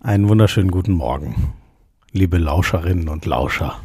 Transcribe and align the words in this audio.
Einen 0.00 0.28
wunderschönen 0.28 0.70
guten 0.70 0.92
Morgen, 0.92 1.54
liebe 2.12 2.38
Lauscherinnen 2.38 3.08
und 3.08 3.26
Lauscher. 3.26 3.80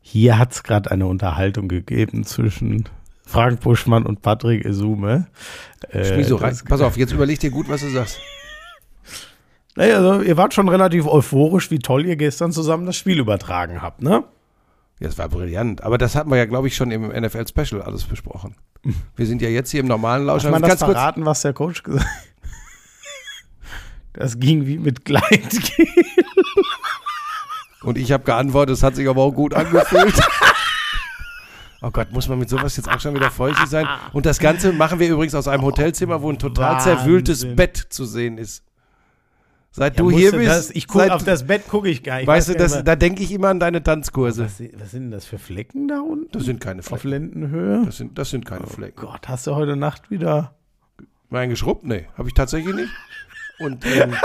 Hier 0.00 0.38
hat 0.38 0.50
es 0.50 0.64
gerade 0.64 0.90
eine 0.90 1.06
Unterhaltung 1.06 1.68
gegeben 1.68 2.24
zwischen 2.24 2.88
Frank 3.26 3.60
Buschmann 3.60 4.06
und 4.06 4.22
Patrick 4.22 4.64
Esume. 4.64 5.28
Äh, 5.88 6.04
Schmieso, 6.04 6.36
pass 6.38 6.80
auf, 6.80 6.96
jetzt 6.96 7.12
überleg 7.12 7.38
dir 7.38 7.52
gut, 7.52 7.68
was 7.68 7.80
du 7.80 7.88
sagst. 7.88 8.18
Naja, 9.76 9.98
also 9.98 10.20
ihr 10.20 10.36
wart 10.36 10.52
schon 10.52 10.68
relativ 10.68 11.06
euphorisch, 11.06 11.70
wie 11.70 11.78
toll 11.78 12.04
ihr 12.04 12.16
gestern 12.16 12.50
zusammen 12.50 12.86
das 12.86 12.96
Spiel 12.96 13.20
übertragen 13.20 13.80
habt, 13.80 14.02
ne? 14.02 14.24
Ja, 14.98 15.08
es 15.08 15.16
war 15.16 15.28
brillant. 15.28 15.84
Aber 15.84 15.96
das 15.96 16.16
hatten 16.16 16.28
wir 16.28 16.38
ja, 16.38 16.44
glaube 16.44 16.66
ich, 16.66 16.74
schon 16.74 16.90
im 16.90 17.06
NFL-Special 17.06 17.80
alles 17.80 18.02
besprochen. 18.02 18.56
Wir 19.14 19.26
sind 19.26 19.40
ja 19.40 19.48
jetzt 19.48 19.70
hier 19.70 19.80
im 19.80 19.86
normalen 19.86 20.26
Lauscher. 20.26 20.50
Kann 20.50 20.60
man 20.60 20.68
das 20.68 20.80
verraten, 20.80 21.24
was 21.24 21.42
der 21.42 21.52
Coach 21.52 21.84
gesagt 21.84 22.04
hat? 22.04 22.30
Das 24.12 24.38
ging 24.38 24.66
wie 24.66 24.78
mit 24.78 25.04
Gleitgel. 25.04 25.86
Und 27.82 27.96
ich 27.96 28.12
habe 28.12 28.24
geantwortet, 28.24 28.76
es 28.76 28.82
hat 28.82 28.96
sich 28.96 29.08
aber 29.08 29.22
auch 29.22 29.32
gut 29.32 29.54
angefühlt. 29.54 30.14
Oh 31.82 31.90
Gott, 31.90 32.12
muss 32.12 32.28
man 32.28 32.38
mit 32.38 32.50
sowas 32.50 32.76
jetzt 32.76 32.90
auch 32.90 33.00
schon 33.00 33.14
wieder 33.14 33.30
feuchtig 33.30 33.66
sein? 33.66 33.86
Und 34.12 34.26
das 34.26 34.38
Ganze 34.38 34.72
machen 34.74 34.98
wir 34.98 35.08
übrigens 35.08 35.34
aus 35.34 35.48
einem 35.48 35.62
Hotelzimmer, 35.62 36.20
wo 36.20 36.30
ein 36.30 36.38
total 36.38 36.74
Wahnsinn. 36.74 36.98
zerwühltes 36.98 37.56
Bett 37.56 37.78
zu 37.88 38.04
sehen 38.04 38.36
ist. 38.36 38.62
Seit 39.70 39.96
ja, 39.96 40.02
du 40.02 40.10
hier 40.10 40.32
bist. 40.32 40.50
Das, 40.50 40.70
ich 40.72 40.88
guck, 40.88 41.08
auf 41.08 41.24
das 41.24 41.46
Bett 41.46 41.68
gucke 41.68 41.88
ich 41.88 42.02
gar 42.02 42.18
nicht. 42.18 42.26
Weißt 42.26 42.50
du, 42.50 42.54
das, 42.54 42.84
da 42.84 42.96
denke 42.96 43.22
ich 43.22 43.32
immer 43.32 43.48
an 43.48 43.60
deine 43.60 43.82
Tanzkurse. 43.82 44.44
Was, 44.44 44.60
was, 44.60 44.90
sind 44.90 45.04
denn 45.04 45.10
das 45.10 45.24
für 45.24 45.38
Flecken 45.38 45.88
da 45.88 46.00
unten? 46.00 46.30
Das 46.32 46.44
sind 46.44 46.60
keine 46.60 46.82
Flecken. 46.82 46.96
Auf 46.96 47.04
Lendenhöhe? 47.04 47.82
Das 47.86 47.96
sind, 47.96 48.18
das 48.18 48.30
sind 48.30 48.44
keine 48.44 48.64
oh 48.64 48.68
Flecken. 48.70 49.00
Gott, 49.00 49.28
hast 49.28 49.46
du 49.46 49.54
heute 49.54 49.76
Nacht 49.76 50.10
wieder. 50.10 50.54
Mein 51.30 51.48
geschrubbt? 51.48 51.84
Nee, 51.84 52.08
habe 52.18 52.28
ich 52.28 52.34
tatsächlich 52.34 52.74
nicht. 52.74 52.90
Und 53.60 53.84
ähm, 53.84 54.14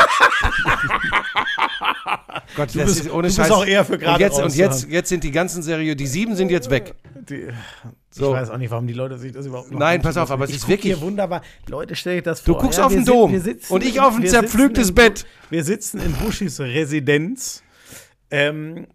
Gott, 2.56 2.74
du 2.74 2.80
bist, 2.80 3.02
ist, 3.02 3.12
ohne 3.12 3.28
du 3.28 3.36
bist 3.36 3.52
auch 3.52 3.66
eher 3.66 3.84
für 3.84 3.98
gerade. 3.98 4.14
Und, 4.14 4.22
jetzt, 4.22 4.40
und 4.40 4.56
jetzt, 4.56 4.88
jetzt 4.90 5.10
sind 5.10 5.26
die 5.26 5.32
ganzen 5.32 5.62
Serie, 5.62 5.96
die 5.96 6.08
sieben 6.08 6.38
sind 6.38 6.50
jetzt 6.50 6.70
weg. 6.70 6.96
Die, 7.30 7.50
so. 8.10 8.30
Ich 8.30 8.40
weiß 8.40 8.50
auch 8.52 8.58
nicht, 8.58 8.72
warum 8.72 8.88
die 8.88 8.94
Leute 8.94 9.18
sich 9.18 9.34
das 9.34 9.46
überhaupt 9.46 9.72
Nein, 9.72 10.02
pass 10.02 10.16
auf, 10.16 10.32
aber 10.32 10.46
es 10.46 10.52
ist 10.52 10.70
wirklich 10.70 10.94
hier 10.94 11.02
wunderbar. 11.02 11.42
Leute, 11.68 11.96
stell 11.96 12.16
dir 12.16 12.22
das 12.22 12.40
vor. 12.40 12.56
Du 12.56 12.62
guckst 12.62 12.80
ja, 12.80 12.86
auf 12.86 12.94
den 12.94 13.04
Dom 13.04 13.34
wir 13.34 13.42
sitzen, 13.42 13.74
und 13.74 13.84
ich 13.84 14.00
auf 14.00 14.16
ein 14.16 14.26
zerpflügtes 14.26 14.96
Bett. 14.96 15.26
Wir 15.50 15.66
sitzen 15.66 16.00
in 16.00 16.14
Buschis 16.14 16.62
Residenz. 16.62 17.62
Ähm, 18.32 18.88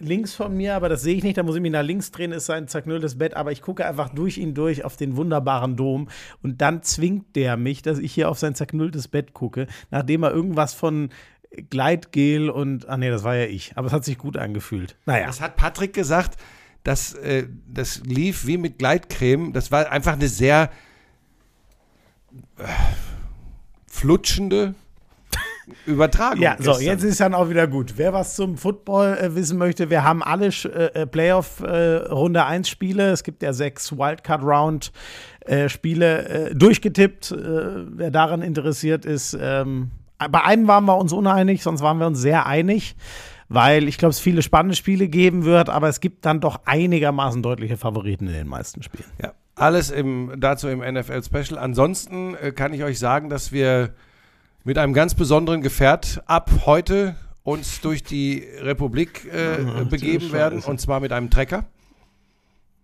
links 0.00 0.34
von 0.34 0.56
mir, 0.56 0.74
aber 0.74 0.88
das 0.88 1.02
sehe 1.02 1.14
ich 1.14 1.22
nicht, 1.22 1.38
da 1.38 1.42
muss 1.42 1.56
ich 1.56 1.62
mich 1.62 1.72
nach 1.72 1.82
links 1.82 2.10
drehen, 2.10 2.32
ist 2.32 2.46
sein 2.46 2.68
zerknülltes 2.68 3.18
Bett, 3.18 3.34
aber 3.34 3.52
ich 3.52 3.62
gucke 3.62 3.86
einfach 3.86 4.08
durch 4.08 4.38
ihn 4.38 4.54
durch 4.54 4.84
auf 4.84 4.96
den 4.96 5.16
wunderbaren 5.16 5.76
Dom. 5.76 6.08
Und 6.42 6.60
dann 6.60 6.82
zwingt 6.82 7.36
der 7.36 7.56
mich, 7.56 7.82
dass 7.82 7.98
ich 7.98 8.12
hier 8.12 8.28
auf 8.28 8.38
sein 8.38 8.54
zerknülltes 8.54 9.08
Bett 9.08 9.34
gucke, 9.34 9.66
nachdem 9.90 10.22
er 10.22 10.32
irgendwas 10.32 10.74
von 10.74 11.10
Gleitgel 11.68 12.48
und, 12.48 12.88
ah 12.88 12.96
nee, 12.96 13.10
das 13.10 13.24
war 13.24 13.36
ja 13.36 13.46
ich, 13.46 13.72
aber 13.76 13.88
es 13.88 13.92
hat 13.92 14.04
sich 14.04 14.18
gut 14.18 14.36
angefühlt. 14.36 14.96
Naja. 15.06 15.26
Das 15.26 15.40
hat 15.40 15.56
Patrick 15.56 15.92
gesagt, 15.92 16.36
dass 16.84 17.14
äh, 17.14 17.46
das 17.66 18.02
lief 18.04 18.46
wie 18.46 18.56
mit 18.56 18.78
Gleitcreme, 18.78 19.52
das 19.52 19.70
war 19.70 19.90
einfach 19.90 20.14
eine 20.14 20.28
sehr 20.28 20.70
äh, 22.58 22.62
flutschende, 23.86 24.74
Übertragung. 25.86 26.42
Ja, 26.42 26.56
so, 26.58 26.78
jetzt 26.78 27.02
ist 27.04 27.20
dann 27.20 27.34
auch 27.34 27.48
wieder 27.48 27.66
gut. 27.66 27.94
Wer 27.96 28.12
was 28.12 28.36
zum 28.36 28.56
Football 28.56 29.18
äh, 29.20 29.34
wissen 29.34 29.58
möchte, 29.58 29.90
wir 29.90 30.04
haben 30.04 30.22
alle 30.22 30.46
äh, 30.48 31.02
äh 31.02 31.06
Playoff 31.06 31.60
äh, 31.60 31.96
Runde 32.08 32.44
1 32.44 32.68
Spiele. 32.68 33.10
Es 33.10 33.24
gibt 33.24 33.42
ja 33.42 33.52
sechs 33.52 33.92
Wildcard 33.92 34.42
Round 34.42 34.92
äh, 35.40 35.68
Spiele 35.68 36.28
äh, 36.28 36.54
durchgetippt. 36.54 37.34
wer 37.36 38.10
daran 38.10 38.42
interessiert 38.42 39.04
ist, 39.04 39.36
ähm, 39.40 39.90
bei 40.30 40.44
einem 40.44 40.68
waren 40.68 40.84
wir 40.84 40.98
uns 40.98 41.12
uneinig, 41.12 41.62
sonst 41.62 41.80
waren 41.80 41.98
wir 41.98 42.06
uns 42.06 42.20
sehr 42.20 42.46
einig 42.46 42.94
weil 43.50 43.88
ich 43.88 43.98
glaube, 43.98 44.10
es 44.10 44.20
viele 44.20 44.42
spannende 44.42 44.76
Spiele 44.76 45.08
geben 45.08 45.44
wird, 45.44 45.68
aber 45.68 45.88
es 45.88 46.00
gibt 46.00 46.24
dann 46.24 46.40
doch 46.40 46.60
einigermaßen 46.66 47.42
deutliche 47.42 47.76
Favoriten 47.76 48.28
in 48.28 48.32
den 48.32 48.46
meisten 48.46 48.80
Spielen. 48.82 49.10
Ja, 49.20 49.32
alles 49.56 49.90
im, 49.90 50.32
dazu 50.38 50.68
im 50.68 50.78
NFL 50.78 51.22
Special. 51.24 51.58
Ansonsten 51.58 52.36
äh, 52.36 52.52
kann 52.52 52.72
ich 52.72 52.84
euch 52.84 53.00
sagen, 53.00 53.28
dass 53.28 53.50
wir 53.50 53.92
mit 54.64 54.78
einem 54.78 54.92
ganz 54.92 55.14
besonderen 55.14 55.62
Gefährt 55.62 56.22
ab 56.26 56.50
heute 56.66 57.16
uns 57.42 57.80
durch 57.80 58.02
die 58.02 58.46
Republik 58.60 59.26
äh, 59.32 59.84
begeben 59.84 60.32
werden 60.32 60.60
und 60.60 60.80
zwar 60.80 61.00
mit 61.00 61.12
einem 61.12 61.30
Trecker. 61.30 61.64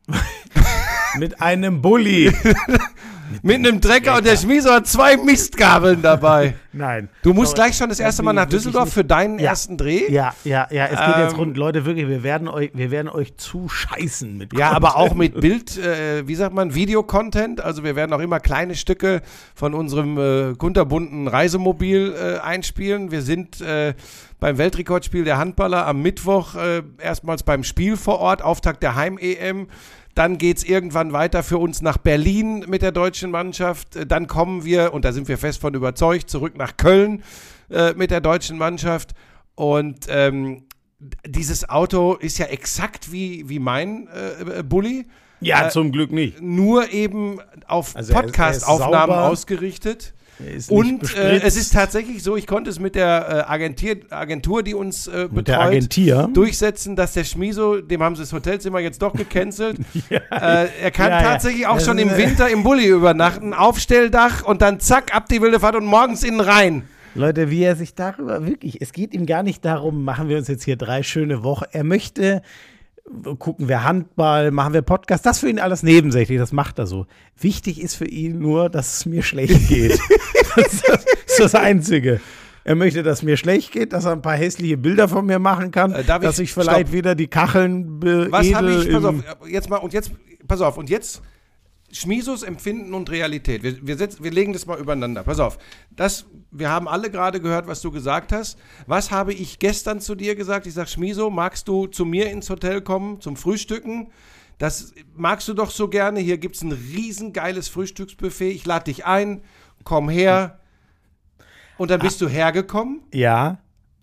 mit 1.18 1.40
einem 1.40 1.82
Bulli. 1.82 2.32
Mit 3.42 3.56
einem 3.56 3.80
Trecker 3.80 4.16
und 4.16 4.26
der 4.26 4.36
Schmieso 4.36 4.70
hat 4.70 4.86
zwei 4.86 5.16
Mistgabeln 5.16 6.02
dabei. 6.02 6.54
Nein. 6.72 7.08
Du 7.22 7.32
musst 7.32 7.54
gleich 7.54 7.76
schon 7.76 7.88
das 7.88 8.00
erste 8.00 8.22
Mal 8.22 8.32
nach 8.32 8.46
Düsseldorf 8.46 8.92
für 8.92 9.04
deinen 9.04 9.38
ja. 9.38 9.50
ersten 9.50 9.76
Dreh. 9.76 10.10
Ja, 10.10 10.34
ja, 10.44 10.68
ja. 10.70 10.86
Es 10.86 10.98
geht 10.98 11.16
ähm, 11.16 11.22
jetzt 11.22 11.38
rund. 11.38 11.56
Leute, 11.56 11.84
wirklich, 11.86 12.06
wir 12.06 12.22
werden 12.22 12.48
euch, 12.48 12.70
wir 12.74 12.90
werden 12.90 13.08
euch 13.08 13.36
zuscheißen 13.36 14.36
mit 14.36 14.52
Ja, 14.52 14.70
Content. 14.70 14.76
aber 14.76 14.96
auch 14.96 15.14
mit 15.14 15.40
Bild, 15.40 15.78
äh, 15.78 16.28
wie 16.28 16.34
sagt 16.34 16.54
man, 16.54 16.74
Videocontent. 16.74 17.60
Also 17.62 17.82
wir 17.82 17.96
werden 17.96 18.12
auch 18.12 18.20
immer 18.20 18.40
kleine 18.40 18.74
Stücke 18.74 19.22
von 19.54 19.74
unserem 19.74 20.18
äh, 20.18 20.54
kunterbunten 20.54 21.28
Reisemobil 21.28 22.14
äh, 22.14 22.38
einspielen. 22.38 23.10
Wir 23.10 23.22
sind 23.22 23.60
äh, 23.60 23.94
beim 24.38 24.58
Weltrekordspiel 24.58 25.24
der 25.24 25.38
Handballer 25.38 25.86
am 25.86 26.02
Mittwoch 26.02 26.56
äh, 26.56 26.82
erstmals 26.98 27.42
beim 27.42 27.64
Spiel 27.64 27.96
vor 27.96 28.18
Ort, 28.18 28.42
Auftakt 28.42 28.82
der 28.82 28.94
Heim-EM. 28.94 29.68
Dann 30.16 30.38
geht 30.38 30.56
es 30.56 30.64
irgendwann 30.64 31.12
weiter 31.12 31.42
für 31.42 31.58
uns 31.58 31.82
nach 31.82 31.98
Berlin 31.98 32.64
mit 32.66 32.80
der 32.80 32.90
deutschen 32.90 33.30
Mannschaft. 33.30 33.96
Äh, 33.96 34.06
dann 34.06 34.26
kommen 34.26 34.64
wir, 34.64 34.94
und 34.94 35.04
da 35.04 35.12
sind 35.12 35.28
wir 35.28 35.36
fest 35.36 35.60
von 35.60 35.74
überzeugt, 35.74 36.30
zurück 36.30 36.56
nach 36.56 36.78
Köln 36.78 37.22
äh, 37.70 37.92
mit 37.92 38.10
der 38.10 38.22
deutschen 38.22 38.56
Mannschaft. 38.56 39.10
Und 39.54 40.06
ähm, 40.08 40.64
dieses 41.26 41.68
Auto 41.68 42.14
ist 42.14 42.38
ja 42.38 42.46
exakt 42.46 43.12
wie, 43.12 43.46
wie 43.50 43.58
mein 43.58 44.08
äh, 44.08 44.62
Bulli. 44.62 45.06
Ja, 45.40 45.66
äh, 45.66 45.70
zum 45.70 45.92
Glück 45.92 46.10
nicht. 46.10 46.40
Nur 46.40 46.90
eben 46.92 47.38
auf 47.66 47.94
also 47.94 48.14
Podcast-Aufnahmen 48.14 49.12
ausgerichtet. 49.12 50.14
Und 50.68 51.16
äh, 51.16 51.40
es 51.42 51.56
ist 51.56 51.72
tatsächlich 51.72 52.22
so, 52.22 52.36
ich 52.36 52.46
konnte 52.46 52.68
es 52.68 52.78
mit 52.78 52.94
der 52.94 53.46
äh, 53.48 53.50
Agentur, 53.50 53.96
Agentur, 54.10 54.62
die 54.62 54.74
uns 54.74 55.06
äh, 55.06 55.28
betreut, 55.30 55.96
durchsetzen, 56.34 56.94
dass 56.94 57.14
der 57.14 57.24
Schmiso, 57.24 57.80
dem 57.80 58.02
haben 58.02 58.16
sie 58.16 58.22
das 58.22 58.32
Hotelzimmer 58.32 58.80
jetzt 58.80 59.00
doch 59.00 59.14
gecancelt. 59.14 59.78
ja. 60.10 60.18
äh, 60.30 60.68
er 60.82 60.90
kann 60.90 61.10
ja, 61.10 61.22
tatsächlich 61.22 61.62
ja. 61.62 61.70
auch 61.70 61.80
schon 61.80 61.98
im 61.98 62.16
Winter 62.16 62.48
im 62.50 62.62
Bulli 62.62 62.86
übernachten, 62.86 63.54
Aufstelldach 63.54 64.44
und 64.44 64.62
dann 64.62 64.78
zack, 64.80 65.14
ab 65.14 65.28
die 65.28 65.40
wilde 65.40 65.60
Fahrt 65.60 65.76
und 65.76 65.86
morgens 65.86 66.22
innen 66.22 66.40
rein. 66.40 66.82
Leute, 67.14 67.50
wie 67.50 67.62
er 67.62 67.76
sich 67.76 67.94
darüber 67.94 68.46
wirklich, 68.46 68.82
es 68.82 68.92
geht 68.92 69.14
ihm 69.14 69.24
gar 69.24 69.42
nicht 69.42 69.64
darum, 69.64 70.04
machen 70.04 70.28
wir 70.28 70.36
uns 70.36 70.48
jetzt 70.48 70.64
hier 70.64 70.76
drei 70.76 71.02
schöne 71.02 71.42
Wochen. 71.42 71.64
Er 71.72 71.82
möchte 71.84 72.42
gucken 73.38 73.68
wir 73.68 73.84
Handball, 73.84 74.50
machen 74.50 74.74
wir 74.74 74.82
Podcast, 74.82 75.24
das 75.26 75.38
für 75.38 75.48
ihn 75.48 75.58
alles 75.58 75.82
nebensächlich, 75.82 76.38
das 76.38 76.52
macht 76.52 76.78
er 76.78 76.86
so. 76.86 77.06
Wichtig 77.38 77.80
ist 77.80 77.94
für 77.94 78.06
ihn 78.06 78.38
nur, 78.38 78.68
dass 78.68 78.98
es 78.98 79.06
mir 79.06 79.22
schlecht 79.22 79.68
geht. 79.68 79.98
das, 80.56 80.72
ist 80.72 80.88
das, 80.88 81.04
ist 81.26 81.40
das 81.40 81.54
Einzige. 81.54 82.20
Er 82.64 82.74
möchte, 82.74 83.04
dass 83.04 83.22
mir 83.22 83.36
schlecht 83.36 83.70
geht, 83.70 83.92
dass 83.92 84.06
er 84.06 84.12
ein 84.12 84.22
paar 84.22 84.36
hässliche 84.36 84.76
Bilder 84.76 85.08
von 85.08 85.24
mir 85.24 85.38
machen 85.38 85.70
kann, 85.70 85.92
äh, 85.92 86.02
dass 86.02 86.40
ich, 86.40 86.44
ich 86.44 86.52
vielleicht 86.52 86.88
stopp. 86.88 86.92
wieder 86.92 87.14
die 87.14 87.28
Kacheln 87.28 88.00
beedel. 88.00 88.32
Was 88.32 88.52
habe 88.52 88.72
ich, 88.72 88.90
pass 88.90 89.04
auf, 89.04 89.14
jetzt 89.48 89.70
mal, 89.70 89.76
und 89.76 89.92
jetzt, 89.92 90.10
pass 90.48 90.60
auf, 90.60 90.76
und 90.76 90.90
jetzt 90.90 91.22
Schmisos 91.92 92.42
Empfinden 92.42 92.94
und 92.94 93.10
Realität. 93.10 93.62
Wir, 93.62 93.86
wir, 93.86 93.96
setzen, 93.96 94.24
wir 94.24 94.30
legen 94.30 94.52
das 94.52 94.66
mal 94.66 94.78
übereinander. 94.78 95.22
Pass 95.22 95.38
auf. 95.38 95.58
Das, 95.90 96.26
wir 96.50 96.68
haben 96.68 96.88
alle 96.88 97.10
gerade 97.10 97.40
gehört, 97.40 97.66
was 97.68 97.80
du 97.80 97.90
gesagt 97.90 98.32
hast. 98.32 98.58
Was 98.86 99.10
habe 99.10 99.32
ich 99.32 99.58
gestern 99.58 100.00
zu 100.00 100.14
dir 100.14 100.34
gesagt? 100.34 100.66
Ich 100.66 100.74
sage, 100.74 100.88
Schmiso, 100.88 101.30
magst 101.30 101.68
du 101.68 101.86
zu 101.86 102.04
mir 102.04 102.30
ins 102.30 102.50
Hotel 102.50 102.80
kommen 102.80 103.20
zum 103.20 103.36
Frühstücken? 103.36 104.10
Das 104.58 104.94
magst 105.14 105.46
du 105.48 105.54
doch 105.54 105.70
so 105.70 105.88
gerne. 105.88 106.20
Hier 106.20 106.38
gibt 106.38 106.56
es 106.56 106.62
ein 106.62 106.72
riesengeiles 106.72 107.68
Frühstücksbuffet. 107.68 108.50
Ich 108.50 108.64
lade 108.64 108.84
dich 108.84 109.04
ein. 109.04 109.42
Komm 109.84 110.08
her. 110.08 110.60
Und 111.78 111.90
dann 111.90 112.00
bist 112.00 112.22
ah, 112.22 112.26
du 112.26 112.30
hergekommen. 112.30 113.02
Ja. 113.12 113.58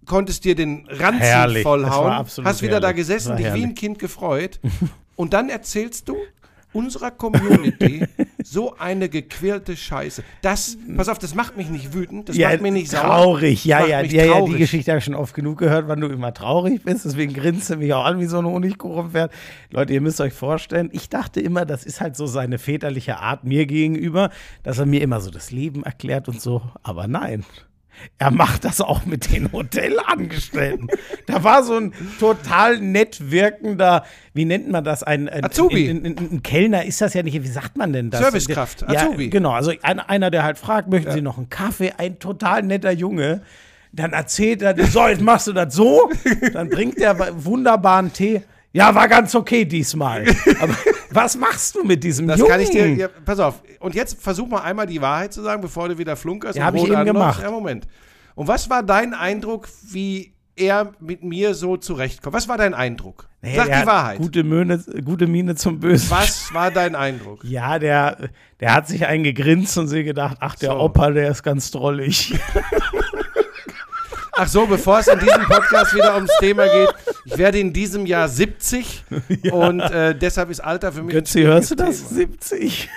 Konntest 0.05 0.45
dir 0.45 0.55
den 0.55 0.87
Ranzen 0.89 1.63
vollhauen. 1.63 2.25
Hast 2.43 2.61
wieder 2.61 2.73
herrlich. 2.73 2.81
da 2.81 2.91
gesessen, 2.91 3.37
dich 3.37 3.47
herrlich. 3.47 3.63
wie 3.63 3.67
ein 3.67 3.75
Kind 3.75 3.99
gefreut. 3.99 4.59
Und 5.15 5.33
dann 5.33 5.49
erzählst 5.49 6.07
du, 6.07 6.17
unserer 6.73 7.11
Community 7.11 8.05
so 8.43 8.75
eine 8.77 9.09
gequälte 9.09 9.75
Scheiße. 9.77 10.23
Das, 10.41 10.77
pass 10.95 11.07
auf, 11.07 11.19
das 11.19 11.35
macht 11.35 11.57
mich 11.57 11.69
nicht 11.69 11.93
wütend, 11.93 12.29
das 12.29 12.37
ja, 12.37 12.49
macht 12.49 12.61
mich 12.61 12.73
nicht 12.73 12.91
sauer. 12.91 13.01
Traurig, 13.01 13.65
ja, 13.65 13.85
ja, 13.85 14.01
ja, 14.01 14.25
ja, 14.25 14.41
die 14.41 14.57
Geschichte 14.57 14.91
habe 14.91 14.99
ich 14.99 15.05
schon 15.05 15.15
oft 15.15 15.33
genug 15.33 15.59
gehört, 15.59 15.87
wann 15.87 16.01
du 16.01 16.07
immer 16.07 16.33
traurig 16.33 16.83
bist. 16.83 17.05
Deswegen 17.05 17.33
grinst 17.33 17.69
du 17.69 17.77
mich 17.77 17.93
auch 17.93 18.05
an 18.05 18.19
wie 18.19 18.25
so 18.25 18.39
ein 18.39 18.45
Honigkuchenpferd. 18.45 19.31
Leute, 19.71 19.93
ihr 19.93 20.01
müsst 20.01 20.19
euch 20.21 20.33
vorstellen, 20.33 20.89
ich 20.91 21.09
dachte 21.09 21.39
immer, 21.39 21.65
das 21.65 21.85
ist 21.85 22.01
halt 22.01 22.15
so 22.15 22.25
seine 22.27 22.57
väterliche 22.57 23.17
Art 23.19 23.43
mir 23.43 23.65
gegenüber, 23.65 24.29
dass 24.63 24.79
er 24.79 24.85
mir 24.85 25.01
immer 25.01 25.21
so 25.21 25.31
das 25.31 25.51
Leben 25.51 25.83
erklärt 25.83 26.27
und 26.27 26.41
so. 26.41 26.61
Aber 26.83 27.07
nein. 27.07 27.43
Er 28.17 28.31
macht 28.31 28.65
das 28.65 28.81
auch 28.81 29.05
mit 29.05 29.31
den 29.31 29.51
Hotelangestellten. 29.51 30.87
da 31.27 31.43
war 31.43 31.63
so 31.63 31.75
ein 31.77 31.93
total 32.19 32.79
nett 32.79 33.31
wirkender, 33.31 34.03
wie 34.33 34.45
nennt 34.45 34.69
man 34.69 34.83
das? 34.83 35.03
Ein, 35.03 35.29
ein 35.29 35.45
Azubi. 35.45 35.89
Ein, 35.89 36.05
ein, 36.05 36.17
ein, 36.17 36.43
Kellner 36.43 36.85
ist 36.85 37.01
das 37.01 37.13
ja 37.13 37.23
nicht, 37.23 37.41
wie 37.41 37.47
sagt 37.47 37.77
man 37.77 37.93
denn 37.93 38.09
das? 38.09 38.21
Servicekraft, 38.21 38.87
Azubi. 38.87 39.25
Ja, 39.25 39.29
genau, 39.29 39.51
also 39.51 39.71
einer, 39.81 40.31
der 40.31 40.43
halt 40.43 40.57
fragt, 40.57 40.89
möchten 40.89 41.09
ja. 41.09 41.15
Sie 41.15 41.21
noch 41.21 41.37
einen 41.37 41.49
Kaffee? 41.49 41.93
Ein 41.97 42.19
total 42.19 42.63
netter 42.63 42.91
Junge 42.91 43.41
Dann 43.91 44.13
erzählt 44.13 44.61
er, 44.61 44.75
so, 44.87 45.07
jetzt 45.07 45.21
machst 45.21 45.47
du 45.47 45.53
das 45.53 45.73
so. 45.73 46.09
Dann 46.53 46.69
bringt 46.69 46.97
er 46.97 47.45
wunderbaren 47.45 48.11
Tee. 48.11 48.41
Ja, 48.73 48.93
war 48.95 49.07
ganz 49.07 49.33
okay 49.35 49.65
diesmal. 49.65 50.25
Aber 50.61 50.75
was 51.11 51.37
machst 51.37 51.75
du 51.75 51.83
mit 51.83 52.03
diesem 52.03 52.27
Das 52.27 52.39
Jungen? 52.39 52.51
kann 52.51 52.59
ich 52.59 52.71
dir. 52.71 52.87
Ja, 52.95 53.07
pass 53.23 53.39
auf. 53.39 53.61
Und 53.79 53.93
jetzt 53.95 54.21
versuch 54.21 54.47
mal 54.47 54.61
einmal 54.61 54.87
die 54.87 54.99
Wahrheit 55.01 55.31
zu 55.31 55.41
sagen, 55.43 55.61
bevor 55.61 55.87
du 55.89 55.97
wieder 55.97 56.15
flunkerst. 56.15 56.57
Ja, 56.57 56.63
und 56.63 56.67
hab 56.67 56.75
ich 56.75 56.83
eben 56.85 56.95
anläufst. 56.95 57.13
gemacht. 57.13 57.41
Ja, 57.43 57.51
Moment. 57.51 57.87
Und 58.35 58.47
was 58.47 58.69
war 58.71 58.81
dein 58.81 59.13
Eindruck, 59.13 59.69
wie 59.91 60.33
er 60.55 60.91
mit 60.99 61.23
mir 61.23 61.53
so 61.53 61.77
zurechtkommt? 61.77 62.33
Was 62.35 62.47
war 62.47 62.57
dein 62.57 62.73
Eindruck? 62.73 63.27
Nee, 63.43 63.55
Sag 63.55 63.65
die 63.67 63.85
Wahrheit. 63.85 64.17
Gute, 64.19 64.43
Möhne, 64.43 64.79
gute 65.03 65.27
Miene 65.27 65.53
zum 65.55 65.79
Bösen. 65.79 66.09
Was 66.09 66.51
war 66.53 66.71
dein 66.71 66.95
Eindruck? 66.95 67.43
Ja, 67.47 67.77
der, 67.77 68.29
der 68.59 68.73
hat 68.73 68.87
sich 68.87 69.05
eingegrinst 69.05 69.77
und 69.77 69.87
sich 69.87 70.05
gedacht, 70.05 70.37
ach, 70.39 70.55
der 70.55 70.71
So. 70.71 70.79
Opa, 70.79 71.11
der 71.11 71.29
ist 71.29 71.43
ganz 71.43 71.69
drollig. 71.69 72.33
Ach 74.35 74.47
so, 74.47 74.65
bevor 74.65 74.99
es 74.99 75.07
in 75.07 75.19
diesem 75.19 75.43
Podcast 75.43 75.93
wieder 75.93 76.15
ums 76.15 76.31
Thema 76.39 76.65
geht, 76.67 76.89
ich 77.25 77.37
werde 77.37 77.59
in 77.59 77.71
diesem 77.71 78.05
Jahr 78.05 78.27
70 78.27 79.03
und 79.51 79.79
äh, 79.79 80.17
deshalb 80.17 80.49
ist 80.49 80.59
Alter 80.59 80.91
für 80.91 81.03
mich. 81.03 81.13
Götzi, 81.13 81.41
hörst 81.43 81.71
du 81.71 81.75
das? 81.75 81.99
Thema. 81.99 82.09
70. 82.15 82.89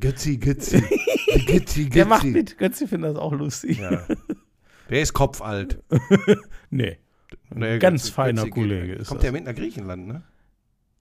Götzi, 0.00 0.38
Götzi. 0.38 0.82
Götzi, 1.46 1.90
Der 1.90 2.06
macht 2.06 2.22
Götzi. 2.22 2.32
mit. 2.32 2.58
Götzi 2.58 2.86
findet 2.86 3.10
das 3.12 3.18
auch 3.18 3.32
lustig. 3.32 3.78
Ja. 3.78 4.06
Der 4.90 5.00
ist 5.02 5.12
kopfalt. 5.12 5.82
Nee. 6.70 6.98
Nee, 7.50 7.78
Ganz 7.78 8.06
Götzi- 8.08 8.12
feiner 8.12 8.42
Götzi 8.42 8.44
geht- 8.46 8.54
Kollege 8.54 8.92
ist 8.94 9.08
Kommt 9.08 9.18
das. 9.18 9.22
der 9.24 9.32
mit 9.32 9.44
nach 9.44 9.54
Griechenland, 9.54 10.06
ne? 10.06 10.22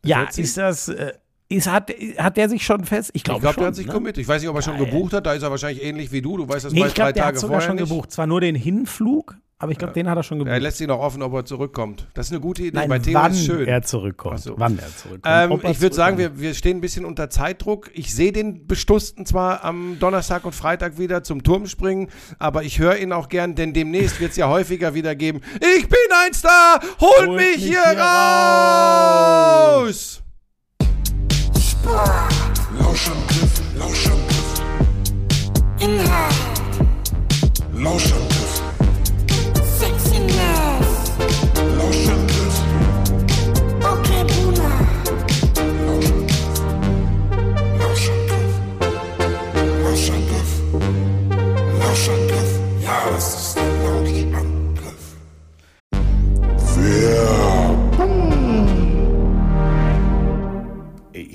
Ja, 0.03 0.25
Götzi? 0.25 0.41
ist 0.41 0.57
das. 0.57 0.87
Äh, 0.89 1.13
ist, 1.49 1.67
hat, 1.71 1.91
hat 2.17 2.37
der 2.37 2.49
sich 2.49 2.65
schon 2.65 2.85
fest? 2.85 3.11
Ich 3.13 3.23
glaube 3.23 3.45
schon. 3.45 3.55
der 3.57 3.67
hat 3.67 3.75
sich 3.75 3.85
ne? 3.87 3.93
committed. 3.93 4.17
Ich 4.19 4.27
weiß 4.27 4.41
nicht, 4.41 4.49
ob 4.49 4.55
er 4.55 4.61
schon 4.61 4.77
Geil. 4.77 4.85
gebucht 4.85 5.13
hat. 5.13 5.25
Da 5.25 5.33
ist 5.33 5.43
er 5.43 5.51
wahrscheinlich 5.51 5.83
ähnlich 5.83 6.11
wie 6.11 6.21
du. 6.21 6.37
Du 6.37 6.47
weißt 6.49 6.65
das 6.65 6.73
Nee, 6.73 6.79
glaube, 6.81 6.93
drei 6.95 7.11
der 7.11 7.23
hat 7.23 7.29
Tage 7.29 7.39
sogar 7.39 7.59
vorher 7.61 7.67
schon 7.67 7.75
nicht. 7.77 7.89
gebucht. 7.89 8.11
Zwar 8.11 8.25
nur 8.27 8.41
den 8.41 8.55
Hinflug, 8.55 9.35
aber 9.59 9.71
ich 9.71 9.77
glaube, 9.77 9.93
den 9.93 10.09
hat 10.09 10.17
er 10.17 10.23
schon 10.23 10.39
gebucht. 10.39 10.51
Er 10.51 10.59
lässt 10.59 10.79
sich 10.79 10.87
noch 10.87 10.99
offen, 10.99 11.21
ob 11.21 11.33
er 11.33 11.45
zurückkommt. 11.45 12.07
Das 12.15 12.25
ist 12.27 12.31
eine 12.33 12.41
gute 12.41 12.63
Idee. 12.63 12.75
Nein, 12.75 12.89
Bei 12.89 12.97
Theo 12.99 13.13
wann 13.13 13.31
ist 13.31 13.45
schön. 13.45 13.67
er 13.67 13.83
zurückkommt. 13.83 14.39
So. 14.41 14.55
Wann 14.57 14.77
er 14.79 14.87
zurückkommt. 14.97 15.21
Ähm, 15.25 15.59
er 15.63 15.69
ich 15.69 15.79
würde 15.81 15.95
sagen, 15.95 16.17
wir, 16.17 16.39
wir 16.39 16.53
stehen 16.55 16.77
ein 16.77 16.81
bisschen 16.81 17.05
unter 17.05 17.29
Zeitdruck. 17.29 17.89
Ich 17.93 18.13
sehe 18.13 18.31
den 18.31 18.65
Bestussten 18.67 19.25
zwar 19.27 19.63
am 19.63 19.97
Donnerstag 19.99 20.45
und 20.45 20.53
Freitag 20.55 20.97
wieder 20.97 21.23
zum 21.23 21.43
Turmspringen, 21.43 22.09
aber 22.39 22.63
ich 22.63 22.79
höre 22.79 22.97
ihn 22.97 23.13
auch 23.13 23.29
gern, 23.29 23.53
denn 23.55 23.71
demnächst 23.73 24.19
wird 24.19 24.31
es 24.31 24.37
ja 24.37 24.49
häufiger 24.49 24.93
wieder 24.95 25.15
geben. 25.15 25.41
Ich 25.77 25.87
bin 25.87 25.99
ein 26.25 26.33
Star, 26.33 26.79
holt, 26.99 27.27
Holt 27.27 27.37
mich, 27.37 27.55
mich 27.57 27.65
hier, 27.65 27.81
hier 27.87 27.99
raus! 28.01 29.45
Lauschangriff, 29.85 30.24
Lauschangriff. 31.85 33.45
Inhalt, 35.79 36.35
Lauschangriff, 37.73 38.61
Sexiness, 39.77 41.11
Lauschangriff, 41.77 42.34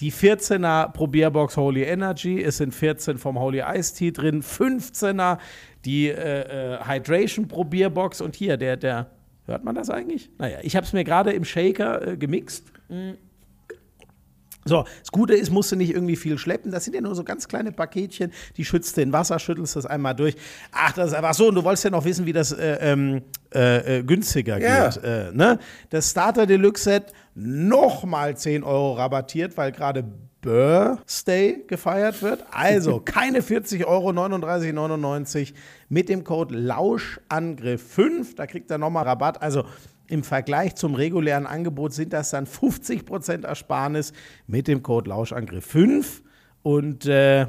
Die 0.00 0.12
14er 0.12 0.92
Probierbox 0.92 1.56
Holy 1.56 1.82
Energy, 1.82 2.42
es 2.42 2.58
sind 2.58 2.74
14 2.74 3.16
vom 3.16 3.38
Holy 3.38 3.62
Ice 3.66 3.94
Tea 3.94 4.12
drin, 4.12 4.42
15er 4.42 5.38
die 5.86 6.08
äh, 6.08 6.74
äh, 6.74 6.84
Hydration 6.84 7.48
Probierbox 7.48 8.20
und 8.20 8.36
hier 8.36 8.56
der, 8.56 8.76
der, 8.76 9.10
hört 9.46 9.64
man 9.64 9.74
das 9.74 9.88
eigentlich? 9.88 10.30
Naja, 10.38 10.58
ich 10.62 10.76
habe 10.76 10.84
es 10.84 10.92
mir 10.92 11.04
gerade 11.04 11.32
im 11.32 11.44
Shaker 11.44 12.06
äh, 12.06 12.16
gemixt. 12.16 12.64
Mm. 12.88 13.12
So, 14.66 14.84
das 14.98 15.12
Gute 15.12 15.34
ist, 15.34 15.50
musst 15.50 15.70
du 15.70 15.76
nicht 15.76 15.90
irgendwie 15.94 16.16
viel 16.16 16.38
schleppen. 16.38 16.72
Das 16.72 16.84
sind 16.84 16.94
ja 16.94 17.00
nur 17.00 17.14
so 17.14 17.22
ganz 17.22 17.46
kleine 17.46 17.70
Paketchen. 17.70 18.32
Die 18.56 18.64
schützt 18.64 18.96
den 18.96 19.12
Wasser, 19.12 19.38
schüttelst 19.38 19.76
das 19.76 19.86
einmal 19.86 20.16
durch. 20.16 20.34
Ach, 20.72 20.92
das 20.92 21.08
ist 21.08 21.14
einfach 21.14 21.34
so. 21.34 21.48
Und 21.48 21.54
du 21.54 21.62
wolltest 21.62 21.84
ja 21.84 21.90
noch 21.90 22.04
wissen, 22.04 22.26
wie 22.26 22.32
das 22.32 22.50
äh, 22.50 22.78
ähm, 22.80 23.22
äh, 23.54 23.98
äh, 23.98 24.02
günstiger 24.02 24.58
Ja. 24.58 24.88
geht. 24.88 25.04
Äh, 25.04 25.30
ne? 25.32 25.60
Das 25.90 26.10
Starter 26.10 26.46
Deluxe 26.46 26.82
Set 26.82 27.12
nochmal 27.36 28.36
10 28.36 28.64
Euro 28.64 28.94
rabattiert, 28.94 29.56
weil 29.56 29.70
gerade 29.70 30.04
Birthday 30.40 31.64
gefeiert 31.66 32.22
wird. 32.22 32.44
Also 32.50 33.00
keine 33.04 33.42
40 33.42 33.86
Euro, 33.86 34.10
39,99 34.10 35.52
mit 35.88 36.08
dem 36.08 36.24
Code 36.24 36.56
Lauschangriff5. 36.56 38.34
Da 38.36 38.46
kriegt 38.46 38.70
er 38.70 38.78
nochmal 38.78 39.04
Rabatt. 39.04 39.42
Also 39.42 39.64
im 40.08 40.22
Vergleich 40.22 40.76
zum 40.76 40.94
regulären 40.94 41.46
Angebot 41.46 41.92
sind 41.92 42.12
das 42.12 42.30
dann 42.30 42.46
50% 42.46 43.44
Ersparnis 43.44 44.12
mit 44.46 44.68
dem 44.68 44.82
Code 44.82 45.10
Lauschangriff5. 45.10 46.22
Und 46.62 47.06
äh, 47.06 47.46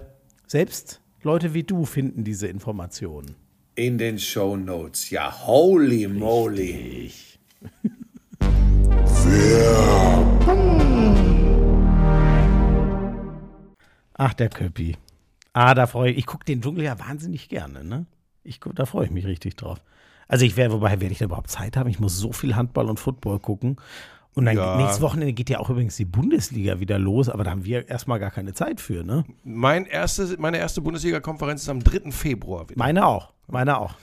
selbst 0.47 1.01
Leute 1.23 1.53
wie 1.53 1.63
du 1.63 1.85
finden 1.85 2.23
diese 2.23 2.47
Informationen. 2.47 3.35
In 3.75 3.97
den 3.97 4.17
Show 4.17 4.57
Notes. 4.57 5.11
Ja, 5.11 5.45
holy 5.45 6.07
moly. 6.07 7.11
Ach, 14.19 14.33
der 14.33 14.49
Köppi. 14.49 14.95
Ah, 15.53 15.73
da 15.73 15.87
freue 15.87 16.11
ich. 16.11 16.17
Ich 16.19 16.25
gucke 16.25 16.45
den 16.45 16.61
Dschungel 16.61 16.83
ja 16.83 16.99
wahnsinnig 16.99 17.49
gerne, 17.49 17.83
ne? 17.83 18.05
Ich 18.43 18.59
da 18.59 18.85
freue 18.85 19.05
ich 19.05 19.11
mich 19.11 19.25
richtig 19.25 19.55
drauf. 19.55 19.79
Also 20.27 20.45
ich 20.45 20.57
wäre, 20.57 20.71
wobei 20.71 20.99
werde 21.01 21.11
ich 21.11 21.19
da 21.19 21.25
überhaupt 21.25 21.49
Zeit 21.49 21.77
haben? 21.77 21.89
Ich 21.89 21.99
muss 21.99 22.17
so 22.17 22.31
viel 22.31 22.55
Handball 22.55 22.89
und 22.89 22.99
Football 22.99 23.39
gucken. 23.39 23.77
Und 24.33 24.45
dann 24.45 24.55
Ja. 24.55 24.77
nächstes 24.77 25.01
Wochenende 25.01 25.33
geht 25.33 25.49
ja 25.49 25.59
auch 25.59 25.69
übrigens 25.69 25.95
die 25.95 26.05
Bundesliga 26.05 26.79
wieder 26.79 26.99
los, 26.99 27.27
aber 27.29 27.43
da 27.43 27.51
haben 27.51 27.65
wir 27.65 27.87
erstmal 27.89 28.19
gar 28.19 28.29
keine 28.29 28.53
Zeit 28.53 28.79
für, 28.81 29.03
ne? 29.03 29.25
Mein 29.43 29.85
erste, 29.85 30.35
meine 30.39 30.57
erste 30.57 30.81
Bundesliga-Konferenz 30.81 31.63
ist 31.63 31.69
am 31.69 31.83
3. 31.83 32.11
Februar 32.11 32.69
wieder. 32.69 32.77
Meine 32.77 33.05
auch. 33.07 33.33
Meine 33.47 33.79
auch. 33.79 33.95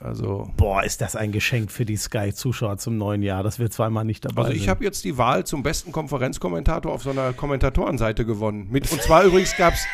Also, 0.00 0.50
Boah, 0.56 0.82
ist 0.82 1.00
das 1.00 1.16
ein 1.16 1.32
Geschenk 1.32 1.70
für 1.70 1.84
die 1.84 1.96
Sky-Zuschauer 1.96 2.78
zum 2.78 2.98
neuen 2.98 3.22
Jahr, 3.22 3.42
dass 3.42 3.58
wir 3.58 3.70
zweimal 3.70 4.04
nicht 4.04 4.24
dabei 4.24 4.42
also 4.42 4.52
ich 4.52 4.62
sind. 4.62 4.70
habe 4.70 4.84
jetzt 4.84 5.04
die 5.04 5.16
Wahl 5.18 5.44
zum 5.44 5.62
besten 5.62 5.92
Konferenzkommentator 5.92 6.92
auf 6.92 7.02
so 7.02 7.10
einer 7.10 7.32
Kommentatorenseite 7.32 8.24
gewonnen. 8.24 8.68
Mit, 8.70 8.90
und 8.90 9.00
zwar 9.02 9.24
übrigens 9.24 9.56
gab 9.56 9.74
es, 9.74 9.84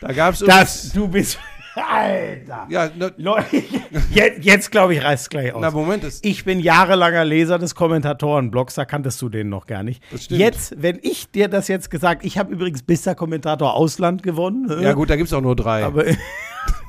da 0.00 0.12
gab 0.12 0.34
es 0.34 0.40
das, 0.40 0.92
du 0.92 1.08
bist. 1.08 1.38
Alter! 1.76 2.66
ja, 2.70 2.88
na, 2.96 3.10
Leute, 3.18 3.62
jetzt, 4.10 4.42
jetzt 4.42 4.70
glaube 4.70 4.94
ich, 4.94 5.04
reißt 5.04 5.24
es 5.24 5.28
gleich 5.28 5.52
aus. 5.52 5.60
na 5.60 5.70
Moment, 5.70 6.06
Ich 6.22 6.44
bin 6.44 6.58
jahrelanger 6.60 7.24
Leser 7.24 7.58
des 7.58 7.74
Kommentatorenblogs, 7.74 8.74
da 8.76 8.86
kanntest 8.86 9.20
du 9.20 9.28
den 9.28 9.50
noch 9.50 9.66
gar 9.66 9.82
nicht. 9.82 10.02
Das 10.10 10.24
stimmt. 10.24 10.40
Jetzt, 10.40 10.74
wenn 10.80 10.98
ich 11.02 11.30
dir 11.30 11.48
das 11.48 11.68
jetzt 11.68 11.90
gesagt, 11.90 12.24
ich 12.24 12.38
habe 12.38 12.50
übrigens 12.50 12.82
bester 12.82 13.14
Kommentator 13.14 13.74
Ausland 13.74 14.22
gewonnen. 14.22 14.80
ja 14.80 14.94
gut, 14.94 15.10
da 15.10 15.16
gibt 15.16 15.26
es 15.26 15.34
auch 15.34 15.42
nur 15.42 15.54
drei. 15.54 15.84
Aber 15.84 16.04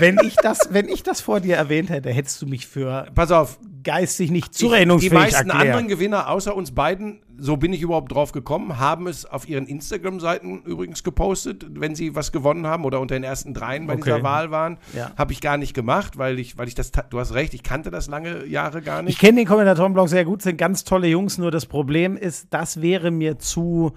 wenn 0.00 0.18
ich 0.24 0.36
das, 0.36 0.58
wenn 0.70 0.88
ich 0.88 1.02
das 1.02 1.20
vor 1.20 1.40
dir 1.40 1.56
erwähnt 1.56 1.90
hätte, 1.90 2.10
hättest 2.10 2.40
du 2.42 2.46
mich 2.46 2.66
für 2.66 3.06
Pass 3.14 3.30
auf, 3.30 3.58
geistig 3.84 4.30
nicht 4.30 4.48
die 4.48 4.58
zurechnungsfähig 4.58 5.12
meisten 5.12 5.50
erklärt. 5.50 5.60
anderen 5.68 5.88
Gewinner 5.88 6.28
außer 6.28 6.54
uns 6.54 6.72
beiden, 6.72 7.20
so 7.38 7.56
bin 7.56 7.72
ich 7.72 7.80
überhaupt 7.80 8.12
drauf 8.12 8.32
gekommen, 8.32 8.78
haben 8.78 9.06
es 9.06 9.24
auf 9.24 9.48
ihren 9.48 9.66
Instagram-Seiten 9.66 10.62
übrigens 10.64 11.04
gepostet, 11.04 11.64
wenn 11.70 11.94
sie 11.94 12.14
was 12.14 12.32
gewonnen 12.32 12.66
haben 12.66 12.84
oder 12.84 13.00
unter 13.00 13.14
den 13.14 13.22
ersten 13.24 13.54
dreien 13.54 13.86
bei 13.86 13.94
Okay. 13.94 14.02
dieser 14.04 14.22
Wahl 14.22 14.50
waren. 14.50 14.78
Ja. 14.94 15.12
Habe 15.16 15.32
ich 15.32 15.40
gar 15.40 15.56
nicht 15.56 15.74
gemacht, 15.74 16.18
weil 16.18 16.38
ich, 16.38 16.58
weil 16.58 16.68
ich 16.68 16.74
das, 16.74 16.90
du 17.10 17.18
hast 17.18 17.34
recht, 17.34 17.54
ich 17.54 17.62
kannte 17.62 17.90
das 17.90 18.08
lange 18.08 18.44
Jahre 18.46 18.82
gar 18.82 19.00
Ich 19.00 19.06
nicht. 19.06 19.18
kenne 19.20 19.36
den 19.38 19.46
Kommentatorenblog 19.46 20.08
sehr 20.08 20.24
gut, 20.24 20.42
sind 20.42 20.56
ganz 20.58 20.84
tolle 20.84 21.06
Jungs, 21.06 21.38
nur 21.38 21.50
das 21.50 21.64
Problem 21.66 22.16
ist, 22.16 22.48
das 22.50 22.82
wäre 22.82 23.10
mir 23.10 23.38
zu, 23.38 23.92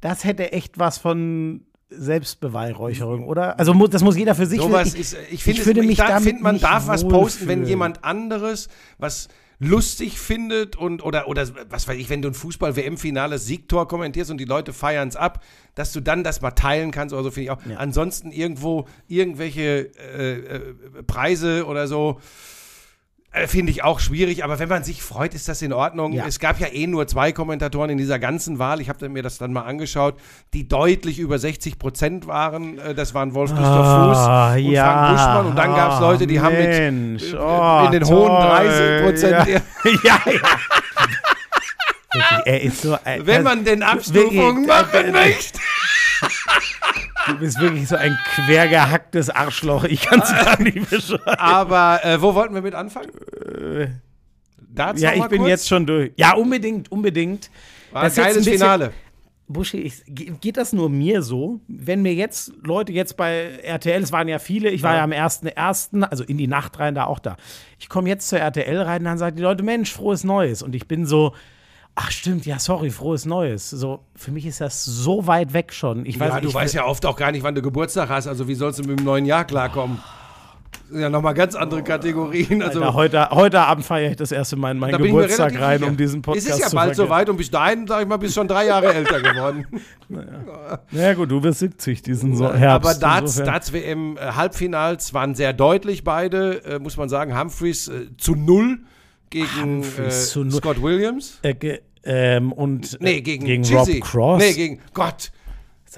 das 0.00 0.24
hätte 0.24 0.52
echt 0.52 0.78
was 0.78 0.98
von 0.98 1.62
Selbstbeweihräucherung, 1.98 3.24
oder? 3.26 3.58
Also 3.58 3.74
das 3.86 4.02
muss 4.02 4.16
jeder 4.16 4.34
für 4.34 4.46
sich 4.46 4.60
Sowas 4.60 4.94
ich, 4.94 5.00
ist, 5.00 5.16
ich 5.30 5.42
finde, 5.42 5.80
ich, 5.80 5.86
mich 5.86 5.98
ich 5.98 6.04
da, 6.04 6.20
find, 6.20 6.42
man 6.42 6.58
darf 6.60 6.86
was 6.86 7.06
posten, 7.06 7.48
wenn 7.48 7.60
wohlfühlen. 7.60 7.66
jemand 7.66 8.04
anderes 8.04 8.68
was 8.98 9.28
lustig 9.60 10.18
findet 10.18 10.76
und 10.76 11.04
oder 11.04 11.28
oder 11.28 11.46
was 11.70 11.86
weiß 11.86 11.96
ich, 11.96 12.10
wenn 12.10 12.22
du 12.22 12.28
ein 12.28 12.34
Fußball-WM-Finale 12.34 13.38
Siegtor 13.38 13.86
kommentierst 13.88 14.30
und 14.30 14.38
die 14.38 14.44
Leute 14.44 14.72
feiern 14.72 15.08
es 15.08 15.16
ab, 15.16 15.42
dass 15.74 15.92
du 15.92 16.00
dann 16.00 16.24
das 16.24 16.40
mal 16.40 16.50
teilen 16.50 16.90
kannst 16.90 17.14
oder 17.14 17.22
so 17.22 17.30
finde 17.30 17.44
ich 17.44 17.50
auch. 17.50 17.60
Ansonsten 17.76 18.32
irgendwo 18.32 18.86
irgendwelche 19.06 19.90
äh, 19.96 20.38
äh, 20.38 20.74
Preise 21.06 21.66
oder 21.66 21.86
so 21.86 22.18
äh, 22.18 22.22
finde 23.46 23.72
ich 23.72 23.82
auch 23.82 23.98
schwierig, 23.98 24.44
aber 24.44 24.58
wenn 24.60 24.68
man 24.68 24.84
sich 24.84 25.02
freut, 25.02 25.34
ist 25.34 25.48
das 25.48 25.60
in 25.60 25.72
Ordnung. 25.72 26.12
Ja. 26.12 26.24
Es 26.26 26.38
gab 26.38 26.60
ja 26.60 26.68
eh 26.68 26.86
nur 26.86 27.06
zwei 27.08 27.32
Kommentatoren 27.32 27.90
in 27.90 27.98
dieser 27.98 28.18
ganzen 28.20 28.58
Wahl. 28.60 28.80
Ich 28.80 28.88
habe 28.88 29.08
mir 29.08 29.22
das 29.22 29.38
dann 29.38 29.52
mal 29.52 29.62
angeschaut, 29.62 30.14
die 30.52 30.68
deutlich 30.68 31.18
über 31.18 31.38
60 31.38 31.78
Prozent 31.78 32.26
waren. 32.28 32.78
Äh, 32.78 32.94
Das 32.94 33.12
waren 33.14 33.34
Wolf 33.34 33.50
Christoph 33.50 33.66
Ah, 33.68 34.52
Fuß 34.54 34.64
und 34.64 34.70
ja. 34.72 34.84
Frank 34.84 35.10
Buschmann. 35.16 35.46
Und 35.46 35.56
dann 35.56 35.74
gab 35.74 35.94
es 35.94 36.00
Leute, 36.00 36.26
die 36.26 36.40
haben 36.40 36.54
Mensch, 36.56 37.22
mit 37.24 37.32
äh, 37.32 37.36
oh, 37.36 37.82
in 37.86 37.92
den 37.92 38.04
hohen 38.06 38.28
toll, 38.28 38.48
30 38.48 39.02
Prozent. 39.04 39.48
Ja, 39.48 39.60
ja. 40.04 40.20
ja. 40.32 40.40
Wirklich, 42.44 42.78
so 42.78 42.96
ein, 43.04 43.26
Wenn 43.26 43.42
man 43.42 43.64
den 43.64 43.82
Abstufungen 43.82 44.66
machen 44.66 45.06
äh, 45.06 45.10
möchte. 45.10 45.58
Du 47.26 47.38
bist 47.38 47.58
wirklich 47.60 47.88
so 47.88 47.96
ein 47.96 48.18
quergehacktes 48.34 49.30
Arschloch. 49.30 49.84
Ich 49.84 50.02
kann 50.02 50.20
es 50.20 50.30
gar 50.30 50.60
nicht 50.60 50.90
beschreiben. 50.90 51.22
Aber 51.38 52.04
äh, 52.04 52.20
wo 52.20 52.34
wollten 52.34 52.54
wir 52.54 52.62
mit 52.62 52.74
anfangen? 52.74 53.10
Darts 54.58 55.00
Ja, 55.00 55.14
noch 55.14 55.24
ich 55.24 55.30
bin 55.30 55.38
kurz? 55.38 55.48
jetzt 55.50 55.68
schon 55.68 55.86
durch. 55.86 56.12
Ja, 56.16 56.34
unbedingt, 56.34 56.90
unbedingt. 56.90 57.50
War 57.92 58.04
Das 58.04 58.16
geiles 58.16 58.38
ein 58.46 58.52
Finale. 58.52 58.92
Buschi, 59.46 59.76
ich, 59.78 60.02
ge- 60.06 60.32
geht 60.40 60.56
das 60.56 60.72
nur 60.72 60.88
mir 60.88 61.20
so? 61.22 61.60
Wenn 61.68 62.00
mir 62.02 62.14
jetzt 62.14 62.52
Leute 62.62 62.92
jetzt 62.92 63.16
bei 63.18 63.58
RTL, 63.62 64.02
es 64.02 64.10
waren 64.10 64.26
ja 64.26 64.38
viele, 64.38 64.70
ich 64.70 64.82
war 64.82 64.96
ja, 64.96 65.04
am 65.04 65.12
1.1., 65.12 66.02
also 66.02 66.24
in 66.24 66.38
die 66.38 66.46
Nacht 66.46 66.78
rein, 66.78 66.94
da 66.94 67.04
auch 67.04 67.18
da. 67.18 67.36
Ich 67.78 67.90
komme 67.90 68.08
jetzt 68.08 68.28
zur 68.28 68.38
RTL 68.38 68.80
rein, 68.82 69.04
dann 69.04 69.18
sagen 69.18 69.36
die 69.36 69.42
Leute, 69.42 69.62
Mensch, 69.62 69.92
frohes 69.92 70.24
Neues. 70.24 70.62
Und 70.62 70.74
ich 70.74 70.88
bin 70.88 71.04
so, 71.04 71.34
ach 71.96 72.10
stimmt, 72.10 72.46
ja, 72.46 72.58
sorry, 72.58 72.90
frohes 72.90 73.24
Neues. 73.24 73.70
So, 73.70 74.00
für 74.16 74.30
mich 74.30 74.46
ist 74.46 74.60
das 74.60 74.84
so 74.84 75.26
weit 75.26 75.52
weg 75.52 75.72
schon. 75.72 76.04
Ich 76.06 76.18
weiß, 76.18 76.34
Ja, 76.34 76.40
du 76.40 76.48
ich, 76.48 76.54
weißt 76.54 76.74
ja 76.74 76.84
oft 76.86 77.06
auch 77.06 77.16
gar 77.16 77.32
nicht, 77.32 77.42
wann 77.42 77.54
du 77.54 77.62
Geburtstag 77.62 78.08
hast. 78.08 78.26
Also 78.26 78.48
wie 78.48 78.54
sollst 78.54 78.78
du 78.80 78.84
mit 78.88 78.98
dem 78.98 79.04
neuen 79.04 79.26
Jahr 79.26 79.44
klarkommen? 79.44 79.98
Das 80.72 80.90
sind 80.90 81.00
ja 81.00 81.08
nochmal 81.08 81.34
ganz 81.34 81.54
andere 81.54 81.82
Kategorien. 81.82 82.60
Also 82.62 82.82
Alter, 82.82 82.94
heute, 82.94 83.30
heute 83.30 83.60
Abend 83.60 83.86
feiere 83.86 84.10
ich 84.10 84.16
das 84.16 84.32
erste 84.32 84.56
Mal 84.56 84.72
in 84.72 84.78
meinen 84.78 85.00
Geburtstag 85.00 85.58
rein, 85.58 85.78
sicher. 85.78 85.90
um 85.90 85.96
diesen 85.96 86.20
Podcast 86.20 86.46
Es 86.46 86.54
ist 86.54 86.60
ja 86.60 86.66
zu 86.68 86.76
bald 86.76 86.94
soweit 86.96 87.28
und 87.30 87.36
bis 87.36 87.50
dahin, 87.50 87.86
sag 87.86 88.02
ich 88.02 88.08
mal, 88.08 88.16
bist 88.18 88.34
schon 88.34 88.48
drei 88.48 88.66
Jahre 88.66 88.92
älter 88.92 89.20
geworden. 89.20 89.66
Ja 90.90 91.14
gut, 91.14 91.30
du 91.30 91.42
wirst 91.42 91.60
70 91.60 92.02
diesen 92.02 92.36
so 92.36 92.46
Aber 92.46 92.58
Herbst. 92.58 93.02
Darts, 93.02 93.22
insofern. 93.22 93.46
Darts 93.46 93.72
WM 93.72 94.16
äh, 94.16 94.20
Halbfinals 94.32 95.14
waren 95.14 95.34
sehr 95.34 95.52
deutlich 95.54 96.04
beide, 96.04 96.62
äh, 96.64 96.78
muss 96.78 96.96
man 96.96 97.08
sagen. 97.08 97.38
Humphreys 97.38 97.88
äh, 97.88 98.14
zu 98.18 98.34
null 98.36 98.80
gegen 99.34 99.82
äh. 99.82 100.10
Scott 100.50 100.80
Williams. 100.82 101.38
Äh, 101.42 101.54
ge- 101.54 101.80
ähm, 102.04 102.52
und 102.52 102.98
Nee, 103.00 103.16
äh, 103.18 103.20
gegen, 103.22 103.44
gegen 103.44 103.62
Chizzy. 103.62 103.98
Rob 103.98 104.00
Cross. 104.02 104.42
Nee, 104.42 104.52
gegen 104.54 104.80
Gott. 104.92 105.30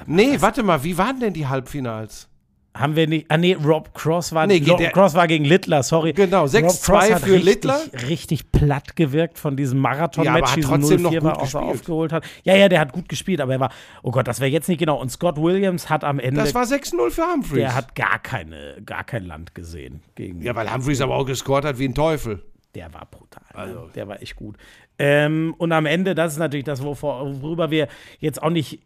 Mal, 0.07 0.15
Nee, 0.17 0.37
warte 0.41 0.63
mal, 0.63 0.83
wie 0.85 0.97
waren 0.99 1.21
denn 1.21 1.33
die 1.33 1.47
Halbfinals? 1.47 2.29
Haben 2.75 2.95
wir 2.95 3.07
nicht. 3.07 3.25
Ah, 3.31 3.39
nee, 3.39 3.55
Rob 3.55 3.95
Cross 3.95 4.35
war, 4.35 4.47
Nee, 4.47 4.63
Rob 4.69 4.83
Cross 4.93 5.15
war 5.15 5.27
gegen 5.27 5.47
Littler, 5.47 5.83
sorry. 5.83 6.13
Genau, 6.13 6.43
Rob 6.43 6.51
6-2 6.51 6.85
Cross 6.85 7.11
hat 7.11 7.23
für 7.23 7.33
richtig, 7.33 7.45
Littler. 7.45 7.81
Richtig 8.07 8.53
platt 8.53 8.95
gewirkt 8.97 9.39
von 9.39 9.57
diesem 9.57 9.79
Ja, 9.79 9.83
Marathon-Match, 9.91 10.55
diesen 10.57 10.69
trotzdem 10.71 11.01
noch 11.03 11.11
04 11.11 11.21
gut 11.23 11.31
war, 11.31 11.41
gespielt. 11.41 11.65
aufgeholt 11.65 12.13
hat. 12.13 12.25
Ja, 12.45 12.55
ja, 12.55 12.69
der 12.69 12.81
hat 12.81 12.93
gut 12.93 13.09
gespielt, 13.09 13.41
aber 13.41 13.55
er 13.55 13.61
war, 13.61 13.73
oh 14.03 14.11
Gott, 14.11 14.29
das 14.29 14.41
wäre 14.41 14.51
jetzt 14.51 14.69
nicht 14.69 14.77
genau. 14.79 15.01
Und 15.01 15.11
Scott 15.11 15.39
Williams 15.39 15.89
hat 15.89 16.05
am 16.05 16.19
Ende, 16.19 16.39
Das 16.43 16.55
war 16.55 16.65
6-0 16.65 17.11
für 17.11 17.23
Humphreys. 17.33 17.61
der 17.61 17.75
hat 17.75 17.95
gar 17.95 18.19
keine, 18.19 18.77
gar 18.85 19.05
kein 19.05 19.25
Land 19.25 19.55
gesehen 19.55 20.03
gegen 20.15 20.43
ja, 20.43 20.55
weil 20.55 20.71
Humphreys 20.71 21.01
aber 21.01 21.15
auch 21.17 21.25
gescored 21.25 21.65
hat 21.65 21.79
wie 21.79 21.87
ein 21.89 21.95
Teufel. 21.95 22.43
Der 22.77 22.93
war 22.93 23.07
brutal. 23.11 23.43
Also. 23.55 23.87
Ne? 23.87 23.91
Der 23.95 24.07
war 24.07 24.21
echt 24.21 24.37
gut. 24.37 24.57
Ähm, 24.99 25.55
und 25.57 25.73
am 25.73 25.87
Ende, 25.87 26.15
das 26.15 26.35
ist 26.35 26.39
natürlich 26.39 26.67
das, 26.67 26.83
wovor, 26.83 27.41
worüber 27.41 27.71
wir 27.71 27.89
jetzt 28.19 28.43
auch 28.43 28.51
nicht, 28.51 28.83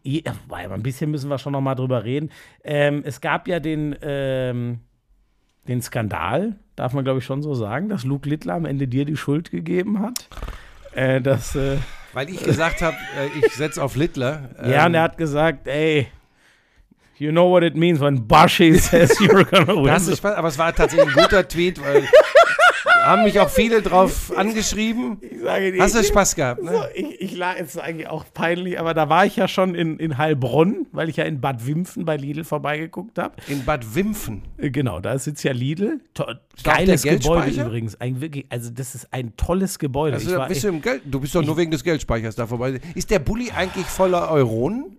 aber 0.48 0.74
ein 0.74 0.82
bisschen 0.82 1.10
müssen 1.10 1.28
wir 1.28 1.38
schon 1.38 1.52
noch 1.52 1.60
mal 1.60 1.74
drüber 1.74 2.04
reden. 2.04 2.30
Ähm, 2.62 3.02
es 3.04 3.20
gab 3.20 3.48
ja 3.48 3.58
den, 3.58 3.96
ähm, 4.02 4.78
den 5.66 5.82
Skandal, 5.82 6.54
darf 6.76 6.92
man 6.92 7.02
glaube 7.02 7.18
ich 7.18 7.24
schon 7.24 7.42
so 7.42 7.54
sagen, 7.54 7.88
dass 7.88 8.04
Luke 8.04 8.28
Littler 8.28 8.54
am 8.54 8.64
Ende 8.64 8.86
dir 8.86 9.04
die 9.04 9.16
Schuld 9.16 9.50
gegeben 9.50 10.00
hat. 10.00 10.28
Äh, 10.94 11.20
dass, 11.20 11.56
äh, 11.56 11.78
Weil 12.12 12.30
ich 12.30 12.42
gesagt 12.44 12.82
habe, 12.82 12.96
äh, 13.18 13.38
ich 13.44 13.52
setze 13.54 13.82
auf 13.82 13.96
Littler. 13.96 14.50
ja, 14.64 14.82
Ähm, 14.82 14.86
und 14.86 14.94
er 14.94 15.02
hat 15.02 15.18
gesagt, 15.18 15.66
ey, 15.66 16.06
you 17.18 17.32
know 17.32 17.50
what 17.50 17.64
it 17.64 17.76
means 17.76 18.00
when 18.00 18.24
Bashi 18.26 18.74
says 18.78 19.10
you're 19.20 19.44
gonna 19.44 19.74
win. 19.74 19.86
Das 19.86 20.06
ist 20.06 20.24
aber 20.24 20.46
es 20.48 20.58
war 20.58 20.72
tatsächlich 20.74 21.16
ein 21.16 21.22
guter 21.22 21.46
Tweet, 21.46 21.80
weil 21.82 22.04
haben 23.10 23.24
mich 23.24 23.38
auch 23.40 23.48
viele 23.50 23.82
drauf 23.82 24.32
angeschrieben. 24.36 25.18
sage 25.42 25.74
Hast 25.78 25.94
du 25.94 26.02
Spaß 26.04 26.34
gehabt, 26.36 26.60
So, 26.64 26.70
ne? 26.70 26.88
ich, 26.94 27.20
ich 27.20 27.36
lag 27.36 27.58
jetzt 27.58 27.78
eigentlich 27.78 28.08
auch 28.08 28.24
peinlich, 28.32 28.78
aber 28.80 28.94
da 28.94 29.08
war 29.08 29.26
ich 29.26 29.36
ja 29.36 29.48
schon 29.48 29.74
in, 29.74 29.98
in 29.98 30.18
Heilbronn, 30.18 30.86
weil 30.92 31.08
ich 31.08 31.16
ja 31.16 31.24
in 31.24 31.40
Bad 31.40 31.66
Wimpfen 31.66 32.04
bei 32.04 32.16
Lidl 32.16 32.44
vorbeigeguckt 32.44 33.18
habe. 33.18 33.34
In 33.48 33.64
Bad 33.64 33.94
Wimpfen. 33.94 34.42
Genau, 34.58 35.00
da 35.00 35.18
sitzt 35.18 35.42
ja 35.44 35.52
Lidl. 35.52 36.00
To 36.14 36.24
geiles 36.64 37.02
Gebäude 37.02 37.50
übrigens. 37.62 38.00
Ein 38.00 38.20
wirklich, 38.20 38.46
also 38.48 38.70
das 38.70 38.94
ist 38.94 39.12
ein 39.12 39.36
tolles 39.36 39.78
Gebäude. 39.78 40.16
Also, 40.16 40.36
war 40.36 40.48
bist 40.48 40.64
du, 40.64 40.68
im 40.68 40.80
Geld, 40.82 41.02
du 41.04 41.20
bist 41.20 41.34
doch 41.34 41.44
nur 41.44 41.56
wegen 41.56 41.70
des 41.70 41.84
Geldspeichers 41.84 42.34
da 42.36 42.46
vorbei. 42.46 42.80
Ist 42.94 43.10
der 43.10 43.18
Bulli 43.18 43.50
eigentlich 43.50 43.86
voller 43.86 44.30
Euronen? 44.30 44.96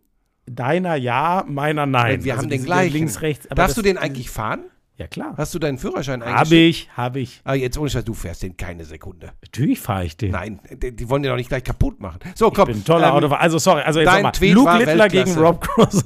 deiner 0.48 0.96
ja, 0.96 1.46
meiner 1.48 1.86
nein. 1.86 2.24
Wir 2.26 2.34
Also 2.34 2.44
haben 2.44 2.50
den 2.50 2.66
gleichen. 2.66 2.94
Links, 2.94 3.22
rechts. 3.22 3.48
Darfst 3.48 3.60
das- 3.70 3.76
du 3.76 3.82
den 3.84 3.98
eigentlich 3.98 4.30
fahren? 4.30 4.66
Ja, 5.02 5.08
klar. 5.08 5.34
Hast 5.36 5.52
du 5.56 5.58
deinen 5.58 5.80
Führerschein 5.80 6.22
eigentlich? 6.22 6.38
Habe 6.38 6.56
ich, 6.56 6.90
habe 6.96 7.20
ich. 7.20 7.42
Ah, 7.44 7.56
jetzt 7.56 7.76
ohne 7.80 7.90
Scheiß, 7.90 8.06
du 8.06 8.14
fährst 8.14 8.44
den 8.44 8.56
keine 8.56 8.86
Sekunde. 8.86 9.32
Natürlich 9.42 9.80
fahre 9.80 10.06
ich 10.06 10.16
den. 10.16 10.30
Nein, 10.30 10.60
die, 10.72 10.96
die 10.96 11.10
wollen 11.10 11.24
den 11.24 11.32
doch 11.32 11.38
nicht 11.38 11.50
gleich 11.50 11.64
kaputt 11.64 12.00
machen. 12.00 12.20
So, 12.36 12.52
komm. 12.52 12.70
Ich 12.70 12.76
bin 12.76 12.82
ein 12.82 12.86
toller 12.86 13.08
ähm, 13.08 13.16
Autofahrer. 13.16 13.42
Also, 13.42 13.58
sorry, 13.58 13.82
also 13.82 14.00
jetzt 14.00 14.14
nochmal. 14.14 14.32
Luke 14.42 14.78
Littler 14.78 15.00
Weltklasse. 15.00 15.10
gegen 15.10 15.34
Rob 15.40 15.62
Cross. 15.62 16.04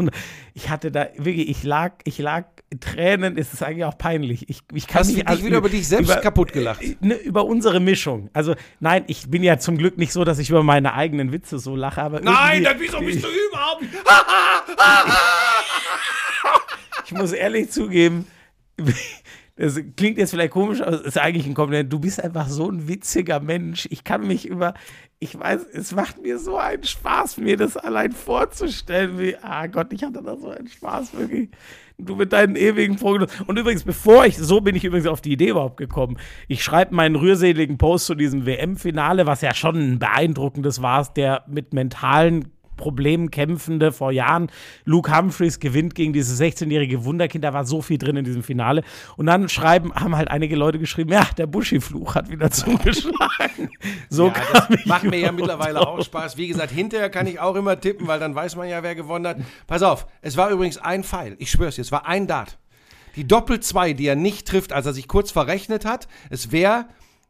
Ich 0.53 0.69
hatte 0.69 0.89
da 0.89 1.07
wirklich, 1.17 1.49
ich 1.49 1.63
lag, 1.63 1.95
ich 2.05 2.19
lag 2.19 2.45
Tränen, 2.79 3.37
es 3.37 3.53
ist 3.53 3.61
eigentlich 3.61 3.83
auch 3.83 3.97
peinlich. 3.97 4.49
Ich, 4.49 4.61
ich 4.73 4.87
kann 4.87 5.01
Hast 5.01 5.11
du 5.11 5.15
nicht 5.15 5.29
dich 5.29 5.43
wieder 5.43 5.57
über 5.57 5.67
dich 5.67 5.85
selbst 5.85 6.09
über, 6.09 6.21
kaputt 6.21 6.53
gelacht? 6.53 6.81
äh, 6.81 6.95
ne, 7.01 7.15
über 7.15 7.43
unsere 7.43 7.81
Mischung. 7.81 8.29
Also, 8.31 8.55
nein, 8.79 9.03
ich 9.07 9.29
bin 9.29 9.43
ja 9.43 9.59
zum 9.59 9.77
Glück 9.77 9.97
nicht 9.97 10.13
so, 10.13 10.23
dass 10.23 10.39
ich 10.39 10.49
über 10.49 10.63
meine 10.63 10.93
eigenen 10.93 11.33
Witze 11.33 11.59
so 11.59 11.75
lache, 11.75 12.01
aber 12.01 12.21
Nein, 12.21 12.63
dann 12.63 12.79
wieso 12.79 12.99
bist 12.99 13.21
du 13.21 13.27
überhaupt? 13.27 13.83
ich 17.05 17.11
muss 17.11 17.33
ehrlich 17.33 17.71
zugeben, 17.71 18.25
das 19.55 19.79
klingt 19.95 20.17
jetzt 20.17 20.31
vielleicht 20.31 20.51
komisch, 20.51 20.81
aber 20.81 20.93
es 20.93 21.01
ist 21.01 21.17
eigentlich 21.17 21.45
ein 21.45 21.53
Kompliment. 21.53 21.91
Du 21.91 21.99
bist 21.99 22.21
einfach 22.21 22.47
so 22.47 22.69
ein 22.69 22.87
witziger 22.87 23.39
Mensch. 23.39 23.87
Ich 23.89 24.03
kann 24.03 24.27
mich 24.27 24.47
über, 24.47 24.73
ich 25.19 25.37
weiß, 25.37 25.65
es 25.73 25.93
macht 25.93 26.21
mir 26.21 26.39
so 26.39 26.57
einen 26.57 26.83
Spaß, 26.83 27.37
mir 27.37 27.55
das 27.55 27.77
allein 27.77 28.11
vorzustellen. 28.11 29.17
Wie, 29.17 29.37
ah 29.37 29.67
Gott, 29.67 29.93
ich 29.93 30.03
hatte 30.03 30.21
da 30.21 30.35
so 30.37 30.49
einen 30.49 30.67
Spaß, 30.67 31.17
wirklich. 31.17 31.49
Du 31.97 32.17
mit 32.17 32.33
deinen 32.33 32.57
ewigen 32.57 32.97
Prognosen. 32.97 33.45
Und 33.47 33.57
übrigens, 33.57 33.85
bevor 33.85 34.25
ich, 34.25 34.37
so 34.37 34.59
bin 34.59 34.75
ich 34.75 34.83
übrigens 34.83 35.07
auf 35.07 35.21
die 35.21 35.31
Idee 35.31 35.49
überhaupt 35.49 35.77
gekommen. 35.77 36.17
Ich 36.49 36.61
schreibe 36.61 36.93
meinen 36.93 37.15
rührseligen 37.15 37.77
Post 37.77 38.07
zu 38.07 38.15
diesem 38.15 38.45
WM-Finale, 38.45 39.25
was 39.25 39.39
ja 39.39 39.53
schon 39.53 39.77
ein 39.77 39.99
beeindruckendes 39.99 40.81
war, 40.81 41.07
der 41.13 41.45
mit 41.47 41.73
mentalen 41.73 42.51
Problemen 42.75 43.31
kämpfende 43.31 43.91
vor 43.91 44.11
Jahren. 44.11 44.51
Luke 44.83 45.15
Humphreys 45.15 45.59
gewinnt 45.59 45.95
gegen 45.95 46.13
dieses 46.13 46.39
16-jährige 46.39 47.05
Wunderkind. 47.05 47.43
Da 47.43 47.53
war 47.53 47.65
so 47.65 47.81
viel 47.81 47.97
drin 47.97 48.17
in 48.17 48.25
diesem 48.25 48.43
Finale. 48.43 48.83
Und 49.17 49.25
dann 49.25 49.49
schreiben, 49.49 49.93
haben 49.93 50.15
halt 50.15 50.29
einige 50.29 50.55
Leute 50.55 50.79
geschrieben, 50.79 51.11
ja, 51.11 51.27
der 51.37 51.47
Buschi-Fluch 51.47 52.15
hat 52.15 52.29
wieder 52.29 52.51
zugeschlagen. 52.51 53.69
So 54.09 54.27
Ja, 54.27 54.67
das 54.69 54.85
macht 54.85 55.03
mir 55.03 55.19
ja 55.19 55.31
mittlerweile 55.31 55.87
auch 55.87 56.03
Spaß. 56.03 56.37
Wie 56.37 56.47
gesagt, 56.47 56.71
hinterher 56.71 57.09
kann 57.09 57.27
ich 57.27 57.39
auch 57.39 57.55
immer 57.55 57.79
tippen, 57.79 58.07
weil 58.07 58.19
dann 58.19 58.35
weiß 58.35 58.55
man 58.55 58.67
ja, 58.67 58.83
wer 58.83 58.95
gewonnen 58.95 59.27
hat. 59.27 59.37
Pass 59.67 59.83
auf, 59.83 60.07
es 60.21 60.37
war 60.37 60.49
übrigens 60.49 60.77
ein 60.77 61.03
Pfeil. 61.03 61.35
Ich 61.39 61.51
schwör's 61.51 61.75
dir, 61.75 61.81
es 61.81 61.91
war 61.91 62.05
ein 62.05 62.27
Dart. 62.27 62.57
Die 63.15 63.25
Doppel 63.25 63.59
2, 63.59 63.93
die 63.93 64.07
er 64.07 64.15
nicht 64.15 64.47
trifft, 64.47 64.73
als 64.73 64.85
er 64.85 64.93
sich 64.93 65.07
kurz 65.07 65.31
verrechnet 65.31 65.85
hat, 65.85 66.07
es 66.29 66.51
wäre 66.51 66.85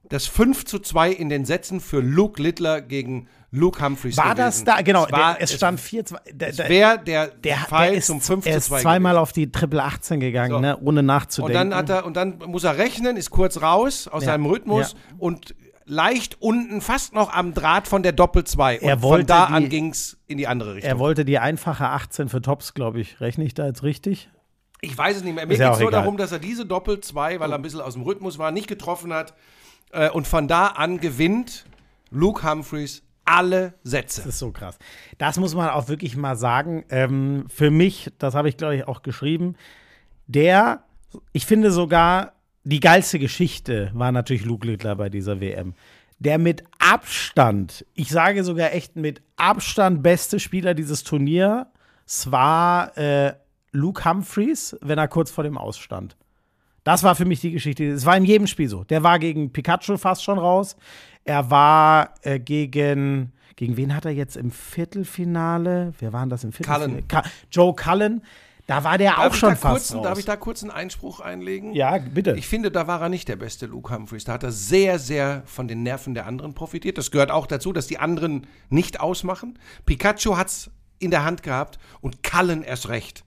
das 0.09 0.27
5 0.27 0.65
zu 0.65 0.79
2 0.79 1.11
in 1.11 1.29
den 1.29 1.45
Sätzen 1.45 1.79
für 1.79 1.99
Luke 1.99 2.41
Littler 2.41 2.81
gegen 2.81 3.27
Luke 3.51 3.83
Humphreys 3.83 4.17
War 4.17 4.35
gewesen. 4.35 4.37
das 4.37 4.63
da? 4.65 4.81
Genau, 4.81 5.05
es, 5.05 5.11
war, 5.11 5.33
der, 5.35 5.41
es 5.43 5.53
stand 5.53 5.79
4-2. 5.79 6.15
Der, 6.33 6.49
es 6.49 6.55
der, 6.57 6.69
wäre 6.69 6.99
der, 6.99 7.27
der, 7.27 7.55
Pfeil 7.57 7.89
der 7.91 7.97
ist, 7.99 8.07
zum 8.07 8.19
5 8.21 8.45
er 8.45 8.51
zu 8.53 8.57
ist 8.57 8.65
2 8.67 8.81
zweimal 8.81 9.13
gewesen. 9.13 9.21
auf 9.21 9.31
die 9.33 9.51
Triple 9.51 9.81
18 9.83 10.19
gegangen, 10.19 10.51
So. 10.51 10.59
ne, 10.59 10.77
ohne 10.81 10.99
Und 10.99 11.05
nachzudenken. 11.05 11.71
dann 11.71 11.75
hat 11.75 11.89
er 11.89 12.05
und 12.05 12.15
dann 12.17 12.37
muss 12.47 12.63
er 12.65 12.77
rechnen, 12.77 13.15
ist 13.17 13.29
kurz 13.29 13.61
raus 13.61 14.07
aus 14.07 14.23
Ja. 14.23 14.31
seinem 14.33 14.45
Rhythmus 14.45 14.91
Ja. 14.93 15.15
und 15.19 15.55
leicht 15.85 16.41
unten, 16.41 16.81
fast 16.81 17.13
noch 17.13 17.31
am 17.31 17.53
Draht 17.53 17.87
von 17.87 18.03
der 18.03 18.11
Doppel 18.11 18.43
2. 18.43 18.79
Und 18.81 18.87
Er 18.89 18.99
von 18.99 19.25
da 19.25 19.45
die- 19.47 19.53
an 19.53 19.69
ging's 19.69 20.17
in 20.27 20.37
die 20.37 20.47
andere 20.47 20.75
Richtung. 20.75 20.89
er 20.89 20.99
wollte 20.99 21.23
die 21.25 21.39
einfache 21.39 21.85
18 21.89 22.27
für 22.27 22.41
Tops, 22.41 22.73
glaube 22.73 22.99
ich. 22.99 23.21
Rechne 23.21 23.43
ich 23.45 23.53
da 23.53 23.65
jetzt 23.67 23.83
richtig? 23.83 24.29
Ich 24.81 24.97
weiß 24.97 25.17
es 25.17 25.23
nicht 25.23 25.33
mehr. 25.35 25.45
Mir 25.45 25.53
Ist 25.53 25.59
geht 25.59 25.71
es 25.71 25.79
nur 25.79 25.89
egal. 25.89 26.01
darum, 26.01 26.17
dass 26.17 26.31
er 26.31 26.39
diese 26.39 26.65
Doppel 26.65 26.99
2, 27.01 27.39
weil 27.39 27.51
er 27.51 27.55
ein 27.57 27.61
bisschen 27.61 27.81
aus 27.81 27.93
dem 27.93 28.01
Rhythmus 28.03 28.37
war, 28.37 28.51
nicht 28.51 28.67
getroffen 28.67 29.13
hat. 29.13 29.33
Äh, 29.95 30.09
und 30.09 30.27
von 30.27 30.47
da 30.47 30.67
an 30.67 30.99
gewinnt 30.99 31.65
Luke 32.11 32.47
Humphreys 32.47 33.01
alle 33.23 33.73
Sätze. 33.83 34.21
Das 34.21 34.35
ist 34.35 34.39
so 34.39 34.51
krass. 34.51 34.77
Das 35.17 35.39
muss 35.39 35.55
man 35.55 35.69
auch 35.69 35.87
wirklich 35.87 36.15
mal 36.15 36.35
sagen. 36.35 36.85
Ähm, 36.89 37.45
für 37.49 37.71
mich, 37.71 38.11
das 38.19 38.35
habe 38.35 38.49
ich 38.49 38.57
glaube 38.57 38.75
ich 38.75 38.87
auch 38.87 39.01
geschrieben, 39.01 39.55
der, 40.27 40.83
ich 41.31 41.45
finde 41.45 41.71
sogar, 41.71 42.33
die 42.63 42.79
geilste 42.79 43.19
Geschichte 43.19 43.91
war 43.93 44.11
natürlich 44.11 44.45
Luke 44.45 44.67
Littler 44.67 44.95
bei 44.95 45.09
dieser 45.09 45.39
WM. 45.39 45.73
Der 46.19 46.37
mit 46.37 46.63
Abstand, 46.79 47.85
ich 47.93 48.09
sage 48.09 48.43
sogar 48.43 48.73
echt 48.73 48.95
mit 48.95 49.21
Abstand 49.37 50.01
beste 50.01 50.39
Spieler 50.39 50.73
dieses 50.73 51.03
Turniers 51.03 51.65
war 52.25 52.97
äh, 52.97 53.33
Luke 53.71 54.05
Humphreys, 54.05 54.77
wenn 54.81 54.97
er 54.97 55.07
kurz 55.07 55.31
vor 55.31 55.43
dem 55.43 55.57
Ausstand. 55.57 56.15
Das 56.85 57.03
war 57.03 57.15
für 57.15 57.25
mich 57.25 57.41
die 57.41 57.51
Geschichte. 57.51 57.83
Es 57.85 58.05
war 58.05 58.15
in 58.15 58.25
jedem 58.25 58.47
Spiel 58.47 58.69
so. 58.69 58.83
Der 58.85 59.03
war 59.03 59.17
gegen 59.19 59.51
Pikachu 59.51 59.97
fast 59.97 60.23
schon 60.23 60.37
raus. 60.37 60.77
Er 61.25 61.49
war 61.49 62.13
äh, 62.21 62.39
gegen. 62.39 63.33
Gegen 63.57 63.75
wen 63.77 63.95
hat 63.95 64.05
er 64.05 64.11
jetzt 64.11 64.35
im 64.35 64.51
Viertelfinale? 64.51 65.93
Wer 65.99 66.13
waren 66.13 66.29
das 66.29 66.43
im 66.43 66.51
Viertelfinale? 66.51 66.91
Cullen. 66.91 67.07
Ka 67.07 67.23
Joe 67.51 67.73
Cullen. 67.73 68.21
Da 68.67 68.83
war 68.83 68.97
der 68.97 69.11
Darf 69.11 69.27
auch 69.27 69.33
schon 69.33 69.55
fast 69.55 69.63
kurz, 69.63 69.95
raus. 69.95 70.03
Darf 70.03 70.19
ich 70.19 70.25
da 70.25 70.35
kurz 70.35 70.61
einen 70.61 70.71
Einspruch 70.71 71.21
einlegen? 71.21 71.73
ja, 71.73 71.97
bitte. 71.97 72.35
Ich 72.37 72.47
finde, 72.47 72.69
da 72.69 72.85
war 72.85 73.01
er 73.01 73.09
nicht 73.09 73.27
der 73.27 73.35
beste 73.35 73.65
Luke 73.65 73.93
Humphreys. 73.93 74.25
Da 74.25 74.33
hat 74.33 74.43
er 74.43 74.51
sehr, 74.51 74.99
sehr 74.99 75.43
von 75.45 75.67
den 75.67 75.83
Nerven 75.83 76.13
der 76.13 76.25
anderen 76.27 76.53
profitiert. 76.53 76.97
Das 76.97 77.11
gehört 77.11 77.31
auch 77.31 77.47
dazu, 77.47 77.73
dass 77.73 77.87
die 77.87 77.97
anderen 77.97 78.45
nicht 78.69 78.99
ausmachen. 78.99 79.57
Pikachu 79.85 80.37
hat's 80.37 80.69
in 80.99 81.11
der 81.11 81.23
Hand 81.23 81.41
gehabt 81.41 81.79
und 82.01 82.23
Cullen 82.23 82.63
erst 82.63 82.89
recht. 82.89 83.23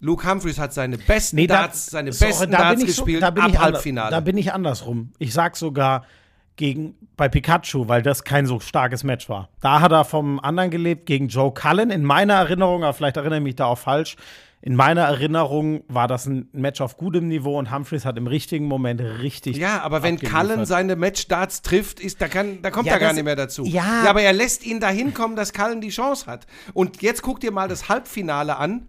Luke 0.00 0.28
Humphreys 0.28 0.58
hat 0.58 0.72
seine 0.74 0.98
besten 0.98 1.36
Nee, 1.36 1.46
da- 1.46 1.62
Darts, 1.62 1.86
seine 1.86 2.12
sorry, 2.12 2.30
besten 2.32 2.50
Darts 2.52 2.80
so- 2.80 2.86
gespielt 2.86 3.22
da 3.22 3.30
bin 3.30 3.42
ab 3.44 3.58
Halbfinale. 3.58 4.10
Da 4.10 4.20
bin 4.20 4.36
ich 4.36 4.52
andersrum. 4.52 5.12
Ich 5.18 5.32
sag 5.32 5.56
sogar 5.56 6.04
gegen 6.56 6.94
bei 7.16 7.28
Pikachu, 7.28 7.88
weil 7.88 8.02
das 8.02 8.24
kein 8.24 8.46
so 8.46 8.60
starkes 8.60 9.04
Match 9.04 9.28
war. 9.28 9.48
Da 9.60 9.80
hat 9.80 9.92
er 9.92 10.04
vom 10.04 10.40
anderen 10.40 10.70
gelebt 10.70 11.06
gegen 11.06 11.28
Joe 11.28 11.52
Cullen. 11.52 11.90
In 11.90 12.04
meiner 12.04 12.34
Erinnerung, 12.34 12.82
aber 12.84 12.94
vielleicht 12.94 13.16
erinnere 13.16 13.38
ich 13.38 13.44
mich 13.44 13.56
da 13.56 13.66
auch 13.66 13.78
falsch. 13.78 14.16
In 14.62 14.74
meiner 14.74 15.02
Erinnerung 15.02 15.84
war 15.86 16.08
das 16.08 16.26
ein 16.26 16.48
Match 16.52 16.80
auf 16.80 16.96
gutem 16.96 17.28
Niveau 17.28 17.58
und 17.58 17.70
Humphreys 17.72 18.04
hat 18.06 18.16
im 18.16 18.26
richtigen 18.26 18.66
Moment 18.66 19.00
richtig. 19.00 19.58
Ja, 19.58 19.82
aber 19.82 20.02
wenn. 20.02 20.18
Cullen 20.18 20.64
seine 20.64 20.96
Matchdarts 20.96 21.60
trifft, 21.62 22.00
ist, 22.00 22.20
da, 22.20 22.26
kann, 22.28 22.62
da 22.62 22.70
kommt 22.70 22.86
Ja, 22.86 22.94
er 22.94 22.98
gar 23.00 23.12
nicht 23.12 23.22
mehr 23.24 23.36
dazu. 23.36 23.64
ja. 23.64 24.04
aber 24.08 24.22
er 24.22 24.32
lässt 24.32 24.64
ihn 24.66 24.80
dahin 24.80 25.14
kommen, 25.14 25.36
dass 25.36 25.52
Cullen 25.52 25.80
die 25.82 25.90
Chance 25.90 26.26
hat. 26.26 26.46
Und 26.72 27.02
jetzt 27.02 27.22
guck 27.22 27.38
dir 27.40 27.52
mal 27.52 27.68
das 27.68 27.88
Halbfinale 27.88 28.56
an. 28.56 28.88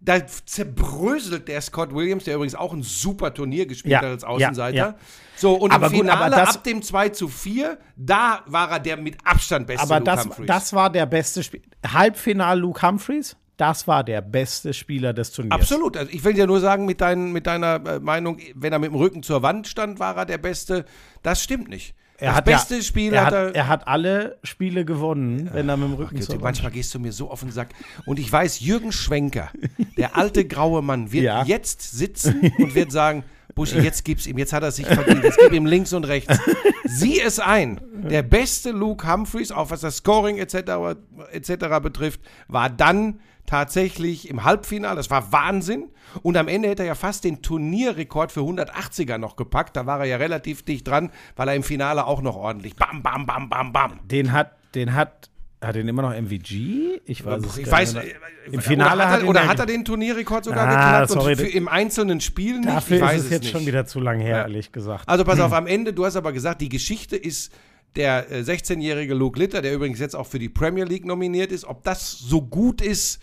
Da 0.00 0.24
zerbröselt 0.26 1.48
der 1.48 1.60
Scott 1.60 1.92
Williams, 1.94 2.24
der 2.24 2.36
übrigens 2.36 2.54
auch 2.54 2.72
ein 2.72 2.82
super 2.82 3.34
Turnier 3.34 3.66
gespielt 3.66 3.92
Ja, 3.92 3.98
hat 3.98 4.04
als 4.06 4.22
ja, 4.22 4.28
Außenseiter. 4.28 4.76
ja. 4.76 4.94
So, 5.36 5.54
und 5.54 5.72
Aber 5.72 5.86
im 5.86 5.92
gut, 5.92 6.00
Finale 6.02 6.24
aber 6.26 6.36
das- 6.36 6.56
ab 6.56 6.64
dem 6.64 6.82
2 6.82 7.08
zu 7.10 7.28
4, 7.28 7.78
da 7.96 8.42
war 8.46 8.70
er 8.70 8.80
der 8.80 8.96
mit 8.96 9.16
Abstand 9.24 9.66
beste 9.66 9.82
aber 9.82 9.98
Luke 10.00 10.04
das, 10.10 10.24
Humphreys. 10.24 10.46
das 10.46 10.72
war 10.72 10.90
der 10.90 11.06
beste 11.06 11.42
Spiel. 11.42 11.62
Halbfinal 11.86 12.58
Luke 12.60 12.86
Humphreys, 12.86 13.36
das 13.56 13.88
war 13.88 14.04
der 14.04 14.20
beste 14.20 14.72
Spieler 14.72 15.12
des 15.12 15.32
Turniers. 15.32 15.52
Absolut. 15.60 15.96
Also 15.96 16.12
ich 16.12 16.22
will 16.22 16.34
dir 16.34 16.46
nur 16.46 16.60
sagen, 16.60 16.84
mit, 16.86 17.00
dein, 17.00 17.32
mit 17.32 17.46
deiner 17.48 17.84
äh, 17.84 17.98
Meinung, 17.98 18.38
wenn 18.54 18.72
er 18.72 18.78
mit 18.78 18.90
dem 18.90 18.96
Rücken 18.96 19.22
zur 19.24 19.42
Wand 19.42 19.66
stand, 19.66 19.98
war 19.98 20.16
er 20.16 20.26
der 20.26 20.38
Beste. 20.38 20.84
Das 21.22 21.42
stimmt 21.42 21.68
nicht. 21.68 21.94
Er 22.20 22.28
das 22.30 22.36
hat 22.36 22.44
beste 22.46 22.74
ja, 22.76 22.82
Spiel 22.82 23.12
er 23.12 23.24
hat 23.26 23.32
er. 23.32 23.54
er 23.54 23.68
hat 23.68 23.86
alle 23.86 24.38
Spiele 24.42 24.84
gewonnen, 24.84 25.48
wenn 25.52 25.68
er 25.68 25.76
mit 25.76 25.88
dem 25.88 25.94
Rücken 25.94 26.20
zur 26.20 26.34
Wand 26.34 26.42
manchmal 26.42 26.72
gehst 26.72 26.92
du 26.94 26.98
mir 26.98 27.12
so 27.12 27.30
auf 27.30 27.40
den 27.40 27.52
Sack. 27.52 27.68
Und 28.06 28.18
ich 28.18 28.30
weiß, 28.30 28.58
Jürgen 28.60 28.90
Schwenker, 28.92 29.50
der 29.96 30.16
alte 30.16 30.44
graue 30.44 30.82
Mann, 30.82 31.12
wird 31.12 31.24
Ja. 31.24 31.44
jetzt 31.44 31.80
sitzen 31.96 32.52
und 32.58 32.74
wird 32.74 32.90
sagen, 32.90 33.22
Buschi, 33.54 33.78
jetzt 33.78 34.04
gib's 34.04 34.26
ihm, 34.26 34.36
jetzt 34.38 34.52
hat 34.52 34.62
er 34.62 34.70
sich 34.72 34.86
verdient, 34.86 35.22
jetzt 35.24 35.38
gib 35.40 35.52
ihm 35.52 35.66
links 35.66 35.92
und 35.92 36.04
rechts. 36.04 36.36
Sieh 36.84 37.20
es 37.20 37.38
ein, 37.40 37.80
der 38.08 38.22
beste 38.22 38.70
Luke 38.72 39.10
Humphreys, 39.10 39.50
auch 39.52 39.70
was 39.70 39.80
das 39.80 39.96
Scoring 39.98 40.38
etc. 40.38 40.96
etc. 41.32 41.50
betrifft, 41.82 42.20
war 42.48 42.68
dann 42.70 43.20
tatsächlich 43.48 44.28
im 44.28 44.44
Halbfinale, 44.44 44.96
das 44.96 45.10
war 45.10 45.32
Wahnsinn. 45.32 45.88
Und 46.22 46.36
am 46.36 46.48
Ende 46.48 46.68
hätte 46.68 46.82
er 46.82 46.88
ja 46.88 46.94
fast 46.94 47.24
den 47.24 47.42
Turnierrekord 47.42 48.30
für 48.30 48.40
180er 48.40 49.18
noch 49.18 49.36
gepackt. 49.36 49.76
Da 49.76 49.86
war 49.86 50.00
er 50.00 50.04
ja 50.06 50.16
relativ 50.18 50.62
dicht 50.62 50.86
dran, 50.86 51.10
weil 51.36 51.48
er 51.48 51.54
im 51.54 51.62
Finale 51.62 52.06
auch 52.06 52.22
noch 52.22 52.36
ordentlich 52.36 52.76
bam, 52.76 53.02
bam, 53.02 53.26
bam, 53.26 53.48
bam, 53.48 53.72
bam. 53.72 54.00
Den 54.04 54.32
hat, 54.32 54.52
den 54.74 54.94
hat, 54.94 55.30
hat 55.60 55.74
den 55.74 55.88
immer 55.88 56.02
noch 56.02 56.12
MVG? 56.14 57.00
Ich 57.04 57.24
weiß 57.24 57.44
es 57.44 57.58
Ich 57.58 57.70
weiß, 57.70 57.94
nicht. 57.94 58.04
äh, 58.06 58.50
Im 58.52 58.60
Finale 58.60 58.94
oder, 59.02 59.08
hat 59.10 59.22
er, 59.22 59.28
oder 59.28 59.40
der- 59.40 59.48
hat 59.48 59.58
er 59.58 59.66
den 59.66 59.84
Turnierrekord 59.84 60.44
sogar 60.44 60.66
Ah, 60.68 60.70
geknackt 61.00 61.10
sorry, 61.10 61.32
und 61.32 61.38
für, 61.40 61.48
im 61.48 61.68
einzelnen 61.68 62.20
Spiel 62.20 62.56
nicht? 62.60 62.68
Dafür 62.68 62.96
ich 62.98 63.02
weiß 63.02 63.18
ist 63.18 63.24
es 63.24 63.30
jetzt 63.30 63.42
nicht. 63.44 63.52
schon 63.52 63.66
wieder 63.66 63.84
zu 63.86 63.98
lang 64.00 64.20
her, 64.20 64.36
Ja. 64.36 64.42
ehrlich 64.42 64.72
gesagt. 64.72 65.08
Also 65.08 65.24
pass 65.24 65.40
auf, 65.40 65.52
am 65.52 65.66
Ende, 65.66 65.92
du 65.92 66.04
hast 66.04 66.16
aber 66.16 66.32
gesagt, 66.32 66.60
die 66.60 66.68
Geschichte 66.68 67.16
ist 67.16 67.52
der 67.96 68.30
äh, 68.30 68.40
16-jährige 68.42 69.14
Luke 69.14 69.38
Litter, 69.38 69.60
der 69.62 69.74
übrigens 69.74 69.98
jetzt 69.98 70.14
auch 70.14 70.26
für 70.26 70.38
die 70.38 70.48
Premier 70.50 70.84
League 70.84 71.04
nominiert 71.06 71.50
ist. 71.50 71.64
Ob 71.64 71.82
das 71.84 72.18
so 72.18 72.42
gut 72.42 72.80
ist, 72.82 73.20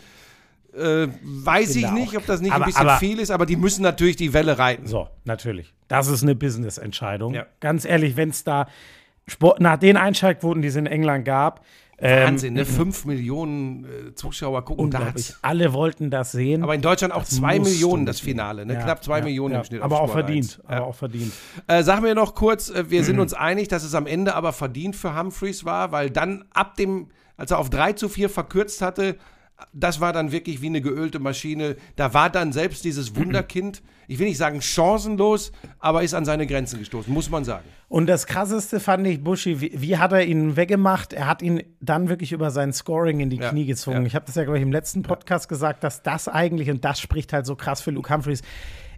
äh, 0.77 1.07
weiß 1.23 1.73
Bin 1.73 1.83
ich 1.83 1.91
nicht, 1.91 2.17
ob 2.17 2.25
das 2.25 2.41
nicht 2.41 2.51
aber- 2.51 2.65
ein 2.65 2.69
bisschen 2.69 2.87
aber- 2.87 2.97
viel 2.97 3.19
ist, 3.19 3.31
aber 3.31 3.45
die 3.45 3.55
müssen 3.55 3.81
natürlich 3.81 4.15
die 4.15 4.33
Welle 4.33 4.57
reiten. 4.57 4.87
So, 4.87 5.07
natürlich. 5.23 5.73
Das 5.87 6.07
ist 6.07 6.23
eine 6.23 6.35
Business-Entscheidung. 6.35 7.33
Ja. 7.33 7.45
Ganz 7.59 7.85
ehrlich, 7.85 8.15
wenn 8.15 8.29
es 8.29 8.43
da 8.43 8.67
Sport, 9.27 9.59
nach 9.59 9.77
den 9.77 9.97
Einschaltquoten, 9.97 10.61
die 10.61 10.67
es 10.67 10.75
in 10.75 10.85
England 10.85 11.25
gab, 11.25 11.65
ähm, 11.97 12.27
Wahnsinn, 12.27 12.53
ne? 12.55 12.65
Fünf 12.65 13.05
Millionen 13.05 13.85
äh, 13.85 14.15
Zuschauer 14.15 14.65
gucken. 14.65 14.91
Darts. 14.91 15.39
Alle 15.41 15.71
wollten 15.71 16.09
das 16.09 16.33
sehen. 16.33 16.61
Aber 16.61 16.75
in 16.75 16.81
Deutschland 16.81 17.13
auch 17.13 17.23
zwei 17.23 17.57
Millionen 17.57 18.05
das. 18.05 18.19
Finale, 18.19 18.65
ne? 18.65 18.73
Ja, 18.73 18.81
knapp 18.81 19.01
zwei 19.03 19.19
ja, 19.19 19.23
Millionen 19.23 19.53
ja. 19.53 19.59
im 19.61 19.65
Schnitt. 19.65 19.81
Aber 19.81 20.01
auch 20.01 20.11
verdient. 20.11 20.59
1. 20.59 20.61
Ja. 20.69 20.77
Aber 20.77 20.87
auch 20.87 20.95
verdient. 20.95 21.31
Äh, 21.67 21.83
sag 21.83 22.01
mir 22.01 22.13
noch 22.13 22.35
kurz, 22.35 22.69
äh, 22.69 22.89
wir 22.89 23.03
sind 23.05 23.19
uns 23.21 23.33
einig, 23.33 23.69
dass 23.69 23.83
es 23.83 23.95
am 23.95 24.07
Ende 24.07 24.35
aber 24.35 24.51
verdient 24.51 24.95
für 24.97 25.17
Humphreys 25.17 25.63
war, 25.63 25.93
weil 25.93 26.09
dann 26.09 26.43
ab 26.53 26.75
dem, 26.75 27.07
als 27.37 27.51
er 27.51 27.59
auf 27.59 27.69
3 27.69 27.93
zu 27.93 28.09
4 28.09 28.29
verkürzt 28.29 28.81
hatte, 28.81 29.15
das 29.73 30.01
war 30.01 30.11
dann 30.13 30.31
wirklich 30.31 30.61
wie 30.61 30.67
eine 30.67 30.81
geölte 30.81 31.19
Maschine. 31.19 31.75
Da 31.95 32.13
war 32.13 32.29
dann 32.29 32.51
selbst 32.51 32.83
dieses 32.83 33.15
Wunderkind, 33.15 33.81
ich 34.07 34.19
will 34.19 34.27
nicht 34.27 34.37
sagen 34.37 34.61
chancenlos, 34.61 35.51
aber 35.79 36.03
ist 36.03 36.13
an 36.13 36.25
seine 36.25 36.45
Grenzen 36.45 36.79
gestoßen, 36.79 37.13
muss 37.13 37.29
man 37.29 37.45
sagen. 37.45 37.63
Und 37.87 38.07
das 38.07 38.27
krasseste 38.27 38.79
fand 38.79 39.07
ich, 39.07 39.23
Buschi, 39.23 39.61
wie, 39.61 39.71
wie 39.75 39.97
hat 39.97 40.11
er 40.11 40.25
ihn 40.25 40.55
weggemacht? 40.57 41.13
Er 41.13 41.27
hat 41.27 41.41
ihn 41.41 41.63
dann 41.79 42.09
wirklich 42.09 42.31
über 42.33 42.51
sein 42.51 42.73
Scoring 42.73 43.19
in 43.21 43.29
die 43.29 43.37
Ja, 43.37 43.49
Knie 43.49 43.65
gezwungen. 43.65 44.01
ja. 44.01 44.07
Ich 44.07 44.15
habe 44.15 44.25
das 44.25 44.35
ja, 44.35 44.43
glaube 44.43 44.57
ich, 44.57 44.63
im 44.63 44.71
letzten 44.71 45.03
Podcast 45.03 45.47
gesagt, 45.47 45.83
dass 45.83 46.03
das 46.03 46.27
eigentlich, 46.27 46.69
und 46.69 46.83
das 46.83 46.99
spricht 46.99 47.31
halt 47.31 47.45
so 47.45 47.55
krass 47.55 47.81
für 47.81 47.91
Luke 47.91 48.13
Humphreys, 48.13 48.41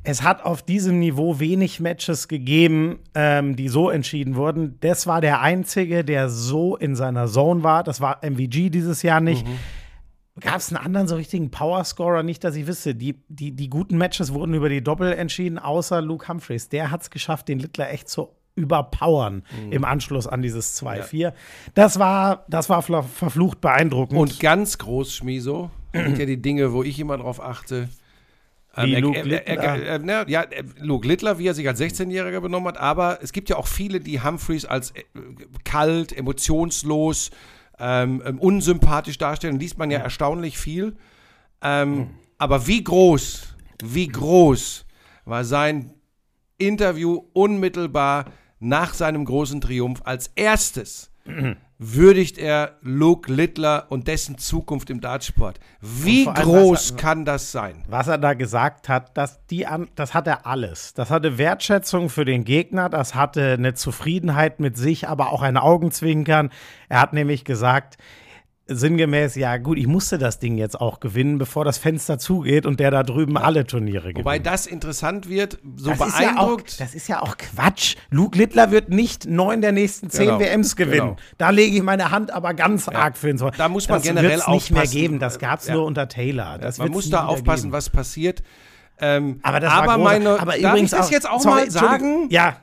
es 0.04 0.24
hat 0.24 0.46
auf 0.46 0.63
diesem 0.63 1.00
Niveau 1.00 1.39
wenig 1.39 1.80
Matches 1.82 2.28
gegeben, 2.30 3.00
ähm, 3.13 3.56
die 3.58 3.67
so 3.67 3.89
entschieden 3.89 4.36
wurden. 4.36 4.78
Das 4.80 5.06
war 5.06 5.20
der 5.22 5.41
einzige, 5.41 6.06
der 6.06 6.30
so 6.30 6.78
in 6.78 6.96
seiner 6.96 7.28
Zone 7.28 7.62
war. 7.63 7.84
Das 7.84 8.00
war 8.00 8.24
MVG 8.24 8.70
dieses 8.70 9.02
Jahr 9.02 9.20
nicht. 9.20 9.46
Mhm. 9.46 9.52
Gab 10.39 10.58
es 10.58 10.69
einen 10.73 10.84
anderen 10.84 11.08
so 11.08 11.15
richtigen 11.15 11.50
Powerscorer? 11.52 12.23
Nicht, 12.23 12.43
dass 12.43 12.56
ich 12.56 12.67
wüsste. 12.67 12.93
Die, 12.95 13.15
die, 13.28 13.52
die 13.54 13.69
guten 13.69 13.97
Matches 13.97 14.34
wurden 14.34 14.54
über 14.54 14.69
die 14.69 14.84
Doppel 14.84 15.13
entschieden, 15.13 15.58
außer 15.60 16.02
Luke 16.02 16.28
Humphreys. 16.28 16.69
Der 16.69 16.91
hat 16.91 17.02
es 17.02 17.10
geschafft, 17.10 17.47
den 17.47 17.60
Littler 17.60 17.89
echt 17.91 18.10
zu 18.10 18.30
überpowern 18.56 19.43
Mhm. 19.65 19.71
im 19.71 19.86
Anschluss 19.86 20.26
an 20.28 20.41
dieses 20.41 20.76
2-4. 20.82 21.34
Das 21.76 22.00
war, 22.00 22.45
das 22.50 22.69
war 22.69 22.82
verflucht 22.82 23.62
beeindruckend. 23.62 24.19
Und 24.19 24.39
ganz 24.39 24.78
groß, 24.80 25.13
Schmiso, 25.13 25.69
sind 25.93 26.17
ja 26.17 26.26
die 26.26 26.41
Dinge, 26.41 26.73
wo 26.73 26.82
ich 26.84 27.00
immer 27.00 27.17
drauf 27.17 27.39
achte. 27.41 27.89
Er- 28.73 28.86
Luke 29.02 29.17
er- 29.17 29.26
Littler? 29.26 29.56
er- 29.63 29.84
er- 29.86 30.00
na, 30.00 30.28
ja, 30.28 30.41
äh, 30.43 30.63
Luke 30.80 31.08
Littler, 31.08 31.39
wie 31.39 31.47
er 31.47 31.56
sich 31.56 31.67
als 31.67 31.80
16-Jähriger 31.80 32.41
benommen 32.41 32.67
hat, 32.67 32.78
aber 32.78 33.19
es 33.23 33.32
gibt 33.34 33.50
ja 33.50 33.56
auch 33.58 33.65
viele, 33.67 34.00
die 34.00 34.21
Humphreys 34.21 34.65
als 34.65 34.91
äh, 34.91 35.04
kalt, 35.63 36.15
emotionslos, 36.15 37.32
ähm, 37.80 38.22
ähm, 38.26 38.40
unsympathisch 38.40 39.18
darstellen. 39.18 39.60
Liest 39.60 39.78
man 39.78 39.92
ja 39.92 40.00
erstaunlich 40.00 40.58
viel. 40.58 40.96
Ähm, 41.62 42.12
Aber 42.38 42.68
wie 42.68 42.84
groß, 42.84 43.56
wie 43.84 44.08
groß 44.08 44.86
war 45.26 45.44
sein 45.44 45.94
Interview 46.58 47.24
unmittelbar 47.34 48.26
nach 48.60 48.94
seinem 48.94 49.26
großen 49.26 49.62
Triumph 49.62 50.02
als 50.04 50.32
erstes 50.36 51.12
würdigt 51.80 52.38
er 52.38 52.78
Luke 52.82 53.32
Littler 53.32 53.86
und 53.90 54.08
dessen 54.08 54.38
Zukunft 54.38 54.90
im 54.90 55.00
Dartsport. 55.00 55.60
Wie 55.80 56.26
groß 56.26 56.92
er- 56.92 56.98
kann 56.98 57.26
das 57.26 57.52
sein? 57.52 57.84
Was 57.88 58.08
er 58.08 58.18
da 58.18 58.34
gesagt 58.34 58.90
hat, 58.90 59.16
dass 59.16 59.46
die 59.48 59.66
das 59.96 60.13
hatte 60.13 60.46
alles. 60.46 60.94
Das 60.94 61.12
hatte 61.12 61.38
Wertschätzung 61.38 62.10
für 62.10 62.26
den 62.26 62.44
Gegner, 62.46 62.90
das 62.90 63.13
hatte 63.16 63.54
eine 63.54 63.74
Zufriedenheit 63.76 64.60
mit 64.60 64.76
sich, 64.78 65.08
aber 65.08 65.32
auch 65.32 65.42
ein 65.44 65.58
Augenzwinkern. 65.58 66.50
Er 66.90 67.02
hat 67.02 67.13
nämlich 67.13 67.46
gesagt, 67.46 67.98
sinngemäß, 68.67 69.36
ja 69.36 69.58
gut, 69.58 69.77
ich 69.77 69.88
musste 69.88 70.17
das 70.17 70.39
Ding 70.39 70.58
jetzt 70.58 70.80
auch 70.80 70.99
gewinnen, 70.99 71.38
bevor 71.38 71.63
das 71.65 71.77
Fenster 71.77 72.17
zugeht 72.19 72.65
und 72.65 72.80
der 72.80 72.91
da 72.91 73.03
drüben 73.03 73.38
alle 73.38 73.65
Turniere 73.65 74.10
gewinnt. 74.10 74.19
Wobei 74.19 74.39
das 74.39 74.65
interessant 74.67 75.30
wird, 75.30 75.58
so 75.77 75.91
das 75.91 75.99
ist, 76.10 76.19
ja 76.19 76.30
auch, 76.32 76.34
beeindruckt. 76.36 76.80
das 76.82 76.93
ist 76.95 77.08
ja 77.08 77.21
auch 77.21 77.38
Quatsch. 77.38 77.95
Luke 78.10 78.38
Littler 78.38 78.71
wird 78.71 78.89
nicht 78.89 79.25
neun 79.25 79.62
der 79.62 79.71
nächsten 79.71 80.10
zehn 80.10 80.25
Genau, 80.27 80.39
WMs 80.39 80.75
gewinnen. 80.75 80.99
genau. 81.08 81.15
Da 81.38 81.49
lege 81.51 81.77
ich 81.77 81.84
meine 81.84 82.12
Hand 82.12 82.32
aber 82.32 82.53
ganz 82.53 82.88
arg 82.89 83.17
für 83.17 83.30
ins 83.30 83.41
Feuer. 83.41 83.51
Da 83.58 83.69
muss 83.69 83.88
man 83.88 83.99
das 83.99 84.08
generell 84.08 84.32
wird's 84.32 84.47
nicht 84.47 84.71
mehr 84.71 84.82
aufpassen. 84.84 84.97
geben. 84.99 85.19
Das 85.19 85.39
gab 85.39 85.60
es 85.62 85.67
Ja. 85.67 85.75
nur 85.75 85.86
unter 85.86 86.08
Taylor. 86.10 86.58
Das 86.58 86.77
Man 86.77 86.91
muss 86.91 87.10
da 87.10 87.25
aufpassen, 87.25 87.63
geben. 87.63 87.73
was 87.73 87.89
passiert. 87.89 88.43
Ähm, 88.99 89.39
Aber 89.43 89.60
das 89.60 89.71
war 89.71 89.84
aber 89.84 89.95
großartig. 89.97 90.23
meine, 90.25 90.39
aber 90.41 90.58
darf 90.58 90.75
ich 90.77 90.89
das 90.89 91.10
jetzt 91.12 91.30
auch 91.30 91.39
sorry, 91.39 91.62
mal 91.62 91.71
sagen? 91.71 92.27
Ja. 92.32 92.58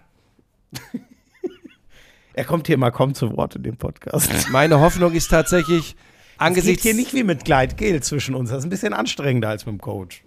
Er 2.34 2.44
kommt 2.44 2.66
hier 2.66 2.76
mal 2.76 2.90
kaum 2.90 3.14
zu 3.14 3.36
Wort 3.36 3.56
in 3.56 3.62
dem 3.62 3.76
Podcast. 3.76 4.48
Meine 4.50 4.80
Hoffnung 4.80 5.12
ist 5.12 5.28
tatsächlich, 5.28 5.78
Es 5.78 5.88
geht 5.92 5.96
angesichts 6.38 6.82
hier 6.82 6.94
nicht 6.94 7.14
wie 7.14 7.22
mit 7.22 7.44
Gleit 7.44 7.76
Gel 7.76 8.02
zwischen 8.02 8.34
uns. 8.34 8.50
Das 8.50 8.58
ist 8.58 8.64
ein 8.64 8.70
bisschen 8.70 8.92
anstrengender 8.92 9.48
als 9.48 9.66
mit 9.66 9.74
dem 9.74 9.80
Coach. 9.80 10.24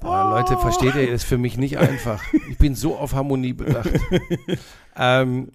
Boah, 0.00 0.30
Leute, 0.30 0.56
versteht 0.58 0.94
ihr, 0.94 1.10
ist 1.10 1.24
für 1.24 1.38
mich 1.38 1.56
nicht 1.56 1.78
einfach. 1.78 2.22
Ich 2.48 2.58
bin 2.58 2.74
so 2.74 2.96
auf 2.96 3.12
Harmonie 3.14 3.54
bedacht. 3.54 3.90
ähm, 4.96 5.50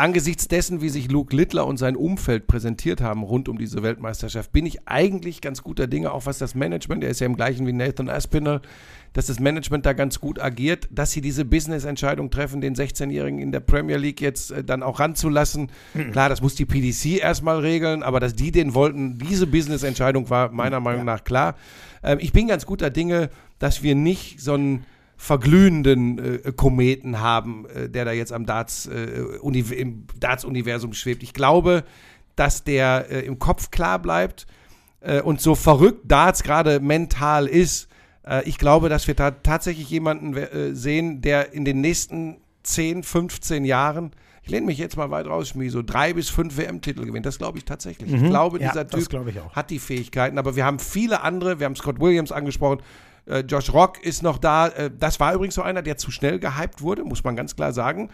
angesichts 0.00 0.48
dessen, 0.48 0.80
wie 0.80 0.88
sich 0.88 1.10
Luke 1.10 1.36
Littler 1.36 1.66
und 1.66 1.76
sein 1.76 1.94
Umfeld 1.94 2.46
präsentiert 2.46 3.02
haben 3.02 3.22
rund 3.22 3.50
um 3.50 3.58
diese 3.58 3.82
Weltmeisterschaft, 3.82 4.50
bin 4.50 4.64
ich 4.64 4.88
eigentlich 4.88 5.42
ganz 5.42 5.62
guter 5.62 5.86
Dinge, 5.86 6.12
auch 6.12 6.24
was 6.24 6.38
das 6.38 6.54
Management, 6.54 7.02
der 7.02 7.10
ist 7.10 7.20
ja 7.20 7.26
im 7.26 7.36
gleichen 7.36 7.66
wie 7.66 7.74
Nathan 7.74 8.08
Aspinall, 8.08 8.62
dass 9.12 9.26
das 9.26 9.40
Management 9.40 9.84
da 9.84 9.92
ganz 9.92 10.18
gut 10.18 10.40
agiert, 10.40 10.88
dass 10.90 11.10
sie 11.12 11.20
diese 11.20 11.44
Business-Entscheidung 11.44 12.30
treffen, 12.30 12.62
den 12.62 12.74
16-Jährigen 12.74 13.40
in 13.40 13.52
der 13.52 13.60
Premier 13.60 13.98
League 13.98 14.22
jetzt 14.22 14.52
äh, 14.52 14.64
dann 14.64 14.82
auch 14.82 15.00
ranzulassen. 15.00 15.70
Klar, 16.12 16.30
das 16.30 16.40
muss 16.40 16.54
die 16.54 16.64
PDC 16.64 17.20
erstmal 17.20 17.58
regeln, 17.58 18.02
aber 18.02 18.20
dass 18.20 18.34
die 18.34 18.52
den 18.52 18.72
wollten, 18.72 19.18
diese 19.18 19.46
Business-Entscheidung 19.46 20.30
war 20.30 20.50
meiner 20.50 20.80
Meinung 20.80 21.04
nach 21.04 21.24
klar. 21.24 21.56
Ähm, 22.02 22.18
ich 22.22 22.32
bin 22.32 22.48
ganz 22.48 22.64
guter 22.64 22.88
Dinge, 22.88 23.28
dass 23.58 23.82
wir 23.82 23.94
nicht 23.94 24.40
so 24.40 24.54
einen 24.54 24.86
verglühenden 25.20 26.18
äh, 26.18 26.52
Kometen 26.52 27.20
haben, 27.20 27.66
äh, 27.66 27.90
der 27.90 28.06
da 28.06 28.12
jetzt 28.12 28.32
am 28.32 28.46
Darts, 28.46 28.86
äh, 28.86 29.20
im 29.74 30.06
Darts-Universum 30.18 30.94
schwebt. 30.94 31.22
Ich 31.22 31.34
glaube, 31.34 31.84
dass 32.36 32.64
der 32.64 33.06
äh, 33.10 33.26
im 33.26 33.38
Kopf 33.38 33.70
klar 33.70 33.98
bleibt 33.98 34.46
äh, 35.00 35.20
und 35.20 35.42
so 35.42 35.54
verrückt 35.54 36.10
Darts 36.10 36.42
gerade 36.42 36.80
mental 36.80 37.46
ist. 37.46 37.88
Ich 38.44 38.58
glaube, 38.58 38.88
dass 38.90 39.08
wir 39.08 39.16
ta 39.16 39.30
tatsächlich 39.30 39.88
jemanden 39.90 40.36
sehen, 40.76 41.20
der 41.22 41.52
in 41.54 41.64
den 41.64 41.80
nächsten 41.80 42.36
10, 42.62 43.02
15 43.02 43.64
Jahren, 43.64 44.12
ich 44.42 44.50
lehne 44.50 44.66
mich 44.66 44.78
jetzt 44.78 44.96
mal 44.96 45.10
weit 45.10 45.26
raus, 45.26 45.48
Schmi, 45.48 45.70
so 45.70 45.82
drei 45.82 46.12
bis 46.12 46.28
fünf 46.28 46.56
WM-Titel 46.56 47.06
gewinnt. 47.06 47.24
Das 47.24 47.38
glaube 47.38 47.58
ich 47.58 47.64
tatsächlich. 47.64 48.12
Ich 48.12 48.22
glaube, 48.22 48.60
Ja, 48.60 48.68
dieser 48.68 48.84
das 48.84 49.08
Typ 49.08 49.38
auch. 49.38 49.52
hat 49.56 49.70
die 49.70 49.78
Fähigkeiten, 49.78 50.38
aber 50.38 50.54
wir 50.54 50.66
haben 50.66 50.78
viele 50.78 51.22
andere, 51.22 51.58
wir 51.58 51.64
haben 51.64 51.76
Scott 51.76 51.98
Williams 51.98 52.30
angesprochen, 52.30 52.80
äh, 53.30 53.40
Josh 53.40 53.72
Rock 53.72 54.02
ist 54.04 54.22
noch 54.22 54.38
da. 54.38 54.68
Äh, 54.68 54.90
das 54.96 55.20
war 55.20 55.34
übrigens 55.34 55.54
so 55.54 55.62
einer, 55.62 55.82
der 55.82 55.96
zu 55.96 56.10
schnell 56.10 56.38
gehypt 56.38 56.82
wurde, 56.82 57.04
muss 57.04 57.24
man 57.24 57.36
ganz 57.36 57.54
klar 57.54 57.72
sagen. 57.72 58.10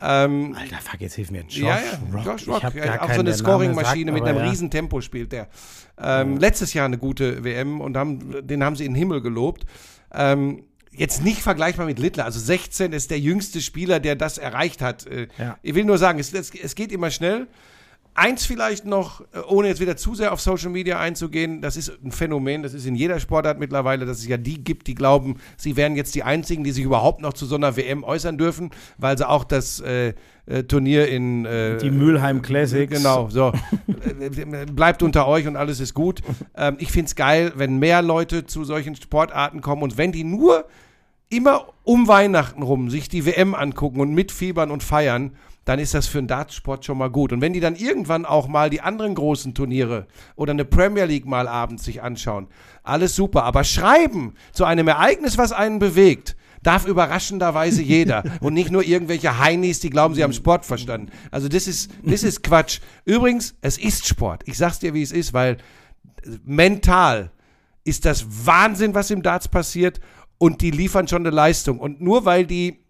Ähm, 0.00 0.54
Alter, 0.58 0.76
fuck, 0.76 1.00
jetzt 1.00 1.14
hilf 1.14 1.30
mir. 1.30 1.42
Josh 1.42 1.56
ja, 1.58 1.78
ja, 1.78 2.14
Rock. 2.14 2.24
Josh 2.24 2.48
Rock, 2.48 2.74
ja, 2.74 3.02
auch 3.02 3.12
so 3.12 3.20
eine 3.20 3.34
Scoring-Maschine 3.34 4.12
mit 4.12 4.24
einem 4.24 4.38
ja. 4.38 4.48
riesen 4.48 4.70
Tempo 4.70 5.00
spielt 5.00 5.32
der. 5.32 5.48
Ähm, 6.00 6.36
Letztes 6.36 6.74
Jahr 6.74 6.84
eine 6.84 6.98
gute 6.98 7.42
WM 7.44 7.80
und 7.80 7.96
haben, 7.96 8.46
den 8.46 8.62
haben 8.62 8.76
sie 8.76 8.84
in 8.84 8.92
den 8.92 8.98
Himmel 8.98 9.20
gelobt. 9.20 9.64
Ähm, 10.12 10.64
jetzt 10.92 11.22
nicht 11.22 11.42
vergleichbar 11.42 11.86
mit 11.86 11.98
Littler, 11.98 12.24
also 12.24 12.38
16 12.38 12.92
ist 12.92 13.10
der 13.10 13.18
jüngste 13.18 13.60
Spieler, 13.60 14.00
der 14.00 14.16
das 14.16 14.38
erreicht 14.38 14.82
hat. 14.82 15.06
Äh, 15.06 15.28
Ja. 15.38 15.56
Ich 15.62 15.74
will 15.74 15.84
nur 15.84 15.98
sagen, 15.98 16.18
es, 16.18 16.32
es, 16.32 16.52
es 16.54 16.74
geht 16.74 16.92
immer 16.92 17.10
schnell. 17.10 17.46
Eins 18.18 18.44
vielleicht 18.44 18.84
noch, 18.84 19.20
äh, 19.20 19.38
ohne 19.48 19.68
jetzt 19.68 19.80
wieder 19.80 19.96
zu 19.96 20.16
sehr 20.16 20.32
auf 20.32 20.40
Social 20.40 20.70
Media 20.70 20.98
einzugehen, 20.98 21.62
das 21.62 21.76
ist 21.76 21.92
ein 22.04 22.10
Phänomen, 22.10 22.64
das 22.64 22.74
ist 22.74 22.84
in 22.84 22.96
jeder 22.96 23.20
Sportart 23.20 23.60
mittlerweile, 23.60 24.06
dass 24.06 24.18
es 24.18 24.26
ja 24.26 24.36
die 24.36 24.64
gibt, 24.64 24.88
die 24.88 24.96
glauben, 24.96 25.36
sie 25.56 25.76
wären 25.76 25.94
jetzt 25.94 26.16
die 26.16 26.24
Einzigen, 26.24 26.64
die 26.64 26.72
sich 26.72 26.84
überhaupt 26.84 27.22
noch 27.22 27.32
zu 27.32 27.46
so 27.46 27.54
einer 27.54 27.76
WM 27.76 28.02
äußern 28.02 28.36
dürfen, 28.36 28.70
weil 28.96 29.16
sie 29.16 29.28
auch 29.28 29.44
das 29.44 29.78
äh, 29.80 30.14
äh, 30.46 30.64
Turnier 30.64 31.06
in 31.08 31.44
äh, 31.44 31.76
Die 31.76 31.90
Mülheim 31.90 32.42
Classics. 32.42 32.92
Genau, 32.92 33.28
so. 33.30 33.52
Bleibt 34.72 35.04
unter 35.04 35.28
euch 35.28 35.46
und 35.46 35.56
alles 35.56 35.78
ist 35.78 35.94
gut. 35.94 36.20
Ähm, 36.56 36.76
ich 36.80 36.90
finde 36.90 37.06
es 37.06 37.14
geil, 37.14 37.52
wenn 37.54 37.78
mehr 37.78 38.02
Leute 38.02 38.46
zu 38.46 38.64
solchen 38.64 38.96
Sportarten 38.96 39.60
kommen 39.60 39.82
und 39.82 39.96
wenn 39.96 40.10
die 40.10 40.24
nur 40.24 40.66
immer 41.30 41.66
um 41.84 42.08
Weihnachten 42.08 42.62
rum 42.62 42.90
sich 42.90 43.08
die 43.08 43.26
WM 43.26 43.54
angucken 43.54 44.00
und 44.00 44.12
mitfiebern 44.12 44.70
und 44.70 44.82
feiern, 44.82 45.32
dann 45.68 45.78
ist 45.78 45.92
das 45.92 46.06
für 46.06 46.16
einen 46.16 46.28
Dartsport 46.28 46.86
schon 46.86 46.96
mal 46.96 47.10
gut. 47.10 47.30
Und 47.30 47.42
wenn 47.42 47.52
die 47.52 47.60
dann 47.60 47.76
irgendwann 47.76 48.24
auch 48.24 48.48
mal 48.48 48.70
die 48.70 48.80
anderen 48.80 49.14
großen 49.14 49.52
Turniere 49.52 50.06
oder 50.34 50.52
eine 50.52 50.64
Premier 50.64 51.04
League 51.04 51.26
mal 51.26 51.46
abends 51.46 51.84
sich 51.84 52.00
anschauen, 52.00 52.48
alles 52.82 53.14
super. 53.14 53.44
Aber 53.44 53.64
schreiben 53.64 54.32
zu 54.52 54.64
einem 54.64 54.88
Ereignis, 54.88 55.36
was 55.36 55.52
einen 55.52 55.78
bewegt, 55.78 56.36
darf 56.62 56.86
überraschenderweise 56.86 57.82
jeder 57.82 58.24
und 58.40 58.54
nicht 58.54 58.70
nur 58.70 58.82
irgendwelche 58.82 59.38
Heinis, 59.38 59.80
die 59.80 59.90
glauben, 59.90 60.14
sie 60.14 60.24
haben 60.24 60.32
Sport 60.32 60.64
verstanden. 60.64 61.10
Also 61.30 61.48
das 61.48 61.66
ist, 61.66 61.90
das 62.02 62.22
ist 62.22 62.42
Quatsch. 62.42 62.80
Übrigens, 63.04 63.54
es 63.60 63.76
ist 63.76 64.06
Sport. 64.06 64.44
Ich 64.46 64.56
sag's 64.56 64.78
dir, 64.78 64.94
wie 64.94 65.02
es 65.02 65.12
ist, 65.12 65.34
weil 65.34 65.58
mental 66.46 67.30
ist 67.84 68.06
das 68.06 68.24
Wahnsinn, 68.46 68.94
was 68.94 69.10
im 69.10 69.22
Darts 69.22 69.48
passiert 69.48 70.00
und 70.38 70.62
die 70.62 70.70
liefern 70.70 71.08
schon 71.08 71.26
eine 71.26 71.36
Leistung. 71.36 71.78
Und 71.78 72.00
nur 72.00 72.24
weil 72.24 72.46
die 72.46 72.87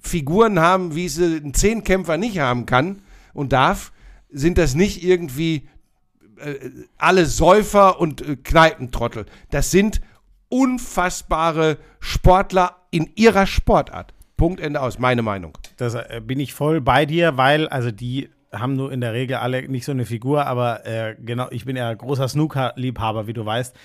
Figuren 0.00 0.60
haben, 0.60 0.94
wie 0.94 1.08
sie 1.08 1.36
ein 1.36 1.54
Zehnkämpfer 1.54 2.16
nicht 2.16 2.38
haben 2.38 2.66
kann 2.66 3.02
und 3.34 3.52
darf, 3.52 3.92
sind 4.30 4.58
das 4.58 4.74
nicht 4.74 5.02
irgendwie 5.02 5.68
äh, 6.38 6.70
alle 6.96 7.26
Säufer 7.26 8.00
und 8.00 8.20
äh, 8.20 8.36
Kneipentrottel. 8.36 9.26
Das 9.50 9.70
sind 9.70 10.00
unfassbare 10.48 11.78
Sportler 12.00 12.76
in 12.90 13.10
ihrer 13.16 13.46
Sportart. 13.46 14.14
Punkt, 14.36 14.60
Ende 14.60 14.80
aus, 14.80 14.98
meine 14.98 15.22
Meinung. 15.22 15.58
Das 15.76 15.94
äh, 15.94 16.20
bin 16.24 16.38
ich 16.40 16.54
voll 16.54 16.80
bei 16.80 17.06
dir, 17.06 17.36
weil, 17.36 17.68
also 17.68 17.90
die 17.90 18.30
haben 18.52 18.76
nur 18.76 18.92
in 18.92 19.00
der 19.00 19.12
Regel 19.12 19.36
alle 19.36 19.68
nicht 19.68 19.84
so 19.84 19.92
eine 19.92 20.06
Figur, 20.06 20.46
aber 20.46 20.86
äh, 20.86 21.16
genau, 21.22 21.48
ich 21.50 21.64
bin 21.64 21.76
ja 21.76 21.92
großer 21.92 22.28
Snooker-Liebhaber, 22.28 23.26
wie 23.26 23.32
du 23.32 23.44
weißt. 23.44 23.76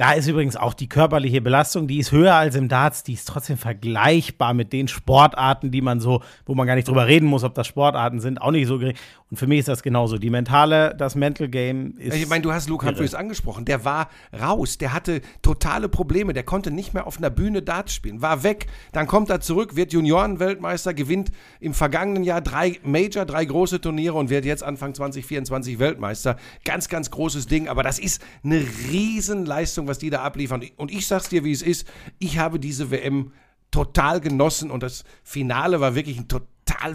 Da 0.00 0.12
ist 0.12 0.26
übrigens 0.26 0.56
auch 0.56 0.72
die 0.72 0.88
körperliche 0.88 1.42
Belastung, 1.42 1.86
die 1.86 1.98
ist 1.98 2.10
höher 2.10 2.34
als 2.34 2.54
im 2.54 2.68
Darts, 2.68 3.02
die 3.02 3.12
ist 3.12 3.28
trotzdem 3.28 3.58
vergleichbar 3.58 4.54
mit 4.54 4.72
den 4.72 4.88
Sportarten, 4.88 5.70
die 5.70 5.82
man 5.82 6.00
so, 6.00 6.22
wo 6.46 6.54
man 6.54 6.66
gar 6.66 6.74
nicht 6.74 6.88
drüber 6.88 7.06
reden 7.06 7.26
muss, 7.26 7.44
ob 7.44 7.54
das 7.54 7.66
Sportarten 7.66 8.18
sind, 8.18 8.40
auch 8.40 8.50
nicht 8.50 8.66
so 8.66 8.78
gering. 8.78 8.96
Und 9.30 9.36
für 9.36 9.46
mich 9.46 9.60
ist 9.60 9.68
das 9.68 9.82
genauso. 9.82 10.18
Die 10.18 10.30
mentale, 10.30 10.94
das 10.98 11.14
Mental 11.14 11.48
Game 11.48 11.96
ist. 11.98 12.16
Ich 12.16 12.28
meine, 12.28 12.42
du 12.42 12.52
hast 12.52 12.68
Luke 12.68 12.84
Humphreys 12.84 13.14
angesprochen. 13.14 13.64
Der 13.64 13.84
war 13.84 14.08
raus. 14.40 14.76
Der 14.78 14.92
hatte 14.92 15.20
totale 15.40 15.88
Probleme. 15.88 16.32
Der 16.32 16.42
konnte 16.42 16.72
nicht 16.72 16.94
mehr 16.94 17.06
auf 17.06 17.18
einer 17.18 17.30
Bühne 17.30 17.62
Darts 17.62 17.94
spielen. 17.94 18.22
War 18.22 18.42
weg. 18.42 18.66
Dann 18.90 19.06
kommt 19.06 19.30
er 19.30 19.40
zurück, 19.40 19.76
wird 19.76 19.92
Juniorenweltmeister, 19.92 20.94
gewinnt 20.94 21.30
im 21.60 21.74
vergangenen 21.74 22.24
Jahr 22.24 22.40
drei 22.40 22.80
Major, 22.82 23.24
drei 23.24 23.44
große 23.44 23.80
Turniere 23.80 24.14
und 24.14 24.30
wird 24.30 24.44
jetzt 24.44 24.64
Anfang 24.64 24.94
2024 24.94 25.78
Weltmeister. 25.78 26.36
Ganz, 26.64 26.88
ganz 26.88 27.12
großes 27.12 27.46
Ding. 27.46 27.68
Aber 27.68 27.84
das 27.84 28.00
ist 28.00 28.20
eine 28.42 28.64
Riesenleistung, 28.90 29.86
was 29.90 29.98
die 29.98 30.08
da 30.10 30.22
abliefern. 30.22 30.64
Und 30.76 30.90
ich 30.90 31.06
sag's 31.06 31.28
dir, 31.28 31.44
wie 31.44 31.52
es 31.52 31.60
ist. 31.62 31.86
Ich 32.18 32.38
habe 32.38 32.58
diese 32.58 32.90
WM 32.90 33.32
total 33.70 34.20
genossen 34.20 34.70
und 34.70 34.82
das 34.82 35.04
Finale 35.22 35.80
war 35.80 35.94
wirklich 35.94 36.18
ein 36.18 36.26
total 36.28 36.46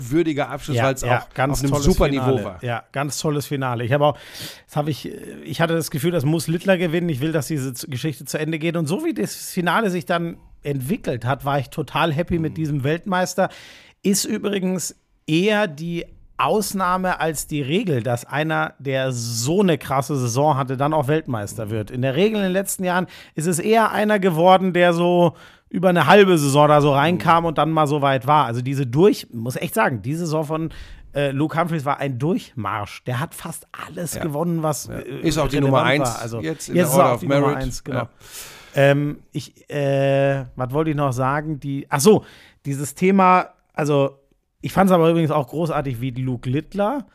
würdiger 0.09 0.49
Abschluss, 0.49 0.77
weil 0.77 0.93
es 0.95 1.03
auch 1.03 1.09
auf 1.11 1.37
einem 1.37 1.53
tolles 1.53 1.83
super 1.85 2.05
Finale. 2.05 2.33
Niveau 2.35 2.45
war. 2.45 2.63
Ja, 2.63 2.83
ganz 2.91 3.19
tolles 3.19 3.45
Finale. 3.45 3.83
Ich 3.85 3.91
habe 3.93 4.05
auch, 4.05 4.17
das 4.65 4.75
habe 4.75 4.89
ich, 4.91 5.05
ich 5.43 5.61
hatte 5.61 5.73
das 5.75 5.91
Gefühl, 5.91 6.11
das 6.11 6.25
muss 6.25 6.47
Littler 6.47 6.77
gewinnen. 6.77 7.07
Ich 7.09 7.21
will, 7.21 7.31
dass 7.31 7.47
diese 7.47 7.73
Geschichte 7.87 8.25
zu 8.25 8.37
Ende 8.39 8.59
geht. 8.59 8.75
Und 8.75 8.87
so 8.87 9.05
wie 9.05 9.13
das 9.13 9.35
Finale 9.51 9.89
sich 9.89 10.05
dann 10.05 10.37
entwickelt 10.63 11.23
hat, 11.25 11.45
war 11.45 11.59
ich 11.59 11.69
total 11.69 12.11
happy 12.11 12.35
Mhm. 12.35 12.41
mit 12.41 12.57
diesem 12.57 12.83
Weltmeister. 12.83 13.49
Ist 14.03 14.25
übrigens 14.25 14.95
eher 15.27 15.67
die 15.67 16.05
Ausnahme 16.37 17.19
als 17.19 17.47
die 17.47 17.61
Regel, 17.61 18.03
dass 18.03 18.25
einer, 18.25 18.73
der 18.79 19.11
so 19.11 19.61
eine 19.61 19.77
krasse 19.77 20.17
Saison 20.17 20.57
hatte, 20.57 20.77
dann 20.77 20.93
auch 20.93 21.07
Weltmeister 21.07 21.69
wird. 21.69 21.91
In 21.91 22.01
der 22.01 22.15
Regel 22.15 22.37
in 22.37 22.43
den 22.43 22.51
letzten 22.51 22.83
Jahren 22.83 23.07
ist 23.35 23.47
es 23.47 23.59
eher 23.59 23.91
einer 23.91 24.19
geworden, 24.19 24.73
der 24.73 24.93
so 24.93 25.35
über 25.69 25.89
eine 25.89 26.07
halbe 26.07 26.37
Saison 26.37 26.67
da 26.67 26.81
so 26.81 26.93
reinkam 26.93 27.45
und 27.45 27.57
dann 27.57 27.71
mal 27.71 27.87
so 27.87 28.01
weit 28.01 28.27
war. 28.27 28.45
Also 28.45 28.61
diese 28.61 28.85
durch, 28.85 29.27
muss 29.33 29.55
echt 29.55 29.73
sagen, 29.73 30.01
die 30.01 30.15
Saison 30.15 30.43
von 30.43 30.69
äh, 31.13 31.31
Luke 31.31 31.57
Humphreys 31.57 31.85
war 31.85 31.99
ein 31.99 32.19
Durchmarsch. 32.19 33.03
Der 33.05 33.19
hat 33.19 33.33
fast 33.33 33.67
alles 33.71 34.19
gewonnen, 34.19 34.61
was 34.61 34.89
äh, 34.89 35.01
Ist 35.21 35.37
auch 35.37 35.47
die 35.47 35.61
Nummer 35.61 35.83
eins 35.83 36.09
war. 36.09 36.21
Also 36.21 36.41
jetzt 36.41 36.69
in 36.69 36.75
jetzt 36.75 36.93
der 36.93 37.03
ist 37.03 37.05
er 37.05 37.13
auch 37.13 37.19
die 37.19 37.27
Nummer 37.27 37.47
Merit. 37.47 37.63
eins, 37.63 37.83
genau. 37.83 37.99
Ja. 37.99 38.09
Ähm, 38.75 39.19
ich, 39.31 39.69
äh, 39.69 40.45
was 40.57 40.71
wollte 40.71 40.89
ich 40.89 40.95
noch 40.97 41.13
sagen? 41.13 41.61
Die, 41.61 41.87
ach 41.89 42.01
so, 42.01 42.25
dieses 42.65 42.93
Thema, 42.93 43.51
also 43.73 44.19
ich 44.65 44.73
fand 44.73 44.89
es 44.89 44.95
aber 44.95 45.11
übrigens 45.11 45.29
auch 45.29 45.45
großartig, 45.45 46.01
wie 46.01 46.09
Luke 46.09 46.49
Littler, 46.49 47.05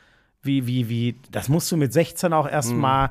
wie, 0.40 0.68
wie, 0.68 0.88
wie, 0.88 1.16
das 1.32 1.48
musst 1.48 1.72
du 1.72 1.76
mit 1.76 1.92
16 1.92 2.32
auch 2.32 2.48
erstmal. 2.48 3.10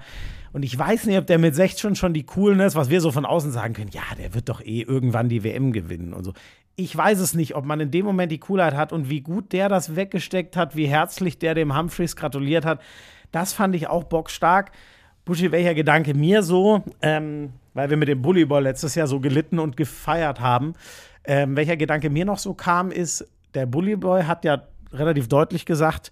Und 0.53 0.63
ich 0.63 0.79
weiß 0.79 1.07
nicht, 1.07 1.17
ob 1.17 1.27
der 1.27 1.39
mit 1.39 1.55
16 1.55 1.97
schon 1.97 2.13
die 2.13 2.25
Coolness, 2.25 2.73
was 2.73 2.89
wir 2.89 3.01
so 3.01 3.11
von 3.11 3.25
außen 3.25 3.51
sagen 3.51 3.73
können, 3.73 3.89
ja, 3.91 4.15
der 4.17 4.33
wird 4.33 4.47
doch 4.47 4.61
eh 4.61 4.83
irgendwann 4.83 5.27
die 5.27 5.43
WM 5.43 5.73
gewinnen 5.73 6.13
und 6.13 6.23
so. 6.23 6.31
Ich 6.77 6.95
weiß 6.95 7.19
es 7.19 7.33
nicht, 7.33 7.53
ob 7.53 7.65
man 7.65 7.81
in 7.81 7.91
dem 7.91 8.05
Moment 8.05 8.31
die 8.31 8.39
Coolheit 8.39 8.75
hat 8.75 8.93
und 8.93 9.09
wie 9.09 9.19
gut 9.19 9.51
der 9.51 9.67
das 9.67 9.97
weggesteckt 9.97 10.55
hat, 10.55 10.73
wie 10.73 10.87
herzlich 10.87 11.37
der 11.37 11.53
dem 11.53 11.77
Humphreys 11.77 12.15
gratuliert 12.15 12.63
hat. 12.63 12.79
Das 13.33 13.51
fand 13.51 13.75
ich 13.75 13.87
auch 13.87 14.05
bockstark. 14.05 14.71
Buschi, 15.25 15.51
welcher 15.51 15.75
Gedanke 15.75 16.13
mir 16.13 16.43
so, 16.43 16.81
ähm, 17.01 17.51
weil 17.73 17.89
wir 17.89 17.97
mit 17.97 18.07
dem 18.07 18.21
Bullyball 18.21 18.63
letztes 18.63 18.95
Jahr 18.95 19.07
so 19.07 19.19
gelitten 19.19 19.59
und 19.59 19.75
gefeiert 19.75 20.39
haben, 20.39 20.75
ähm, 21.25 21.57
welcher 21.57 21.75
Gedanke 21.75 22.09
mir 22.09 22.23
noch 22.23 22.39
so 22.39 22.53
kam, 22.53 22.89
ist, 22.89 23.27
der 23.53 23.65
Bullyboy 23.65 24.23
hat 24.23 24.45
ja 24.45 24.63
relativ 24.91 25.27
deutlich 25.27 25.65
gesagt, 25.65 26.11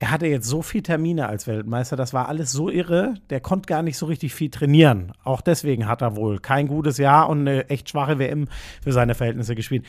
er 0.00 0.12
hatte 0.12 0.26
jetzt 0.26 0.46
so 0.46 0.62
viele 0.62 0.84
Termine 0.84 1.28
als 1.28 1.46
Weltmeister, 1.46 1.96
das 1.96 2.14
war 2.14 2.28
alles 2.28 2.52
so 2.52 2.70
irre, 2.70 3.14
der 3.30 3.40
konnte 3.40 3.66
gar 3.66 3.82
nicht 3.82 3.98
so 3.98 4.06
richtig 4.06 4.32
viel 4.32 4.48
trainieren. 4.48 5.12
Auch 5.24 5.40
deswegen 5.40 5.88
hat 5.88 6.02
er 6.02 6.14
wohl 6.14 6.38
kein 6.38 6.68
gutes 6.68 6.98
Jahr 6.98 7.28
und 7.28 7.40
eine 7.40 7.68
echt 7.68 7.90
schwache 7.90 8.18
WM 8.18 8.46
für 8.82 8.92
seine 8.92 9.16
Verhältnisse 9.16 9.56
gespielt. 9.56 9.84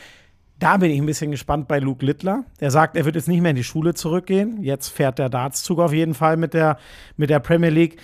Da 0.58 0.76
bin 0.76 0.90
ich 0.90 0.98
ein 0.98 1.06
bisschen 1.06 1.30
gespannt 1.30 1.68
bei 1.68 1.78
Luke 1.78 2.04
Littler. 2.04 2.44
Der 2.60 2.70
sagt, 2.70 2.96
er 2.96 3.04
wird 3.04 3.14
jetzt 3.14 3.28
nicht 3.28 3.40
mehr 3.40 3.50
in 3.50 3.56
die 3.56 3.64
Schule 3.64 3.94
zurückgehen. 3.94 4.62
Jetzt 4.62 4.88
fährt 4.88 5.18
der 5.18 5.30
Dartszug 5.30 5.78
auf 5.78 5.92
jeden 5.92 6.12
Fall 6.12 6.36
mit 6.36 6.52
der, 6.52 6.76
mit 7.16 7.30
der 7.30 7.38
Premier 7.38 7.70
League. 7.70 7.98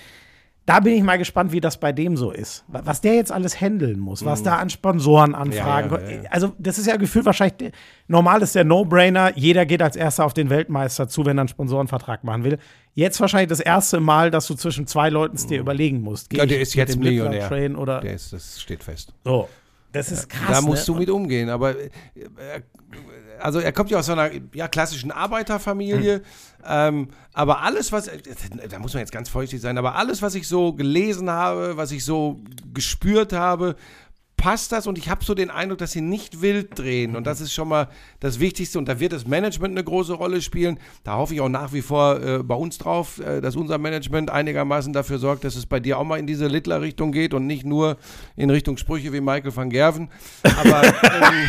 Da 0.67 0.81
bin 0.81 0.95
ich 0.95 1.03
mal 1.05 1.17
gespannt, 1.17 1.53
wie 1.53 1.61
das 1.61 1.79
bei 1.79 1.93
dem 1.93 2.17
so 2.17 2.33
ist. 2.33 2.65
Wa- 2.67 2.83
Was 2.85 3.01
der 3.01 3.15
jetzt 3.15 3.31
alles 3.31 3.61
handeln 3.61 4.01
muss, 4.01 4.25
was 4.25 4.43
da 4.43 4.57
an 4.57 4.69
Sponsorenanfragen 4.69 5.91
Ja, 5.93 5.99
ja, 6.01 6.11
ja, 6.17 6.23
ja. 6.25 6.31
Also, 6.31 6.53
das 6.59 6.77
ist 6.79 6.87
ja 6.87 6.97
gefühlt 6.97 7.25
wahrscheinlich, 7.25 7.73
normal 8.09 8.43
ist 8.43 8.55
der 8.57 8.65
No-Brainer, 8.65 9.37
jeder 9.39 9.65
geht 9.65 9.81
als 9.81 9.95
erster 9.95 10.25
auf 10.25 10.35
den 10.35 10.51
Weltmeister 10.51 11.07
zu, 11.09 11.25
wenn 11.25 11.39
er 11.39 11.43
einen 11.43 11.49
Sponsorenvertrag 11.49 12.25
machen 12.25 12.43
will. 12.45 12.59
Jetzt 12.95 13.21
wahrscheinlich 13.21 13.49
das 13.49 13.61
erste 13.61 14.01
Mal, 14.01 14.31
dass 14.33 14.47
du 14.49 14.55
zwischen 14.55 14.87
zwei 14.89 15.09
Leuten 15.09 15.37
es 15.37 15.47
dir 15.47 15.61
überlegen 15.61 16.01
musst. 16.01 16.31
Geh 16.31 16.37
Mhm. 16.37 16.41
Ja, 16.41 16.47
der 16.47 16.61
ist 16.61 16.75
jetzt 16.75 16.99
Millionär. 16.99 17.47
Train 17.49 17.77
oder 17.77 18.01
Der 18.01 18.15
ist, 18.15 18.33
das 18.33 18.61
steht 18.61 18.83
fest. 18.83 19.15
so. 19.25 19.49
Das 19.93 20.11
ist 20.13 20.29
krass. 20.29 20.59
da 20.59 20.61
musst 20.61 20.87
ne? 20.89 20.95
du 20.95 20.99
mit 21.01 21.09
umgehen. 21.11 21.49
Aber 21.49 21.71
äh, 21.79 21.85
äh, 22.17 22.61
also 23.41 23.59
er 23.61 23.73
kommt 23.73 23.91
ja 23.91 23.99
aus 23.99 24.07
so 24.07 24.13
einer 24.13 24.31
ja, 24.55 24.69
klassischen 24.69 25.11
Arbeiterfamilie. 25.11 26.23
Ähm, 26.69 27.09
aber 27.33 27.63
alles, 27.63 27.93
was, 27.93 28.11
da 28.69 28.79
muss 28.79 28.95
man 28.95 29.01
jetzt 29.01 29.13
ganz 29.13 29.29
feuchtig 29.29 29.61
sein, 29.61 29.79
aber 29.79 29.95
alles, 29.95 30.23
was 30.23 30.35
ich 30.35 30.49
so 30.49 30.73
gelesen 30.73 31.31
habe, 31.31 31.77
was 31.77 31.93
ich 31.93 32.05
so 32.05 32.41
gespürt 32.75 33.33
habe, 33.33 33.77
passt 34.37 34.71
das 34.73 34.87
und 34.87 34.99
ich 34.99 35.09
habe 35.09 35.25
so 35.25 35.35
den 35.35 35.51
Eindruck, 35.51 35.79
dass 35.79 35.93
sie 35.93 36.01
nicht 36.01 36.43
wild 36.43 36.79
drehen 36.79 37.17
und 37.17 37.27
das 37.27 37.41
ist 37.41 37.53
schon 37.53 37.69
mal 37.69 37.89
das 38.21 38.39
Wichtigste 38.39 38.79
und 38.79 38.87
da 38.87 39.01
wird 39.01 39.13
das 39.13 39.27
Management 39.27 39.73
eine 39.73 39.85
große 39.85 40.13
Rolle 40.13 40.43
spielen. 40.43 40.79
Da 41.05 41.17
hoffe 41.17 41.35
ich 41.35 41.41
auch 41.41 41.49
nach 41.49 41.73
wie 41.73 41.83
vor 41.83 42.21
äh, 42.21 42.43
bei 42.43 42.55
uns 42.55 42.79
drauf, 42.79 43.19
äh, 43.19 43.41
dass 43.41 43.57
unser 43.57 43.79
Management 43.79 44.31
einigermaßen 44.31 44.93
dafür 44.93 45.19
sorgt, 45.19 45.45
dass 45.45 45.57
es 45.57 45.67
bei 45.67 45.81
dir 45.81 45.99
auch 45.99 46.05
mal 46.05 46.19
in 46.19 46.27
diese 46.27 46.49
Littler-Richtung 46.49 47.13
geht 47.13 47.33
und 47.35 47.47
nicht 47.47 47.65
nur 47.65 47.97
in 48.37 48.51
Richtung 48.51 48.77
Sprüche 48.77 49.13
wie 49.13 49.21
Michael 49.21 49.57
van 49.57 49.71
Gerven. 49.71 50.11
Aber 50.43 50.83
ähm, 51.03 51.49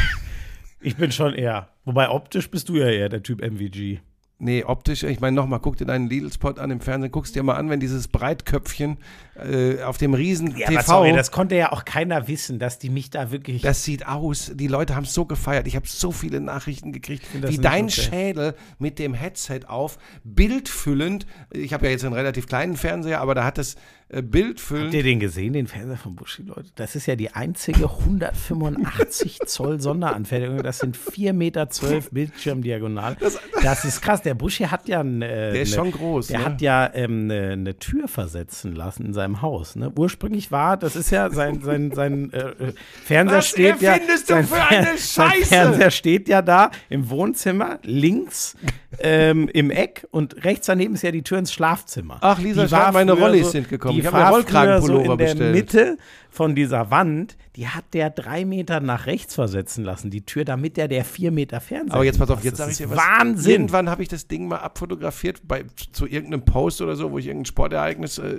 Ich 0.79 0.95
bin 0.95 1.11
schon 1.11 1.33
eher. 1.33 1.69
Wobei 1.85 2.09
optisch 2.09 2.49
bist 2.51 2.69
du 2.69 2.75
ja 2.75 2.87
eher 2.87 3.09
der 3.09 3.23
Typ 3.23 3.41
MVG. 3.41 3.99
Nee, 4.39 4.63
optisch, 4.63 5.01
ich 5.01 5.19
meine 5.19 5.35
nochmal, 5.35 5.59
guck 5.59 5.77
dir 5.77 5.85
deinen 5.85 6.07
Lidl-Spot 6.07 6.59
an 6.59 6.69
im 6.69 6.79
Fernsehen, 6.79 7.11
guckst 7.11 7.33
dir 7.33 7.41
mal 7.41 7.55
an, 7.55 7.71
wenn 7.71 7.79
dieses 7.79 8.07
Breitköpfchen 8.07 8.97
äh, 9.35 9.81
auf 9.81 9.97
dem 9.97 10.13
riesen 10.13 10.55
Ja, 10.55 10.67
TV, 10.67 10.79
aber 10.79 10.83
sorry, 10.83 11.13
das 11.13 11.31
konnte 11.31 11.55
ja 11.55 11.71
auch 11.71 11.85
keiner 11.85 12.27
wissen, 12.27 12.59
dass 12.59 12.77
die 12.77 12.91
mich 12.91 13.09
da 13.09 13.31
wirklich. 13.31 13.63
das 13.63 13.83
sieht 13.83 14.05
aus, 14.05 14.51
die 14.53 14.67
Leute 14.67 14.95
haben 14.95 15.05
es 15.05 15.13
so 15.15 15.25
gefeiert. 15.25 15.65
Ich 15.65 15.75
habe 15.75 15.87
so 15.87 16.11
viele 16.11 16.39
Nachrichten 16.39 16.91
gekriegt, 16.91 17.25
das 17.41 17.49
wie 17.49 17.57
dein 17.57 17.85
okay. 17.85 18.01
Schädel 18.01 18.53
mit 18.77 18.99
dem 18.99 19.15
Headset 19.15 19.61
auf, 19.65 19.97
bildfüllend, 20.23 21.25
ich 21.51 21.73
habe 21.73 21.87
ja 21.87 21.91
jetzt 21.91 22.05
einen 22.05 22.13
relativ 22.13 22.45
kleinen 22.45 22.77
Fernseher, 22.77 23.21
aber 23.21 23.33
da 23.33 23.43
hat 23.43 23.57
es 23.57 23.75
äh, 24.09 24.21
bildfüllend. 24.21 24.85
Habt 24.85 24.93
ihr 24.93 25.03
den 25.03 25.19
gesehen, 25.19 25.51
den 25.51 25.67
Fernseher 25.67 25.97
von 25.97 26.15
Buschi, 26.15 26.43
Leute? 26.43 26.69
Das 26.75 26.95
ist 26.95 27.07
ja 27.07 27.17
die 27.17 27.31
einzige 27.31 27.89
185 27.89 29.39
Zoll 29.45 29.81
Sonderanfertigung. 29.81 30.63
Das 30.63 30.79
sind 30.79 30.97
4,12 30.97 31.33
Meter 31.33 31.67
Bildschirmdiagonal. 32.11 33.17
Das, 33.61 33.83
ist 33.83 34.01
krass. 34.01 34.21
Der 34.21 34.33
Buschi 34.33 34.63
hat 34.63 34.87
ja 34.87 35.01
eine, 35.01 35.27
Der 35.27 35.61
ist 35.61 35.75
schon 35.75 35.91
groß, 35.91 36.27
Der 36.27 36.39
ne? 36.39 36.45
hat 36.45 36.61
ja 36.61 36.89
ähm, 36.93 37.23
eine, 37.23 37.49
eine 37.49 37.79
Tür 37.79 38.07
versetzen 38.07 38.73
lassen 38.73 39.05
in 39.05 39.13
seinem 39.13 39.41
Haus. 39.41 39.75
Ne? 39.75 39.91
Ursprünglich 39.93 40.53
war, 40.53 40.77
das 40.77 40.95
ist 40.95 41.09
ja 41.09 41.29
sein, 41.29 41.61
sein, 41.61 41.91
sein 41.91 42.31
äh, 42.31 42.37
äh, 42.37 42.73
Fernseher 43.03 43.37
Was 43.39 43.47
steht 43.49 43.81
ja. 43.81 43.97
sein 44.23 44.47
eine 44.69 44.87
Sein? 44.97 45.43
Fernseher 45.43 45.91
steht 45.91 46.29
ja 46.29 46.41
da 46.41 46.71
im 46.89 47.09
Wohnzimmer 47.09 47.79
links 47.83 48.55
ähm, 48.99 49.49
im 49.49 49.69
Eck 49.69 50.07
und 50.11 50.45
rechts 50.45 50.67
daneben 50.67 50.93
ist 50.93 51.03
ja 51.03 51.11
die 51.11 51.23
Tür 51.23 51.39
ins 51.39 51.51
Schlafzimmer. 51.51 52.19
Ach, 52.21 52.39
Lisa 52.39 52.69
war 52.71 52.91
meine 52.91 53.11
Rollis 53.11 53.51
sind 53.51 53.69
gekommen. 53.69 53.96
Die 53.97 54.07
Ich 54.07 54.13
früher 54.45 54.81
so 54.81 54.99
in 54.99 55.17
der. 55.17 55.51
Mitte 55.51 55.97
von 56.29 56.55
dieser 56.55 56.91
Wand, 56.91 57.35
die 57.57 57.67
hat 57.67 57.85
der 57.93 58.09
drei 58.11 58.45
Meter 58.45 58.79
nach 58.79 59.07
rechts 59.07 59.35
versetzen 59.35 59.83
lassen, 59.83 60.09
die 60.11 60.21
Tür, 60.21 60.45
damit 60.45 60.77
der 60.77 60.87
der 60.87 61.03
vier 61.03 61.31
Meter 61.31 61.59
Fernseher. 61.59 61.95
Aber 61.95 62.05
jetzt 62.05 62.19
pass 62.19 62.29
auf, 62.29 62.43
jetzt 62.43 62.57
sage 62.57 62.69
ich 62.71 62.79
ist 62.79 62.89
dir 62.89 62.95
was. 62.95 62.97
Wahnsinn. 62.97 63.51
Irgendwann 63.51 63.89
habe 63.89 64.03
ich 64.03 64.07
das 64.09 64.27
Ding 64.27 64.47
mal 64.47 64.57
abfotografiert 64.59 65.41
bei, 65.47 65.65
zu 65.91 66.05
irgendeinem 66.05 66.43
Post 66.45 66.81
oder 66.81 66.95
so, 66.95 67.11
wo 67.11 67.17
ich 67.17 67.25
irgendein 67.25 67.45
Sportereignis 67.47 68.19
äh, 68.19 68.27
äh, 68.27 68.37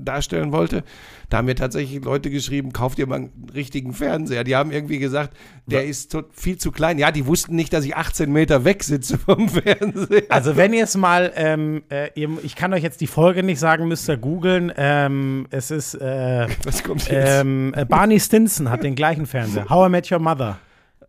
darstellen 0.00 0.52
wollte. 0.52 0.84
Da 1.28 1.38
haben 1.38 1.46
mir 1.46 1.56
tatsächlich 1.56 2.04
Leute 2.04 2.30
geschrieben, 2.30 2.72
kauft 2.72 2.98
ihr 3.00 3.06
mal 3.08 3.16
einen 3.16 3.50
richtigen 3.52 3.92
Fernseher. 3.92 4.44
Die 4.44 4.54
haben 4.54 4.70
irgendwie 4.70 4.98
gesagt, 4.98 5.36
der 5.66 5.84
ist 5.84 6.12
to- 6.12 6.22
viel 6.32 6.56
zu 6.56 6.70
klein. 6.70 6.98
Ja, 6.98 7.10
die 7.10 7.26
wussten 7.26 7.56
nicht, 7.56 7.72
dass 7.72 7.84
ich 7.84 7.96
18 7.96 8.32
Meter 8.32 8.64
weg 8.64 8.84
sitze 8.84 9.18
vom 9.26 9.48
Fernseher. 9.48 10.22
Also 10.28 10.56
wenn 10.56 10.72
ihr 10.72 10.84
es 10.84 10.96
mal, 10.96 11.32
ähm, 11.34 11.82
äh, 11.90 12.10
ihr, 12.14 12.28
ich 12.44 12.54
kann 12.54 12.72
euch 12.72 12.84
jetzt 12.84 13.00
die 13.00 13.08
Folge 13.08 13.42
nicht 13.42 13.58
sagen, 13.58 13.88
müsst 13.88 14.08
ihr 14.08 14.16
googeln. 14.16 14.72
Ähm, 14.76 15.48
es 15.50 15.72
ist 15.72 15.94
äh, 15.94 16.46
Was 16.64 16.84
kommt 16.84 17.08
jetzt? 17.08 17.40
ähm, 17.40 17.74
äh, 17.76 17.84
Barney 17.84 18.20
Stinson 18.36 18.70
hat 18.70 18.82
den 18.82 18.94
gleichen 18.94 19.26
Fernseher. 19.26 19.68
How 19.68 19.86
I 19.88 19.90
Met 19.90 20.10
Your 20.10 20.18
Mother. 20.18 20.58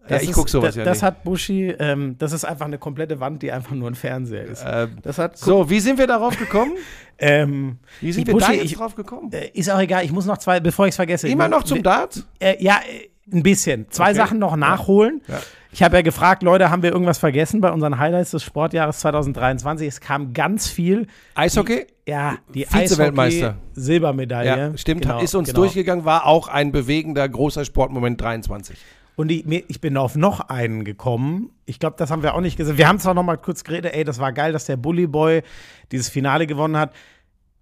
Ja, 0.10 0.22
ich 0.22 0.32
guck 0.32 0.48
sowas 0.48 0.74
da, 0.76 0.80
ja 0.82 0.86
Das 0.86 1.00
nicht. 1.00 1.04
hat 1.04 1.24
Buschi, 1.26 1.68
ähm, 1.80 2.16
das 2.18 2.32
ist 2.32 2.46
einfach 2.46 2.66
eine 2.66 2.78
komplette 2.78 3.20
Wand, 3.20 3.42
die 3.44 3.52
einfach 3.52 3.72
nur 3.72 3.90
ein 3.90 3.96
Fernseher 3.96 4.46
ist. 4.46 4.64
Ähm, 4.66 4.98
Das 5.04 5.18
hat 5.18 5.38
so, 5.38 5.70
wie 5.70 5.82
sind 5.82 6.00
wir 6.00 6.08
darauf 6.08 6.38
gekommen? 6.40 6.72
ähm, 7.20 7.78
Wie 8.00 8.14
sind 8.14 8.26
wir 8.26 8.34
Buschi, 8.34 8.48
da 8.48 8.54
jetzt 8.54 8.66
ich- 8.66 8.76
drauf 8.78 8.96
gekommen? 8.96 9.32
äh, 9.34 9.50
ist 9.54 9.70
auch 9.70 9.80
egal, 9.82 10.06
ich 10.06 10.14
muss 10.14 10.26
noch 10.26 10.38
zwei, 10.38 10.62
bevor 10.62 10.86
ich 10.86 10.92
es 10.92 10.96
vergesse. 10.96 11.28
Immer 11.28 11.50
noch 11.50 11.64
zum 11.64 11.84
Dart? 11.84 12.24
Äh, 12.40 12.56
ja, 12.64 12.80
äh, 12.90 13.10
ein 13.36 13.44
bisschen. 13.44 13.88
Zwei 13.90 14.12
Okay. 14.12 14.14
Sachen 14.16 14.40
noch 14.40 14.56
nachholen. 14.56 15.22
Ja. 15.28 15.42
Ich 15.78 15.84
habe 15.84 15.96
ja 15.96 16.02
gefragt, 16.02 16.42
Leute, 16.42 16.72
haben 16.72 16.82
wir 16.82 16.92
irgendwas 16.92 17.20
vergessen 17.20 17.62
bei 17.62 17.72
unseren 17.72 18.00
Highlights 18.00 18.32
des 18.32 18.42
Sportjahres 18.42 18.98
2023? 18.98 19.88
Es 19.88 20.02
kam 20.02 20.34
ganz 20.34 20.68
viel. 20.68 21.06
Eishockey? 21.36 21.86
Ja, 22.08 22.40
die 22.52 22.66
Vize-Weltmeister. 22.66 23.58
Silbermedaille. 23.74 24.58
Ja, 24.72 24.76
stimmt. 24.76 25.04
Genau, 25.04 25.22
ist 25.22 25.36
uns 25.36 25.50
genau. 25.50 25.60
durchgegangen, 25.62 26.04
war 26.04 26.26
auch 26.26 26.48
ein 26.48 26.72
bewegender, 26.72 27.30
großer 27.30 27.64
Sportmoment 27.64 28.20
23. 28.20 28.76
Und 29.18 29.32
ich, 29.32 29.46
ich 29.48 29.80
bin 29.80 29.98
auf 29.98 30.16
noch 30.16 30.50
einen 30.50 30.84
gekommen. 30.84 31.52
Ich 31.68 31.78
glaube, 31.78 31.96
das 32.00 32.10
haben 32.10 32.24
wir 32.24 32.34
auch 32.34 32.42
nicht 32.42 32.58
gesehen. 32.58 32.80
Wir 32.80 32.88
haben 32.88 32.98
zwar 32.98 33.14
noch 33.14 33.22
mal 33.22 33.38
kurz 33.38 33.64
geredet, 33.64 33.94
ey, 33.94 34.04
das 34.04 34.18
war 34.18 34.34
geil, 34.34 34.54
dass 34.54 34.66
der 34.66 34.78
Bully 34.78 35.06
Boy 35.06 35.44
dieses 35.92 36.10
Finale 36.10 36.48
gewonnen 36.48 36.78
hat. 36.78 36.92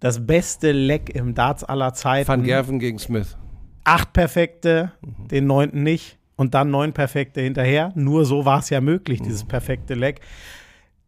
Das 0.00 0.26
beste 0.26 0.72
Leck 0.72 1.10
im 1.14 1.34
Darts 1.34 1.64
aller 1.64 1.92
Zeiten. 1.92 2.28
Van 2.28 2.44
Gerven 2.44 2.78
gegen 2.78 2.98
Smith. 2.98 3.36
acht 3.84 4.14
Perfekte, 4.14 4.92
Mhm. 5.02 5.28
den 5.28 5.46
neunten 5.46 5.82
nicht 5.82 6.15
und 6.36 6.54
dann 6.54 6.70
neun 6.70 6.92
Perfekte 6.92 7.40
hinterher. 7.40 7.92
Nur 7.94 8.24
so 8.24 8.44
war 8.44 8.58
es 8.60 8.70
ja 8.70 8.80
möglich, 8.80 9.20
dieses 9.22 9.44
Mhm. 9.44 9.48
perfekte 9.48 9.94
Leck. 9.94 10.20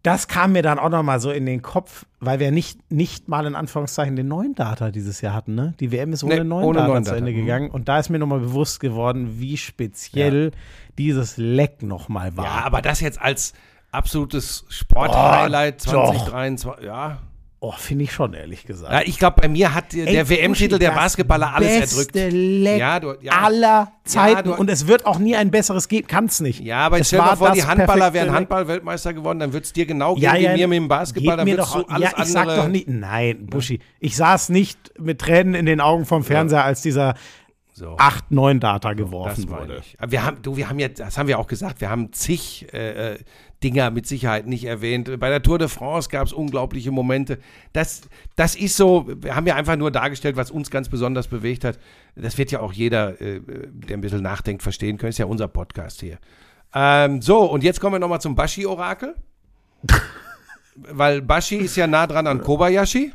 Das 0.04 0.28
kam 0.28 0.52
mir 0.52 0.62
dann 0.62 0.78
auch 0.78 0.90
noch 0.90 1.02
mal 1.02 1.18
so 1.20 1.30
in 1.32 1.44
den 1.44 1.60
Kopf, 1.60 2.06
weil 2.20 2.38
wir 2.38 2.50
nicht, 2.52 2.90
nicht 2.90 3.28
mal 3.28 3.44
in 3.46 3.54
Anführungszeichen 3.56 4.14
den 4.14 4.28
neuen 4.28 4.54
Data 4.54 4.90
dieses 4.92 5.20
Jahr 5.20 5.34
hatten. 5.34 5.54
Ne? 5.56 5.74
Die 5.80 5.90
WM 5.92 6.12
ist 6.12 6.22
ohne 6.22 6.36
Nee, 6.36 6.44
neuen 6.44 6.64
ohne 6.66 6.78
Data 6.78 6.88
neuen 6.88 7.04
zu 7.04 7.10
Data. 7.10 7.18
Ende 7.18 7.32
Mhm. 7.32 7.36
gegangen. 7.36 7.70
Und 7.70 7.88
da 7.88 7.98
ist 7.98 8.08
mir 8.08 8.18
noch 8.18 8.28
mal 8.28 8.38
bewusst 8.38 8.78
geworden, 8.80 9.38
wie 9.40 9.56
speziell 9.56 10.52
dieses 10.98 11.36
Leck 11.36 11.82
noch 11.82 12.08
mal 12.08 12.36
war. 12.36 12.44
Ja, 12.44 12.64
aber 12.64 12.80
das 12.80 13.00
jetzt 13.00 13.20
als 13.20 13.54
absolutes 13.90 14.64
Sporthighlight 14.68 15.84
Oh, 15.88 15.92
doch. 15.92 16.14
2023, 16.14 16.86
ja. 16.86 17.18
Oh, 17.60 17.72
finde 17.76 18.04
ich 18.04 18.12
schon, 18.12 18.34
ehrlich 18.34 18.64
gesagt. 18.64 18.92
Ja, 18.92 19.00
ich 19.04 19.18
glaube, 19.18 19.40
bei 19.42 19.48
mir 19.48 19.74
hat 19.74 19.92
der, 19.92 20.06
der 20.06 20.28
WM-Titel 20.28 20.78
der 20.78 20.92
Basketballer 20.92 21.54
alles 21.54 21.90
erdrückt. 21.90 22.14
Leck 22.14 22.78
Ja, 22.78 23.00
du- 23.00 23.14
ja. 23.20 23.32
aller 23.32 23.90
Zeiten. 24.04 24.50
du- 24.50 24.54
und 24.54 24.70
es 24.70 24.86
wird 24.86 25.06
auch 25.06 25.18
nie 25.18 25.34
ein 25.34 25.50
besseres 25.50 25.88
geben. 25.88 26.06
Kann 26.06 26.26
es 26.26 26.38
nicht. 26.38 26.60
Ja, 26.60 26.86
aber 26.86 27.00
Es 27.00 27.08
stell 27.08 27.18
dir 27.20 27.36
vor, 27.36 27.50
die 27.50 27.64
Handballer 27.64 28.12
wären. 28.12 28.30
Handball-Weltmeister 28.32 29.12
geworden, 29.12 29.40
dann 29.40 29.52
wird 29.52 29.64
es 29.64 29.72
dir 29.72 29.86
genau 29.86 30.14
gehen 30.14 30.22
Ja, 30.22 30.34
wie 30.34 30.42
ja, 30.44 30.52
mir 30.56 30.68
mit 30.68 30.76
dem 30.76 30.86
Basketball, 30.88 31.36
dann 31.36 31.44
mir 31.46 31.56
doch, 31.56 31.82
du 31.82 31.88
alles 31.92 32.12
ja, 32.16 32.22
ich 32.22 32.28
sag 32.30 32.46
doch 32.46 32.68
nicht, 32.68 32.88
nein, 32.88 33.46
Buschi. 33.46 33.80
Ich 33.98 34.14
saß 34.14 34.50
nicht 34.50 34.92
mit 34.96 35.18
Tränen 35.20 35.54
in 35.54 35.66
den 35.66 35.80
Augen 35.80 36.04
vom 36.06 36.22
Fernseher, 36.22 36.62
als 36.64 36.82
dieser 36.82 37.14
So. 37.78 37.96
8, 37.96 38.32
9 38.32 38.58
Data 38.58 38.92
geworfen 38.92 39.46
Das 39.46 39.48
wurde. 39.48 39.78
ich. 39.78 39.96
Wir 40.10 40.24
haben, 40.24 40.42
du, 40.42 40.56
wir 40.56 40.68
haben 40.68 40.80
ja, 40.80 40.88
das 40.88 41.16
haben 41.16 41.28
wir 41.28 41.38
auch 41.38 41.46
gesagt, 41.46 41.80
wir 41.80 41.88
haben 41.88 42.12
zig 42.12 42.66
äh, 42.72 43.12
äh, 43.12 43.18
Dinger 43.62 43.90
mit 43.90 44.06
Sicherheit 44.06 44.48
nicht 44.48 44.64
erwähnt. 44.64 45.18
Bei 45.20 45.28
der 45.28 45.42
Tour 45.42 45.58
de 45.58 45.68
France 45.68 46.08
gab 46.08 46.26
es 46.26 46.32
unglaubliche 46.32 46.90
Momente. 46.90 47.38
Das, 47.72 48.02
das 48.34 48.56
ist 48.56 48.76
so, 48.76 49.06
wir 49.22 49.36
haben 49.36 49.46
ja 49.46 49.54
einfach 49.54 49.76
nur 49.76 49.92
dargestellt, 49.92 50.36
was 50.36 50.50
uns 50.50 50.70
ganz 50.70 50.88
besonders 50.88 51.28
bewegt 51.28 51.64
hat. 51.64 51.78
Das 52.16 52.36
wird 52.36 52.50
ja 52.50 52.60
auch 52.60 52.72
jeder, 52.72 53.20
äh, 53.20 53.40
der 53.40 53.96
ein 53.96 54.00
bisschen 54.00 54.22
nachdenkt, 54.22 54.64
verstehen 54.64 54.98
können. 54.98 55.10
Ist 55.10 55.18
ja 55.18 55.26
unser 55.26 55.46
Podcast 55.46 56.00
hier. 56.00 56.18
Ähm, 56.74 57.22
so, 57.22 57.44
und 57.44 57.62
jetzt 57.62 57.80
kommen 57.80 57.94
wir 57.94 58.00
nochmal 58.00 58.20
zum 58.20 58.34
Bashi-Orakel. 58.34 59.14
Weil 60.74 61.22
Bashi 61.22 61.56
ist 61.56 61.76
ja 61.76 61.86
nah 61.86 62.08
dran 62.08 62.26
an 62.26 62.40
Kobayashi. 62.40 63.12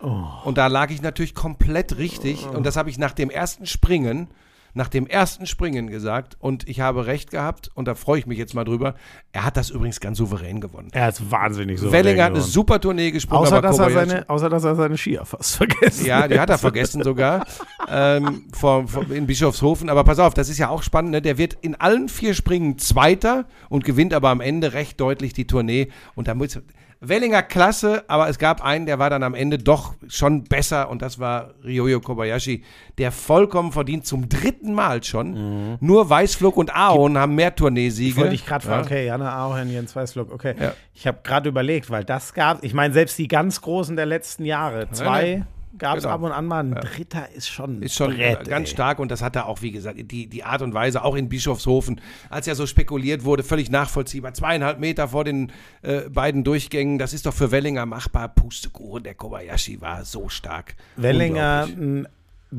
Und 0.00 0.58
da 0.58 0.68
lag 0.68 0.90
ich 0.90 1.02
natürlich 1.02 1.34
komplett 1.34 1.98
richtig. 1.98 2.46
Und 2.46 2.64
das 2.64 2.76
habe 2.76 2.90
ich 2.90 2.98
nach 2.98 3.12
dem 3.12 3.30
ersten 3.30 3.66
Springen, 3.66 4.28
nach 4.74 4.88
dem 4.88 5.08
ersten 5.08 5.46
Springen 5.46 5.88
gesagt. 5.88 6.36
Und 6.38 6.68
ich 6.68 6.80
habe 6.80 7.06
recht 7.06 7.32
gehabt. 7.32 7.70
Und 7.74 7.88
da 7.88 7.96
freue 7.96 8.20
ich 8.20 8.26
mich 8.26 8.38
jetzt 8.38 8.54
mal 8.54 8.64
drüber. 8.64 8.94
Er 9.32 9.44
hat 9.44 9.56
das 9.56 9.70
übrigens 9.70 9.98
ganz 9.98 10.18
souverän 10.18 10.60
gewonnen. 10.60 10.90
Er 10.92 11.08
ist 11.08 11.30
wahnsinnig 11.32 11.80
so. 11.80 11.90
Wellinger 11.90 12.24
hat 12.24 12.32
eine 12.32 12.42
super 12.42 12.80
Tournee 12.80 13.10
gesprungen. 13.10 13.44
außer, 13.44 13.60
dass 13.60 13.78
er 13.78 13.90
seine, 13.90 14.28
außer 14.30 14.48
dass 14.48 14.62
er 14.62 14.76
seine 14.76 14.96
Skier 14.96 15.24
fast 15.24 15.56
vergessen 15.56 16.06
ja, 16.06 16.28
die 16.28 16.38
hat 16.38 16.50
er 16.50 16.58
vergessen 16.58 17.02
sogar. 17.02 17.44
ähm, 17.90 18.44
vor, 18.52 18.86
vor, 18.86 19.10
in 19.10 19.26
Bischofshofen. 19.26 19.88
Aber 19.88 20.04
pass 20.04 20.20
auf, 20.20 20.32
das 20.32 20.48
ist 20.48 20.58
ja 20.58 20.68
auch 20.68 20.84
spannend. 20.84 21.10
Ne? 21.10 21.22
Der 21.22 21.38
wird 21.38 21.54
in 21.60 21.74
allen 21.74 22.08
vier 22.08 22.34
Springen 22.34 22.78
Zweiter 22.78 23.46
und 23.68 23.84
gewinnt 23.84 24.14
aber 24.14 24.28
am 24.28 24.40
Ende 24.40 24.74
recht 24.74 25.00
deutlich 25.00 25.32
die 25.32 25.48
Tournee. 25.48 25.88
Und 26.14 26.28
da 26.28 26.34
muss. 26.34 26.60
Wellinger 27.00 27.42
klasse, 27.42 28.04
aber 28.08 28.28
es 28.28 28.38
gab 28.38 28.64
einen, 28.64 28.84
der 28.86 28.98
war 28.98 29.08
dann 29.08 29.22
am 29.22 29.34
Ende 29.34 29.58
doch 29.58 29.94
schon 30.08 30.44
besser 30.44 30.88
und 30.90 31.00
das 31.00 31.18
war 31.20 31.54
Ryoyo 31.64 32.00
Kobayashi, 32.00 32.64
der 32.98 33.12
vollkommen 33.12 33.70
verdient 33.70 34.04
zum 34.06 34.28
dritten 34.28 34.74
Mal 34.74 35.04
schon. 35.04 35.78
Nur 35.80 36.10
Weißflug 36.10 36.56
und 36.56 36.74
Aon 36.74 37.16
haben 37.16 37.34
mehr 37.36 37.54
Tourneesiege. 37.54 38.16
Wollte 38.16 38.34
ich 38.34 38.44
gerade 38.44 38.66
fragen, 38.66 38.80
Ja. 38.82 38.86
okay, 38.86 39.06
Jana 39.06 39.44
Auhen, 39.46 39.70
Jens 39.70 39.94
Weißflug, 39.94 40.32
okay. 40.32 40.54
Ja. 40.60 40.72
Ich 40.92 41.06
habe 41.06 41.18
gerade 41.22 41.48
überlegt, 41.48 41.88
weil 41.90 42.04
das 42.04 42.34
gab, 42.34 42.64
ich 42.64 42.74
meine, 42.74 42.92
selbst 42.92 43.16
die 43.18 43.28
ganz 43.28 43.60
Großen 43.60 43.94
der 43.94 44.06
letzten 44.06 44.44
Jahre, 44.44 44.90
zwei 44.90 45.46
gab 45.78 45.96
es 45.96 46.02
Genau. 46.04 46.14
ab 46.14 46.22
und 46.22 46.32
an 46.32 46.46
mal, 46.46 46.60
ein 46.64 46.74
dritter 46.74 47.30
ist 47.32 47.48
schon 47.48 47.82
Ist 47.82 47.94
schon 47.94 48.14
Brett, 48.14 48.48
ganz 48.48 48.68
ey. 48.68 48.74
stark 48.74 48.98
und 48.98 49.10
das 49.10 49.22
hat 49.22 49.36
er 49.36 49.46
auch, 49.46 49.62
wie 49.62 49.70
gesagt, 49.70 49.98
die, 49.98 50.26
die 50.26 50.44
Art 50.44 50.62
und 50.62 50.74
Weise, 50.74 51.04
auch 51.04 51.14
in 51.14 51.28
Bischofshofen, 51.28 52.00
als 52.30 52.46
ja 52.46 52.54
so 52.54 52.66
spekuliert 52.66 53.24
wurde, 53.24 53.42
völlig 53.42 53.70
nachvollziehbar. 53.70 54.34
Zweieinhalb 54.34 54.78
Meter 54.80 55.08
vor 55.08 55.24
den 55.24 55.52
äh, 55.82 56.08
beiden 56.10 56.44
Durchgängen, 56.44 56.98
das 56.98 57.12
ist 57.12 57.26
doch 57.26 57.34
für 57.34 57.50
Wellinger 57.50 57.86
machbar. 57.86 58.28
Pustekuchen, 58.28 59.02
der 59.04 59.14
Kobayashi 59.14 59.80
war 59.80 60.04
so 60.04 60.28
stark. 60.28 60.74
Wellinger 60.96 61.66
Unglaublich. 61.68 62.06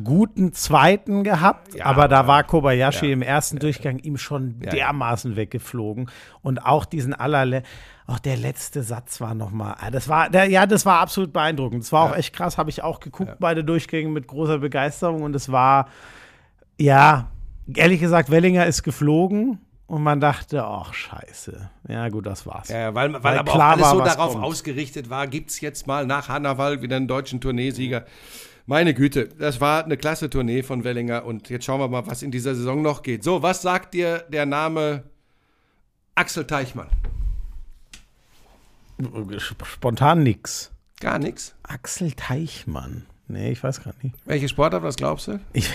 Guten 0.04 0.54
zweiten 0.54 1.24
gehabt, 1.24 1.74
Ja, 1.74 1.86
aber 1.86 2.08
da 2.08 2.28
war 2.28 2.44
Kobayashi 2.44 3.08
ja, 3.08 3.14
im 3.14 3.22
ersten 3.24 3.58
Durchgang 3.58 3.98
ihm 4.00 4.18
schon 4.18 4.62
Ja, 4.64 4.70
dermaßen 4.70 5.36
weggeflogen 5.36 6.10
und 6.42 6.64
auch 6.66 6.86
diesen 6.86 7.14
allerle 7.14 7.64
auch 8.06 8.20
der 8.20 8.38
letzte 8.38 8.82
Satz 8.82 9.22
war 9.22 9.36
nochmal, 9.36 9.76
das 9.92 10.08
war, 10.10 10.30
der, 10.32 10.46
ja, 10.46 10.66
das 10.66 10.84
war 10.86 11.00
absolut 11.00 11.32
beeindruckend. 11.32 11.84
Das 11.84 11.92
war 11.92 12.06
auch 12.06 12.12
Ja. 12.12 12.18
echt 12.18 12.36
krass, 12.36 12.58
habe 12.58 12.72
ich 12.72 12.82
auch 12.82 13.00
geguckt, 13.00 13.36
beide 13.40 13.64
Durchgänge 13.64 14.10
mit 14.10 14.26
großer 14.28 14.58
Begeisterung 14.60 15.22
und 15.22 15.36
es 15.36 15.52
war, 15.52 15.88
ja, 16.80 17.28
ehrlich 17.76 18.00
gesagt, 18.00 18.32
Wellinger 18.32 18.66
ist 18.66 18.82
geflogen 18.84 19.60
und 19.86 20.02
man 20.04 20.20
dachte, 20.20 20.64
ach, 20.66 20.94
scheiße. 20.94 21.70
Ja, 21.88 22.10
gut, 22.10 22.26
das 22.26 22.46
war's. 22.48 22.70
Ja, 22.70 22.78
ja, 22.80 22.96
weil, 22.96 23.14
weil, 23.14 23.24
Weil 23.24 23.38
aber 23.40 23.52
klar 23.52 23.68
auch 23.70 23.72
alles 23.74 23.86
war, 23.86 23.92
so 23.92 24.02
darauf 24.04 24.32
kommt. 24.34 24.44
ausgerichtet 24.46 25.10
war, 25.10 25.28
gibt 25.28 25.50
es 25.52 25.62
jetzt 25.62 25.86
mal 25.88 26.06
nach 26.06 26.30
Hannawald 26.30 26.82
wieder 26.82 26.96
einen 26.96 27.08
deutschen 27.08 27.42
Tourneesieger. 27.42 28.06
Meine 28.70 28.94
Güte, 28.94 29.30
das 29.30 29.60
war 29.62 29.84
eine 29.84 29.98
klasse 29.98 30.30
Tournee 30.30 30.62
von 30.62 30.84
Wellinger 30.84 31.26
und 31.26 31.50
jetzt 31.50 31.66
schauen 31.66 31.80
wir 31.80 31.88
mal, 31.88 32.06
was 32.06 32.22
in 32.22 32.30
dieser 32.30 32.54
Saison 32.54 32.84
noch 32.84 33.02
geht. 33.02 33.24
So, 33.24 33.42
was 33.42 33.64
sagt 33.64 33.96
dir 33.96 34.20
der 34.30 34.46
Name 34.46 35.06
Axel 36.14 36.46
Teichmann? 36.46 36.88
Spontan 39.64 40.22
nix. 40.22 40.70
Gar 41.00 41.18
nichts. 41.18 41.56
Axel 41.64 42.12
Teichmann. 42.12 43.08
Nee, 43.28 43.50
ich 43.54 43.64
weiß 43.64 43.82
gerade 43.82 43.98
nicht. 44.04 44.14
Welche 44.26 44.48
Sportart, 44.48 44.84
was 44.84 44.98
glaubst 44.98 45.30
du? 45.30 45.40
Ich, 45.54 45.68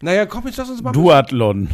Naja, 0.00 0.24
komm, 0.26 0.46
jetzt 0.46 0.58
lass 0.58 0.70
uns 0.70 0.80
mal. 0.80 0.92
Duathlon. 0.92 1.70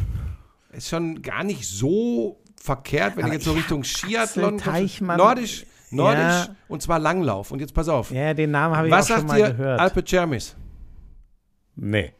Ist 0.72 0.88
schon 0.88 1.20
gar 1.20 1.44
nicht 1.44 1.66
so 1.68 2.40
verkehrt, 2.56 3.16
wenn 3.18 3.24
Aber 3.24 3.32
du 3.32 3.34
jetzt 3.36 3.44
so 3.44 3.50
ich 3.52 3.58
Richtung 3.58 3.84
Skiathlon 3.84 4.54
Axel. 4.54 4.72
Teichmann- 4.72 5.18
Nordisch, 5.18 5.66
nordisch 5.90 6.20
Ja. 6.20 6.56
und 6.68 6.82
zwar 6.82 6.98
Langlauf. 6.98 7.50
Und 7.50 7.60
jetzt 7.60 7.74
pass 7.74 7.88
auf. 7.88 8.10
Ja, 8.10 8.34
den 8.34 8.50
Namen 8.50 8.76
habe 8.76 8.88
ich 8.88 8.92
was 8.92 9.10
auch 9.10 9.16
schon 9.18 9.28
sagt 9.28 9.40
mal 9.40 9.52
gehört. 9.52 9.80
Alpe 9.80 10.04
Cermis? 10.06 10.56
nee. 11.76 12.12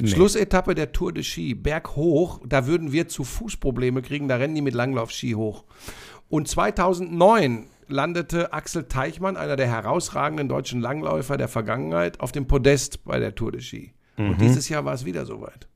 Nee. 0.00 0.08
Schlussetappe 0.08 0.74
der 0.74 0.90
Tour 0.90 1.12
de 1.12 1.22
Ski, 1.22 1.54
berghoch, 1.54 2.40
da 2.44 2.66
würden 2.66 2.90
wir 2.90 3.06
zu 3.06 3.22
Fußprobleme 3.22 4.02
kriegen, 4.02 4.26
da 4.26 4.34
rennen 4.36 4.56
die 4.56 4.60
mit 4.60 4.74
Langlauf-Ski 4.74 5.34
hoch. 5.34 5.62
Und 6.28 6.48
2009 6.48 7.66
landete 7.86 8.52
Axel 8.52 8.88
Teichmann, 8.88 9.36
einer 9.36 9.54
der 9.54 9.68
herausragenden 9.68 10.48
deutschen 10.48 10.80
Langläufer 10.80 11.36
der 11.36 11.46
Vergangenheit, 11.46 12.18
auf 12.18 12.32
dem 12.32 12.48
Podest 12.48 13.04
bei 13.04 13.20
der 13.20 13.36
Tour 13.36 13.52
de 13.52 13.60
Ski. 13.60 13.94
Mhm. 14.16 14.30
Und 14.30 14.40
dieses 14.40 14.68
Jahr 14.68 14.84
war 14.84 14.94
es 14.94 15.04
wieder 15.04 15.26
soweit. 15.26 15.68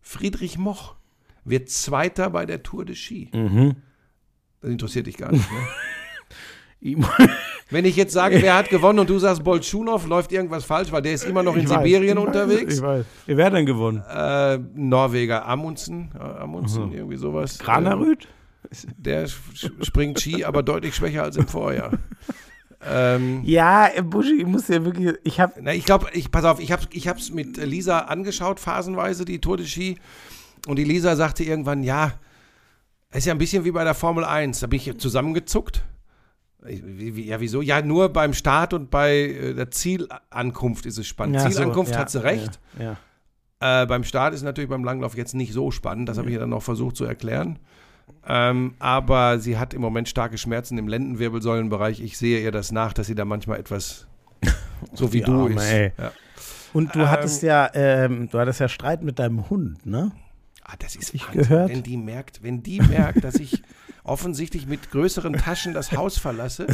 Friedrich 0.00 0.56
Moch 0.56 0.94
wird 1.44 1.70
Zweiter 1.70 2.30
bei 2.30 2.46
der 2.46 2.62
Tour 2.62 2.84
de 2.84 2.94
Ski. 2.94 3.30
Mhm. 3.34 3.74
Das 4.60 4.70
interessiert 4.70 5.08
dich 5.08 5.16
gar 5.16 5.32
nicht, 5.32 5.50
ne? 5.50 5.58
Wenn 7.70 7.84
ich 7.84 7.94
jetzt 7.96 8.12
sage, 8.12 8.40
wer 8.40 8.56
hat 8.56 8.70
gewonnen 8.70 9.00
und 9.00 9.10
du 9.10 9.18
sagst, 9.18 9.44
Bolschunow, 9.44 10.06
läuft 10.06 10.32
irgendwas 10.32 10.64
falsch, 10.64 10.90
weil 10.92 11.02
der 11.02 11.12
ist 11.12 11.24
immer 11.24 11.42
noch 11.42 11.54
in 11.54 11.62
Ich 11.62 11.68
Sibirien 11.68 12.16
weiß, 12.16 12.26
unterwegs. 12.26 12.74
Ich 12.76 12.82
weiß. 12.82 13.04
Wer 13.26 13.46
hat 13.46 13.52
denn 13.52 13.66
gewonnen? 13.66 14.02
Äh, 14.10 14.58
Norweger 14.74 15.46
Amundsen, 15.46 16.10
äh, 16.18 16.22
Amundsen, 16.22 16.92
irgendwie 16.92 17.16
sowas. 17.16 17.58
Granerüth? 17.58 18.24
Äh, 18.24 18.76
der 18.96 19.26
springt 19.82 20.20
Ski, 20.20 20.44
aber 20.44 20.62
deutlich 20.62 20.94
schwächer 20.94 21.22
als 21.22 21.36
im 21.36 21.46
Vorjahr. 21.46 21.92
ähm, 22.88 23.42
Ja, 23.44 23.88
äh, 23.94 24.02
Buschi, 24.02 24.40
ich 24.40 24.46
muss 24.46 24.68
ja 24.68 24.84
wirklich, 24.84 25.14
ich 25.22 25.38
habe 25.38 25.72
ich 25.72 25.84
glaube, 25.84 26.06
ich, 26.12 26.30
pass 26.30 26.44
auf, 26.44 26.60
ich 26.60 26.72
habe 26.72 26.82
ich 26.92 27.06
es 27.06 27.30
mit 27.30 27.56
Lisa 27.58 28.00
angeschaut, 28.00 28.58
phasenweise, 28.58 29.24
die 29.24 29.40
Tour 29.40 29.58
de 29.58 29.66
Ski. 29.66 29.98
Und 30.66 30.76
die 30.76 30.84
Lisa 30.84 31.14
sagte 31.16 31.44
irgendwann, 31.44 31.82
ja, 31.82 32.12
es 33.10 33.18
ist 33.18 33.26
ja 33.26 33.34
ein 33.34 33.38
bisschen 33.38 33.64
wie 33.64 33.70
bei 33.70 33.84
der 33.84 33.94
Formel 33.94 34.24
1. 34.24 34.60
Da 34.60 34.66
bin 34.66 34.78
ich 34.78 34.98
zusammengezuckt. 34.98 35.82
Ja, 36.68 37.40
wieso? 37.40 37.62
Ja, 37.62 37.80
nur 37.82 38.10
beim 38.10 38.34
Start 38.34 38.74
und 38.74 38.90
bei 38.90 39.16
äh, 39.16 39.54
der 39.54 39.70
Zielankunft 39.70 40.84
ist 40.86 40.98
es 40.98 41.06
spannend. 41.06 41.36
Ja, 41.36 41.42
so, 41.42 41.48
Zielankunft 41.50 41.92
ja, 41.92 41.98
hat 41.98 42.10
sie 42.10 42.22
recht. 42.22 42.60
Ja, 42.78 42.96
ja. 43.60 43.82
Äh, 43.82 43.86
beim 43.86 44.04
Start 44.04 44.34
ist 44.34 44.42
natürlich 44.42 44.70
beim 44.70 44.84
Langlauf 44.84 45.16
jetzt 45.16 45.34
nicht 45.34 45.52
so 45.52 45.70
spannend, 45.70 46.08
das 46.08 46.18
habe 46.18 46.28
ich 46.28 46.34
ihr 46.34 46.40
dann 46.40 46.50
noch 46.50 46.62
versucht 46.62 46.96
zu 46.96 47.04
erklären. 47.04 47.58
Ähm, 48.26 48.74
aber 48.78 49.38
sie 49.38 49.58
hat 49.58 49.72
im 49.72 49.80
Moment 49.80 50.08
starke 50.08 50.36
Schmerzen 50.36 50.76
im 50.78 50.88
Lendenwirbelsäulenbereich. 50.88 52.00
Ich 52.00 52.18
sehe 52.18 52.40
ihr 52.40 52.52
das 52.52 52.72
nach, 52.72 52.92
dass 52.92 53.06
sie 53.06 53.14
da 53.14 53.24
manchmal 53.24 53.58
etwas 53.58 54.06
so 54.92 55.12
wie 55.12 55.20
du 55.22 55.32
Arme, 55.32 55.54
ist. 55.54 55.92
Ja. 55.98 56.12
Und 56.72 56.94
du 56.94 57.00
Ähm, 57.00 57.10
hattest 57.10 57.42
ja, 57.42 57.70
ähm, 57.74 58.28
du 58.30 58.38
hattest 58.38 58.60
ja 58.60 58.68
Streit 58.68 59.02
mit 59.02 59.18
deinem 59.18 59.48
Hund, 59.48 59.84
ne? 59.86 60.12
Ah, 60.62 60.74
das 60.78 60.94
ist 60.96 61.14
Ich 61.14 61.26
Wahnsinn. 61.26 61.42
gehört. 61.42 61.70
Wenn 61.70 61.82
die 61.82 61.96
merkt, 61.96 62.42
wenn 62.42 62.62
die 62.62 62.80
merkt, 62.80 63.24
dass 63.24 63.36
ich 63.36 63.62
offensichtlich 64.10 64.66
mit 64.66 64.90
größeren 64.90 65.34
Taschen 65.34 65.72
das 65.72 65.92
Haus 65.92 66.18
verlasse, 66.18 66.66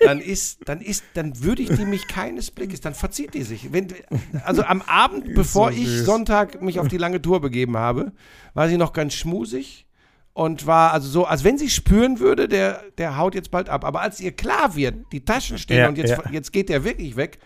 dann 0.00 0.20
ist, 0.20 0.68
dann 0.68 0.80
ist, 0.80 1.02
dann 1.14 1.42
würdigt 1.42 1.78
die 1.78 1.86
mich 1.86 2.06
keines 2.06 2.50
Blickes, 2.50 2.82
dann 2.82 2.94
verzieht 2.94 3.32
die 3.32 3.42
sich. 3.42 3.72
Wenn, 3.72 3.88
also 4.44 4.62
am 4.62 4.82
Abend, 4.82 5.34
bevor 5.34 5.72
so 5.72 5.78
ich. 5.78 5.88
Sonntag 6.04 6.60
mich 6.60 6.78
auf 6.78 6.88
die 6.88 6.98
lange 6.98 7.22
Tour 7.22 7.40
begeben 7.40 7.78
habe, 7.78 8.12
war 8.52 8.68
sie 8.68 8.76
noch 8.76 8.92
ganz 8.92 9.14
schmusig 9.14 9.86
und 10.34 10.66
war 10.66 10.92
also 10.92 11.08
so, 11.08 11.24
als 11.24 11.42
wenn 11.42 11.56
sie 11.56 11.70
spüren 11.70 12.20
würde, 12.20 12.48
der, 12.48 12.82
der 12.98 13.16
haut 13.16 13.34
jetzt 13.34 13.50
bald 13.50 13.70
ab. 13.70 13.86
Aber 13.86 14.02
als 14.02 14.20
ihr 14.20 14.32
klar 14.32 14.76
wird, 14.76 15.10
die 15.12 15.24
Taschen 15.24 15.56
stehen 15.56 15.78
Ja, 15.78 15.88
und 15.88 15.96
jetzt, 15.96 16.10
ja. 16.10 16.22
jetzt 16.30 16.52
geht 16.52 16.68
der 16.68 16.84
wirklich 16.84 17.16
weg, 17.16 17.38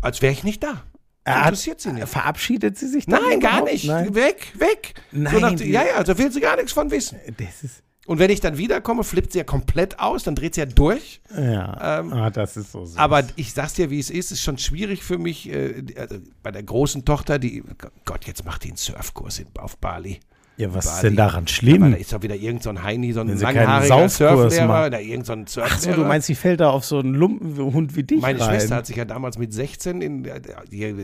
als 0.00 0.20
wäre 0.20 0.32
ich 0.32 0.42
nicht 0.42 0.64
da. 0.64 0.82
Er 1.26 1.38
Interessiert 1.42 1.80
sie 1.80 1.92
nicht. 1.92 2.06
Verabschiedet 2.08 2.78
sie 2.78 2.86
sich 2.86 3.06
dann 3.06 3.20
Nein, 3.20 3.40
gar 3.40 3.64
nicht. 3.64 3.84
Nein. 3.84 4.14
Weg, 4.14 4.52
weg. 4.58 4.94
Nein, 5.10 5.34
so 5.34 5.40
nach, 5.40 5.52
ja, 5.58 5.84
ja, 5.84 6.04
da 6.04 6.16
will 6.16 6.30
sie 6.30 6.40
gar 6.40 6.54
nichts 6.54 6.70
von 6.72 6.88
wissen. 6.92 7.18
Das 7.36 7.64
ist, 7.64 7.82
Und 8.06 8.20
wenn 8.20 8.30
ich 8.30 8.38
dann 8.40 8.58
wiederkomme, 8.58 9.02
flippt 9.02 9.32
sie 9.32 9.38
ja 9.38 9.44
komplett 9.44 9.98
aus, 9.98 10.22
dann 10.22 10.36
dreht 10.36 10.54
sie 10.54 10.60
ja 10.60 10.66
durch. 10.66 11.20
ja, 11.36 11.98
Ähm, 11.98 12.12
ah, 12.12 12.30
das 12.30 12.56
ist 12.56 12.70
so 12.70 12.84
süß. 12.84 12.96
Aber 12.96 13.24
ich 13.34 13.52
sag's 13.52 13.72
dir, 13.74 13.90
wie 13.90 13.98
es 13.98 14.08
ist, 14.08 14.30
ist 14.30 14.40
schon 14.40 14.56
schwierig 14.58 15.02
für 15.02 15.18
mich. 15.18 15.48
Äh, 15.50 15.82
also 15.98 16.18
bei 16.44 16.52
der 16.52 16.62
großen 16.62 17.04
Tochter, 17.04 17.40
die, 17.40 17.64
Gott, 18.04 18.24
jetzt 18.26 18.44
macht 18.44 18.62
die 18.62 18.68
einen 18.68 18.76
Surfkurs 18.76 19.40
in, 19.40 19.48
auf 19.58 19.78
Bali. 19.78 20.20
Ja, 20.58 20.74
was 20.74 20.86
ist 20.86 21.02
denn 21.02 21.16
daran 21.16 21.46
schlimm? 21.46 21.90
da 21.90 21.96
ist 21.96 22.12
doch 22.12 22.22
wieder 22.22 22.34
irgend 22.34 22.62
so 22.62 22.70
ein 22.70 22.82
Heini, 22.82 23.12
so 23.12 23.20
ein 23.20 23.38
langhaariger 23.38 24.08
Surflehrer, 24.08 24.90
da 24.90 24.98
irgend 24.98 25.26
so 25.26 25.32
ein 25.34 25.44
Ach 25.44 25.50
so, 25.50 25.60
Surflehrer. 25.60 25.96
du 25.96 26.04
meinst, 26.04 26.26
sie 26.26 26.34
fällt 26.34 26.60
da 26.60 26.70
auf 26.70 26.84
so 26.84 26.98
einen 26.98 27.14
Lumpenhund 27.14 27.94
wie 27.94 28.02
dich 28.04 28.20
Meine 28.22 28.40
rein. 28.40 28.50
Schwester 28.50 28.76
hat 28.76 28.86
sich 28.86 28.96
ja 28.96 29.04
damals 29.04 29.36
mit 29.38 29.52
16 29.52 30.00
in 30.00 30.24
äh, 30.24 30.40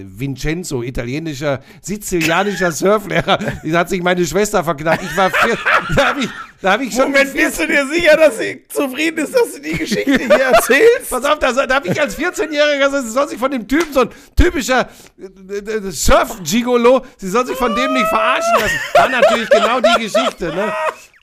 Vincenzo, 0.06 0.82
italienischer, 0.82 1.60
sizilianischer 1.82 2.72
Surflehrer, 2.72 3.38
die 3.62 3.76
hat 3.76 3.88
sich 3.88 4.02
meine 4.02 4.24
Schwester 4.24 4.64
verknallt. 4.64 5.00
Ich 5.02 5.16
war 5.16 5.30
vier, 5.30 5.58
da 5.96 6.08
hab 6.08 6.18
ich, 6.18 6.28
Da 6.62 6.72
habe 6.72 6.84
ich 6.84 6.94
schon 6.94 7.10
Moment, 7.10 7.32
bist 7.34 7.60
du 7.60 7.66
dir 7.66 7.86
sicher, 7.88 8.16
dass 8.16 8.38
sie 8.38 8.62
zufrieden 8.68 9.18
ist, 9.24 9.34
dass 9.34 9.52
du 9.54 9.60
die 9.60 9.72
Geschichte 9.76 10.16
hier 10.16 10.30
erzählst? 10.30 11.10
Pass 11.10 11.24
auf, 11.24 11.38
da, 11.40 11.52
da 11.66 11.74
habe 11.74 11.88
ich 11.88 12.00
als 12.00 12.16
14-Jähriger, 12.16 13.02
sie 13.02 13.10
soll 13.10 13.28
sich 13.28 13.38
von 13.38 13.50
dem 13.50 13.66
Typen, 13.66 13.92
so 13.92 14.02
ein 14.02 14.10
typischer 14.36 14.88
äh, 15.18 15.24
äh, 15.56 15.90
Surf-Gigolo, 15.90 17.04
sie 17.16 17.28
soll 17.28 17.46
sich 17.46 17.56
von 17.56 17.74
dem 17.74 17.92
nicht 17.92 18.06
verarschen 18.06 18.52
lassen. 18.60 18.76
War 18.94 19.08
natürlich 19.08 19.50
genau 19.50 19.80
die 19.80 20.02
Geschichte, 20.04 20.46
ne? 20.54 20.72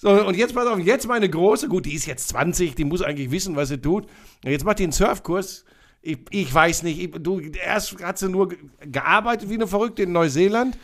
So, 0.02 0.10
und 0.12 0.36
jetzt 0.36 0.54
pass 0.54 0.68
auf, 0.68 0.80
jetzt 0.80 1.08
meine 1.08 1.30
Große, 1.30 1.68
gut, 1.68 1.86
die 1.86 1.94
ist 1.96 2.06
jetzt 2.06 2.30
20, 2.30 2.76
die 2.76 2.84
muss 2.86 3.02
eigentlich 3.02 3.32
wissen, 3.32 3.56
was 3.56 3.70
sie 3.70 3.78
tut. 3.78 4.08
Jetzt 4.44 4.66
macht 4.66 4.80
die 4.80 4.84
einen 4.84 4.92
Surfkurs. 4.92 5.66
Ich, 6.02 6.18
ich 6.32 6.54
weiß 6.54 6.84
nicht, 6.84 7.00
ich, 7.02 7.12
du, 7.22 7.42
erst 7.42 8.02
hat 8.02 8.18
sie 8.18 8.30
nur 8.30 8.48
ge- 8.50 8.58
gearbeitet 8.86 9.50
wie 9.50 9.56
eine 9.56 9.68
Verrückte 9.68 10.04
in 10.04 10.14
Neuseeland. 10.14 10.78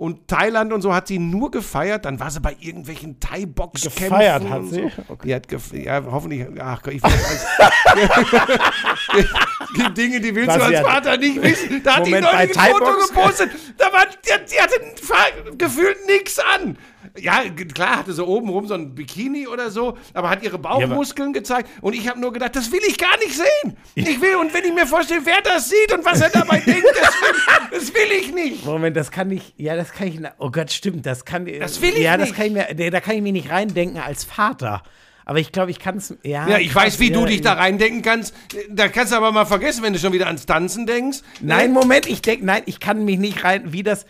Und 0.00 0.28
Thailand 0.28 0.72
und 0.72 0.80
so 0.80 0.94
hat 0.94 1.08
sie 1.08 1.18
nur 1.18 1.50
gefeiert. 1.50 2.06
Dann 2.06 2.18
war 2.18 2.30
sie 2.30 2.40
bei 2.40 2.56
irgendwelchen 2.58 3.20
Thai-Box-Kämpfen. 3.20 4.08
Gefeiert 4.08 4.48
hat 4.48 4.64
sie? 4.64 4.90
So. 5.06 5.16
Die 5.16 5.34
hat 5.34 5.46
ja, 5.74 6.02
hoffentlich. 6.10 6.46
Ach 6.58 6.82
Gott, 6.82 6.94
ich 6.94 7.02
will 7.02 7.10
Die 9.76 9.94
Dinge, 9.94 10.20
die 10.20 10.34
willst 10.34 10.48
Was 10.48 10.56
du 10.56 10.62
als 10.64 10.78
hat- 10.78 10.86
Vater 10.86 11.16
nicht 11.16 11.40
wissen. 11.42 11.82
Da 11.82 11.96
hat 11.96 12.06
die 12.06 12.10
Moment, 12.10 12.32
neulich 12.32 12.58
ein 12.58 12.70
Foto 12.72 12.92
gepostet. 13.06 13.50
Da 13.78 13.92
war, 13.92 14.06
die, 14.06 14.52
die 14.52 14.60
hatte 14.60 15.56
gefühlt 15.56 16.06
nichts 16.06 16.38
an. 16.38 16.76
Ja, 17.18 17.42
klar, 17.74 17.96
hatte 17.98 18.12
so 18.12 18.26
obenrum 18.26 18.66
so 18.68 18.74
ein 18.74 18.94
Bikini 18.94 19.46
oder 19.48 19.70
so, 19.70 19.96
aber 20.14 20.30
hat 20.30 20.42
ihre 20.42 20.58
Bauchmuskeln 20.58 21.32
gezeigt. 21.32 21.68
Und 21.80 21.94
ich 21.94 22.08
habe 22.08 22.20
nur 22.20 22.32
gedacht, 22.32 22.54
das 22.54 22.70
will 22.70 22.80
ich 22.86 22.98
gar 22.98 23.16
nicht 23.18 23.34
sehen. 23.36 23.76
Ich 23.94 24.20
will, 24.20 24.36
und 24.36 24.52
wenn 24.54 24.64
ich 24.64 24.72
mir 24.72 24.86
vorstelle, 24.86 25.20
wer 25.24 25.40
das 25.42 25.68
sieht 25.70 25.92
und 25.92 26.04
was 26.04 26.20
er 26.20 26.30
dabei 26.30 26.58
denkt, 26.66 26.84
das 26.84 27.14
will, 27.20 27.78
das 27.80 27.94
will 27.94 28.12
ich 28.20 28.32
nicht. 28.32 28.64
Moment, 28.64 28.96
das 28.96 29.10
kann 29.10 29.30
ich, 29.30 29.54
ja, 29.56 29.74
das 29.76 29.92
kann 29.92 30.06
ich, 30.08 30.20
oh 30.38 30.50
Gott, 30.50 30.70
stimmt, 30.70 31.04
das 31.06 31.24
kann, 31.24 31.46
Das 31.58 31.80
will 31.82 31.90
ich 31.94 31.98
ja, 32.00 32.16
das 32.16 32.28
nicht. 32.28 32.36
kann 32.36 32.46
ich 32.46 32.52
mir, 32.52 32.68
nee, 32.76 32.90
da 32.90 33.00
kann 33.00 33.16
ich 33.16 33.22
mir 33.22 33.32
nicht 33.32 33.50
reindenken 33.50 33.98
als 34.00 34.24
Vater. 34.24 34.82
Aber 35.30 35.38
ich 35.38 35.52
glaube, 35.52 35.70
ich 35.70 35.78
kann 35.78 35.98
es, 35.98 36.12
ja. 36.24 36.48
Ja, 36.48 36.58
ich 36.58 36.74
weiß, 36.74 36.98
wie 36.98 37.12
du 37.12 37.24
dich 37.24 37.40
da 37.40 37.52
reindenken 37.52 38.02
kannst. 38.02 38.34
Da 38.68 38.88
kannst 38.88 39.12
du 39.12 39.16
aber 39.16 39.30
mal 39.30 39.44
vergessen, 39.44 39.84
wenn 39.84 39.92
du 39.92 40.00
schon 40.00 40.12
wieder 40.12 40.26
ans 40.26 40.44
Tanzen 40.44 40.86
denkst. 40.86 41.20
Nein, 41.40 41.72
Moment, 41.72 42.08
ich 42.08 42.20
denke, 42.20 42.44
nein, 42.44 42.62
ich 42.66 42.80
kann 42.80 43.04
mich 43.04 43.16
nicht 43.16 43.44
rein, 43.44 43.72
wie 43.72 43.84
das, 43.84 44.06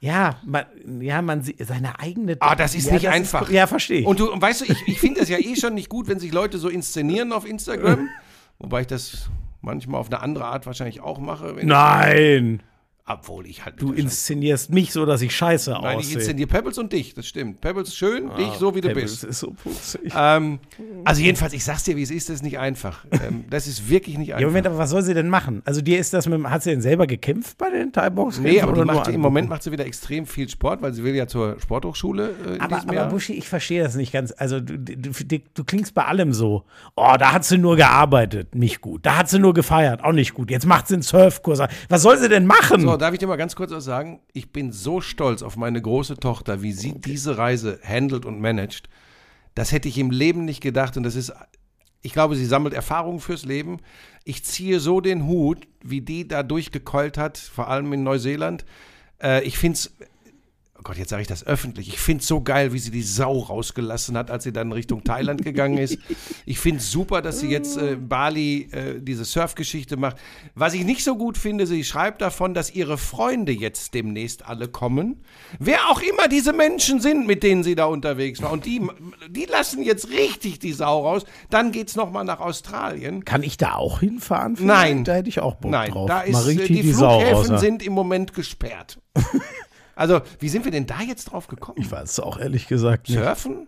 ja, 0.00 0.40
man, 0.44 0.64
ja, 1.00 1.22
man 1.22 1.42
sieht 1.42 1.64
seine 1.64 2.00
eigene. 2.00 2.38
Ah, 2.40 2.56
das 2.56 2.74
ist 2.74 2.88
ja, 2.88 2.94
nicht 2.94 3.08
einfach. 3.08 3.48
ja, 3.50 3.68
verstehe 3.68 4.00
ich. 4.00 4.06
Und 4.06 4.18
du, 4.18 4.30
weißt 4.34 4.62
du, 4.62 4.64
ich, 4.64 4.88
ich 4.88 4.98
finde 4.98 5.20
das 5.20 5.28
ja 5.28 5.38
eh 5.38 5.54
schon 5.54 5.74
nicht 5.74 5.88
gut, 5.88 6.08
wenn 6.08 6.18
sich 6.18 6.32
Leute 6.32 6.58
so 6.58 6.68
inszenieren 6.68 7.32
auf 7.32 7.46
Instagram. 7.46 8.08
Wobei 8.58 8.80
ich 8.80 8.88
das 8.88 9.30
manchmal 9.60 10.00
auf 10.00 10.08
eine 10.08 10.22
andere 10.22 10.46
Art 10.46 10.66
wahrscheinlich 10.66 11.00
auch 11.00 11.20
mache. 11.20 11.54
Nein, 11.62 12.64
obwohl 13.06 13.46
ich 13.46 13.66
halt. 13.66 13.82
du 13.82 13.92
inszenierst 13.92 14.70
mich 14.70 14.90
so, 14.92 15.04
dass 15.04 15.20
ich 15.20 15.36
scheiße 15.36 15.72
Nein, 15.72 15.98
ich 15.98 16.06
aussehe. 16.06 16.14
inszeniere 16.14 16.48
Pebbles 16.48 16.78
und 16.78 16.90
dich, 16.90 17.12
das 17.12 17.26
stimmt. 17.26 17.60
Pebbles 17.60 17.94
schön, 17.94 18.30
dich 18.38 18.52
so 18.54 18.74
wie 18.74 18.80
du 18.80 18.88
Pebbles 18.88 19.10
bist. 19.12 19.24
ist 19.24 19.40
so 19.40 19.50
putzig. 19.50 20.12
Ähm, 20.16 20.58
also 21.04 21.20
jedenfalls, 21.20 21.52
ich 21.52 21.64
sag's 21.64 21.84
dir, 21.84 21.96
wie 21.96 22.02
es 22.02 22.10
ist, 22.10 22.30
das 22.30 22.36
ist 22.36 22.42
nicht 22.42 22.58
einfach. 22.58 23.04
Ähm, 23.10 23.44
das 23.50 23.66
ist 23.66 23.90
wirklich 23.90 24.16
nicht 24.16 24.32
einfach. 24.32 24.40
Ja, 24.44 24.48
Moment, 24.48 24.66
aber 24.66 24.78
was 24.78 24.90
soll 24.90 25.02
sie 25.02 25.14
denn 25.14 25.28
machen? 25.28 25.62
Also 25.64 25.80
dir 25.80 25.98
ist 25.98 26.12
das 26.14 26.26
mit, 26.28 26.42
hat 26.44 26.62
sie 26.62 26.70
denn 26.70 26.80
selber 26.80 27.06
gekämpft 27.06 27.56
bei 27.58 27.70
den 27.70 27.92
Thai-Box? 27.92 28.40
Nee, 28.40 28.60
aber 28.60 28.72
die 28.72 28.84
macht, 28.84 29.08
im 29.08 29.20
Moment 29.20 29.48
macht 29.48 29.62
sie 29.62 29.72
wieder 29.72 29.86
extrem 29.86 30.26
viel 30.26 30.48
Sport, 30.48 30.82
weil 30.82 30.92
sie 30.92 31.04
will 31.04 31.14
ja 31.14 31.26
zur 31.26 31.60
Sporthochschule 31.60 32.34
äh, 32.46 32.54
in 32.54 32.60
Aber, 32.60 32.78
aber 32.78 32.94
Jahr. 32.94 33.08
Buschi, 33.08 33.34
ich 33.34 33.48
verstehe 33.48 33.82
das 33.82 33.94
nicht 33.96 34.12
ganz. 34.12 34.34
Also 34.36 34.60
du, 34.60 34.78
du, 34.78 34.96
du, 34.96 35.38
du 35.54 35.64
klingst 35.64 35.94
bei 35.94 36.04
allem 36.04 36.32
so. 36.32 36.64
Oh, 36.96 37.14
da 37.18 37.32
hat 37.32 37.44
sie 37.44 37.58
nur 37.58 37.76
gearbeitet, 37.76 38.54
nicht 38.54 38.80
gut. 38.80 39.04
Da 39.06 39.16
hat 39.18 39.28
sie 39.28 39.38
nur 39.38 39.54
gefeiert, 39.54 40.02
auch 40.02 40.12
nicht 40.12 40.34
gut. 40.34 40.50
Jetzt 40.50 40.66
macht 40.66 40.88
sie 40.88 40.94
einen 40.94 41.02
Surfkurs. 41.02 41.60
Was 41.88 42.02
soll 42.02 42.18
sie 42.18 42.28
denn 42.28 42.46
machen? 42.46 42.80
So, 42.80 42.93
darf 42.96 43.12
ich 43.12 43.18
dir 43.18 43.26
mal 43.26 43.36
ganz 43.36 43.56
kurz 43.56 43.70
was 43.70 43.84
sagen? 43.84 44.20
Ich 44.32 44.52
bin 44.52 44.72
so 44.72 45.00
stolz 45.00 45.42
auf 45.42 45.56
meine 45.56 45.80
große 45.80 46.16
Tochter, 46.16 46.62
wie 46.62 46.72
sie 46.72 46.92
diese 46.92 47.38
Reise 47.38 47.80
handelt 47.84 48.24
und 48.24 48.40
managt. 48.40 48.88
Das 49.54 49.72
hätte 49.72 49.88
ich 49.88 49.98
im 49.98 50.10
Leben 50.10 50.44
nicht 50.44 50.60
gedacht 50.60 50.96
und 50.96 51.02
das 51.02 51.14
ist, 51.14 51.32
ich 52.02 52.12
glaube, 52.12 52.36
sie 52.36 52.46
sammelt 52.46 52.74
Erfahrungen 52.74 53.20
fürs 53.20 53.44
Leben. 53.44 53.78
Ich 54.24 54.44
ziehe 54.44 54.80
so 54.80 55.00
den 55.00 55.26
Hut, 55.26 55.66
wie 55.82 56.00
die 56.00 56.26
da 56.26 56.42
durchgekeult 56.42 57.16
hat, 57.16 57.38
vor 57.38 57.68
allem 57.68 57.92
in 57.92 58.02
Neuseeland. 58.02 58.64
Äh, 59.22 59.44
ich 59.44 59.58
finde 59.58 59.76
es, 59.76 59.96
Gott, 60.84 60.98
jetzt 60.98 61.08
sage 61.08 61.22
ich 61.22 61.28
das 61.28 61.46
öffentlich, 61.46 61.88
ich 61.88 61.98
finde 61.98 62.20
es 62.20 62.28
so 62.28 62.42
geil, 62.42 62.74
wie 62.74 62.78
sie 62.78 62.90
die 62.90 63.02
Sau 63.02 63.38
rausgelassen 63.38 64.18
hat, 64.18 64.30
als 64.30 64.44
sie 64.44 64.52
dann 64.52 64.70
Richtung 64.70 65.02
Thailand 65.02 65.42
gegangen 65.42 65.78
ist. 65.78 65.98
Ich 66.44 66.58
finde 66.58 66.80
es 66.80 66.90
super, 66.90 67.22
dass 67.22 67.40
sie 67.40 67.48
jetzt 67.48 67.78
äh, 67.78 67.96
Bali 67.96 68.68
äh, 68.70 69.00
diese 69.00 69.24
Surfgeschichte 69.24 69.96
macht. 69.96 70.16
Was 70.54 70.74
ich 70.74 70.84
nicht 70.84 71.02
so 71.02 71.16
gut 71.16 71.38
finde, 71.38 71.66
sie 71.66 71.84
schreibt 71.84 72.20
davon, 72.20 72.52
dass 72.52 72.74
ihre 72.74 72.98
Freunde 72.98 73.52
jetzt 73.52 73.94
demnächst 73.94 74.46
alle 74.46 74.68
kommen. 74.68 75.24
Wer 75.58 75.88
auch 75.90 76.02
immer 76.02 76.28
diese 76.28 76.52
Menschen 76.52 77.00
sind, 77.00 77.26
mit 77.26 77.42
denen 77.42 77.62
sie 77.62 77.74
da 77.74 77.86
unterwegs 77.86 78.42
war. 78.42 78.52
Und 78.52 78.66
die, 78.66 78.82
die 79.30 79.46
lassen 79.46 79.82
jetzt 79.82 80.10
richtig 80.10 80.58
die 80.58 80.74
Sau 80.74 81.06
raus. 81.06 81.24
Dann 81.48 81.72
geht 81.72 81.88
es 81.88 81.96
nochmal 81.96 82.24
nach 82.26 82.40
Australien. 82.40 83.24
Kann 83.24 83.42
ich 83.42 83.56
da 83.56 83.76
auch 83.76 84.00
hinfahren? 84.00 84.56
vielleicht? 84.56 84.68
Nein. 84.94 85.04
Da 85.04 85.14
hätte 85.14 85.30
ich 85.30 85.40
auch 85.40 85.54
Bock 85.54 85.70
Nein, 85.70 85.90
drauf. 85.92 86.08
da 86.08 86.20
ist 86.20 86.32
Mal 86.34 86.42
äh, 86.42 86.46
richtig 86.48 86.66
die, 86.68 86.82
die, 86.82 86.92
Sau 86.92 87.20
Flughäfen 87.20 87.52
raus. 87.52 87.60
sind 87.60 87.82
im 87.82 87.94
Moment 87.94 88.34
gesperrt. 88.34 88.98
also, 89.96 90.20
wie 90.40 90.48
sind 90.48 90.64
wir 90.64 90.72
denn 90.72 90.86
da 90.86 91.00
jetzt 91.00 91.26
drauf 91.26 91.46
gekommen? 91.48 91.78
Ich 91.80 91.90
weiß 91.90 92.10
es 92.12 92.20
auch 92.20 92.38
ehrlich 92.38 92.66
gesagt 92.68 93.08
nicht. 93.08 93.18
Surfen? 93.18 93.66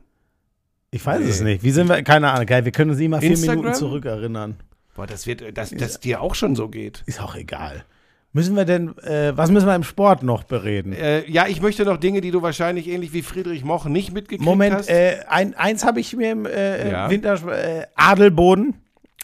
Ich 0.91 1.05
weiß 1.05 1.21
es 1.25 1.41
Nee. 1.41 1.53
nicht. 1.55 1.63
Wie 1.63 1.71
sind 1.73 1.89
wir? 1.89 2.03
Keine 2.03 2.31
Ahnung. 2.31 2.47
Geil, 2.47 2.65
wir 2.65 2.73
können 2.73 2.91
uns 2.91 3.01
immer 3.01 3.21
vier 3.21 3.31
Instagram? 3.31 3.57
Minuten 3.59 3.75
zurückerinnern. 3.77 4.57
Boah, 4.95 5.07
das 5.07 5.27
wird, 5.27 5.57
dass 5.59 5.71
das 5.71 6.01
dir 6.01 6.21
auch 6.23 6.35
schon 6.35 6.57
so 6.57 6.69
geht. 6.69 7.03
Ist 7.07 7.21
auch 7.21 7.35
egal. 7.35 7.85
Müssen 8.33 8.55
wir 8.55 8.65
denn, 8.67 8.97
äh, 8.99 9.37
was 9.37 9.51
müssen 9.51 9.67
wir 9.67 9.75
im 9.75 9.83
Sport 9.83 10.23
noch 10.23 10.45
bereden? 10.45 10.93
Äh, 10.93 11.29
ja, 11.31 11.47
ich 11.47 11.61
möchte 11.63 11.85
noch 11.85 11.97
Dinge, 11.97 12.21
die 12.21 12.31
du 12.31 12.43
wahrscheinlich 12.43 12.87
ähnlich 12.87 13.13
wie 13.13 13.23
Friedrich 13.23 13.65
Moch 13.65 13.87
nicht 13.87 14.13
mitgekriegt 14.13 14.43
Moment, 14.45 14.75
hast. 14.77 14.89
äh, 14.91 15.21
ein, 15.29 15.55
eins 15.55 15.85
habe 15.85 16.01
ich 16.01 16.15
mir 16.15 16.33
im 16.33 16.47
äh, 16.47 16.91
Ja. 16.91 17.11
Winter 17.11 17.35
äh, 17.49 17.87
Adelboden. 17.95 18.75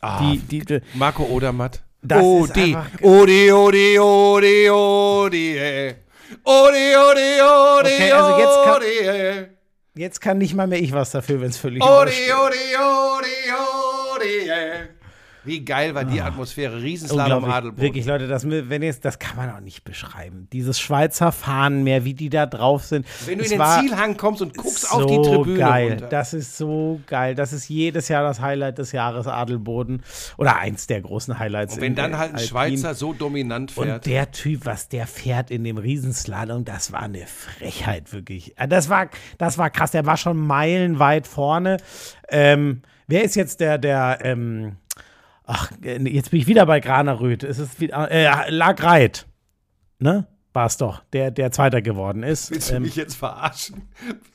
Ah, 0.00 0.20
die, 0.32 0.38
die, 0.38 0.64
die, 0.64 0.80
Marco 0.94 1.24
Odermatt. 1.24 1.82
Das 2.02 2.22
oh, 2.22 2.44
ist 2.46 2.56
die. 2.56 2.74
einfach- 2.74 2.88
Odi, 3.02 3.52
odi, 3.52 3.98
odi, 3.98 4.70
odi, 4.70 5.94
Odi, 6.44 6.96
odi, 6.96 7.40
odi, 7.40 7.94
Okay, 7.94 8.12
also 8.12 8.38
jetzt 8.38 8.64
kann- 8.64 8.82
eh. 8.82 9.46
jetzt 9.94 10.20
kann 10.20 10.38
nicht 10.38 10.54
mal 10.54 10.66
mehr 10.66 10.80
ich 10.80 10.92
was 10.92 11.10
dafür, 11.10 11.40
wenn 11.40 11.50
es 11.50 11.58
völlig 11.58 11.82
übersteht. 11.84 12.32
odi, 12.34 12.74
odi, 12.74 13.52
odi, 14.14 14.50
eh. 14.50 14.71
Wie 15.44 15.64
geil 15.64 15.94
war 15.94 16.04
die 16.04 16.20
Atmosphäre? 16.20 16.80
Riesenslalom. 16.82 17.44
Adelboden. 17.44 17.82
Wirklich, 17.82 18.06
Leute, 18.06 18.28
das, 18.28 18.48
wenn 18.48 18.82
jetzt, 18.82 19.04
das 19.04 19.18
kann 19.18 19.36
man 19.36 19.50
auch 19.50 19.60
nicht 19.60 19.82
beschreiben. 19.84 20.46
Dieses 20.52 20.78
Schweizer 20.78 21.32
Fahnenmeer, 21.32 22.04
wie 22.04 22.14
die 22.14 22.28
da 22.30 22.46
drauf 22.46 22.84
sind. 22.84 23.06
Wenn 23.26 23.38
du 23.38 23.44
Es 23.44 23.50
in 23.50 23.58
den 23.58 23.66
Zielhang 23.80 24.16
kommst 24.16 24.40
und 24.42 24.56
guckst 24.56 24.82
so 24.90 24.96
auf 24.98 25.06
die 25.06 25.16
Tribüne 25.16 25.58
geil. 25.58 25.88
runter. 25.90 26.06
Das 26.08 26.32
ist 26.32 26.56
so 26.56 27.00
geil. 27.06 27.34
Das 27.34 27.52
ist 27.52 27.68
jedes 27.68 28.08
Jahr 28.08 28.22
das 28.22 28.40
Highlight 28.40 28.78
des 28.78 28.92
Jahres 28.92 29.26
Adelboden. 29.26 30.02
Oder 30.38 30.56
eins 30.58 30.86
der 30.86 31.00
großen 31.00 31.38
Highlights. 31.38 31.74
und 31.74 31.80
wenn 31.80 31.94
dann 31.94 32.16
halt 32.16 32.30
ein 32.30 32.36
Alpin. 32.36 32.48
Schweizer 32.48 32.94
so 32.94 33.12
dominant 33.12 33.72
fährt. 33.72 33.88
Und 33.88 34.06
der 34.06 34.30
Typ, 34.30 34.64
was 34.64 34.88
der 34.88 35.06
fährt 35.06 35.50
in 35.50 35.64
dem 35.64 35.76
Riesenslalom, 35.78 36.64
das 36.64 36.92
war 36.92 37.02
eine 37.02 37.26
Frechheit, 37.26 38.12
wirklich. 38.12 38.56
Äh, 38.58 38.68
Das 38.68 38.88
war, 38.88 39.08
das 39.38 39.58
war 39.58 39.70
krass. 39.70 39.90
Der 39.90 40.06
war 40.06 40.16
schon 40.16 40.36
meilenweit 40.36 41.26
vorne. 41.26 41.78
Ähm, 42.28 42.82
wer 43.08 43.24
ist 43.24 43.34
jetzt 43.36 43.60
der, 43.60 43.78
der, 43.78 44.18
ähm, 44.22 44.76
ach, 45.44 45.72
äh, 45.82 45.98
jetzt 46.08 46.30
bin 46.30 46.40
ich 46.40 46.46
wieder 46.46 46.66
bei 46.66 46.80
Graneröd. 46.80 47.44
Es 47.44 47.58
ist 47.58 47.80
wieder, 47.80 48.10
äh, 48.10 48.50
Lagreit. 48.50 49.26
Ne? 49.98 50.26
War 50.52 50.66
es 50.66 50.76
doch, 50.76 51.02
der, 51.12 51.30
der 51.30 51.50
Zweiter 51.50 51.80
geworden 51.80 52.22
ist. 52.22 52.50
Willst 52.50 52.70
du 52.70 52.74
Ähm, 52.74 52.82
mich 52.82 52.96
jetzt 52.96 53.14
verarschen? 53.14 53.88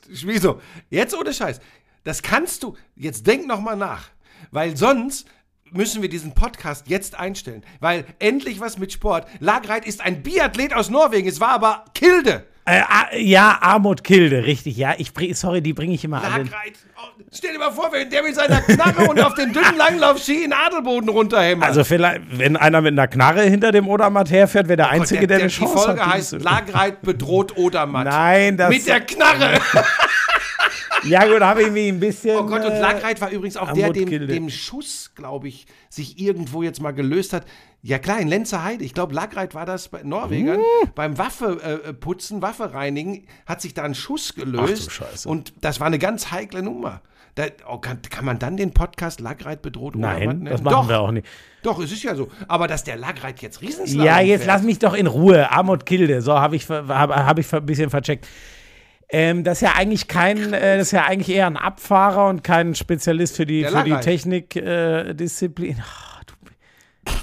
Wieso? 0.08 0.60
Jetzt 0.90 1.14
ohne 1.16 1.32
Scheiß. 1.32 1.60
Das 2.04 2.22
kannst 2.22 2.62
du. 2.62 2.76
Jetzt 2.96 3.26
denk 3.26 3.46
noch 3.46 3.60
mal 3.60 3.76
nach. 3.76 4.08
Weil 4.50 4.76
sonst 4.76 5.28
müssen 5.70 6.02
wir 6.02 6.08
diesen 6.08 6.32
Podcast 6.34 6.88
jetzt 6.88 7.14
einstellen. 7.18 7.62
Weil 7.80 8.04
endlich 8.18 8.58
was 8.60 8.78
mit 8.78 8.92
Sport. 8.92 9.28
Lagreit 9.40 9.86
ist 9.86 10.00
ein 10.00 10.22
Biathlet 10.22 10.74
aus 10.74 10.90
Norwegen. 10.90 11.28
Es 11.28 11.40
war 11.40 11.50
aber 11.50 11.84
Kilde. 11.94 12.46
Äh, 12.68 13.22
ja, 13.22 13.58
Armut 13.60 14.04
Kilde, 14.04 14.44
richtig. 14.44 14.76
Ja, 14.76 14.94
ich 14.98 15.12
bring, 15.12 15.34
sorry, 15.34 15.60
die 15.60 15.72
bringe 15.72 15.94
ich 15.94 16.04
immer. 16.04 16.20
Lagreit. 16.20 16.74
Oh, 16.96 17.22
stell 17.32 17.52
dir 17.52 17.58
mal 17.58 17.70
vor, 17.70 17.90
wenn 17.92 18.10
der 18.10 18.22
mit 18.22 18.34
seiner 18.34 18.60
Knarre 18.60 19.08
und 19.08 19.20
auf 19.20 19.34
den 19.34 19.52
dünnen 19.52 19.76
Langlaufski 19.76 20.44
in 20.44 20.52
Adelboden 20.52 21.08
runterhämmert. 21.08 21.68
Also 21.68 21.84
vielleicht, 21.84 22.22
wenn 22.32 22.56
einer 22.56 22.80
mit 22.80 22.92
einer 22.92 23.06
Knarre 23.06 23.42
hinter 23.42 23.72
dem 23.72 23.88
Odermatt 23.88 24.30
herfährt, 24.30 24.68
wäre 24.68 24.78
der 24.78 24.90
Einzige, 24.90 25.26
der, 25.26 25.38
der, 25.38 25.44
eine 25.44 25.48
die 25.48 25.54
Chance 25.54 25.78
Folge 25.78 26.04
hat. 26.04 26.14
heißt 26.14 26.42
Lagreit 26.42 27.02
bedroht 27.02 27.56
Odermatt. 27.56 28.06
Nein, 28.06 28.56
das 28.56 28.70
Mit 28.70 28.86
der 28.86 29.00
Knarre. 29.00 29.60
Ja 31.08 31.26
gut, 31.26 31.40
habe 31.40 31.62
ich 31.62 31.70
mich 31.70 31.88
ein 31.88 32.00
bisschen. 32.00 32.36
Oh 32.36 32.46
Gott, 32.46 32.64
und 32.64 32.72
äh, 32.72 32.80
Lagreit 32.80 33.20
war 33.20 33.30
übrigens 33.30 33.56
auch 33.56 33.72
der, 33.72 33.92
dem, 33.92 34.08
dem 34.08 34.50
Schuss, 34.50 35.12
glaube 35.14 35.48
ich, 35.48 35.66
sich 35.88 36.18
irgendwo 36.18 36.62
jetzt 36.62 36.80
mal 36.80 36.92
gelöst 36.92 37.32
hat. 37.32 37.44
Ja 37.80 37.98
klar, 37.98 38.20
in 38.20 38.28
Lenzerheide. 38.28 38.84
Ich 38.84 38.92
glaube, 38.92 39.14
Lagreit 39.14 39.54
war 39.54 39.64
das 39.64 39.88
bei 39.88 40.02
Norwegern. 40.02 40.58
Hm. 40.58 40.90
Beim 40.94 41.16
Waffe 41.16 41.60
äh, 41.84 42.42
Waffe 42.42 42.74
reinigen, 42.74 43.26
hat 43.46 43.60
sich 43.60 43.74
da 43.74 43.84
ein 43.84 43.94
Schuss 43.94 44.34
gelöst. 44.34 44.82
Ach 44.82 44.84
du 44.84 44.90
Scheiße. 44.90 45.28
Und 45.28 45.52
das 45.60 45.80
war 45.80 45.86
eine 45.86 45.98
ganz 45.98 46.30
heikle 46.32 46.62
Nummer. 46.62 47.02
Da, 47.36 47.44
oh, 47.68 47.78
kann, 47.78 48.00
kann 48.10 48.24
man 48.24 48.40
dann 48.40 48.56
den 48.56 48.72
Podcast 48.72 49.20
Lagreit 49.20 49.62
bedroht 49.62 49.94
Nein, 49.94 50.44
das 50.44 50.60
machen 50.60 50.72
Doch, 50.72 50.88
wir 50.88 50.98
auch 50.98 51.12
nicht. 51.12 51.24
Doch, 51.62 51.78
es 51.78 51.92
ist 51.92 52.02
ja 52.02 52.16
so. 52.16 52.28
Aber 52.48 52.66
dass 52.66 52.82
der 52.82 52.96
Lagreit 52.96 53.40
jetzt 53.42 53.62
Riesenslalom 53.62 54.04
Ja, 54.04 54.18
jetzt 54.18 54.42
fährt. 54.42 54.48
lass 54.48 54.62
mich 54.64 54.80
doch 54.80 54.94
in 54.94 55.06
Ruhe. 55.06 55.48
Armut 55.48 55.86
Kilde. 55.86 56.20
So 56.20 56.34
habe 56.34 56.56
ich, 56.56 56.68
hab, 56.68 56.88
hab 56.88 57.38
ich 57.38 57.52
ein 57.54 57.64
bisschen 57.64 57.90
vercheckt. 57.90 58.26
Ähm, 59.10 59.42
das 59.44 59.58
ist 59.58 59.62
ja 59.62 59.74
eigentlich 59.74 60.06
kein, 60.08 60.52
äh, 60.52 60.76
das 60.78 60.88
ist 60.88 60.92
ja 60.92 61.04
eigentlich 61.06 61.34
eher 61.34 61.46
ein 61.46 61.56
Abfahrer 61.56 62.28
und 62.28 62.44
kein 62.44 62.74
Spezialist 62.74 63.36
für 63.36 63.46
die, 63.46 63.60
Der 63.62 63.70
für 63.70 63.84
die 63.84 63.90
Langreit. 63.90 64.04
Technikdisziplin. 64.04 65.76
Äh. 65.78 65.80
Ah, 65.80 66.04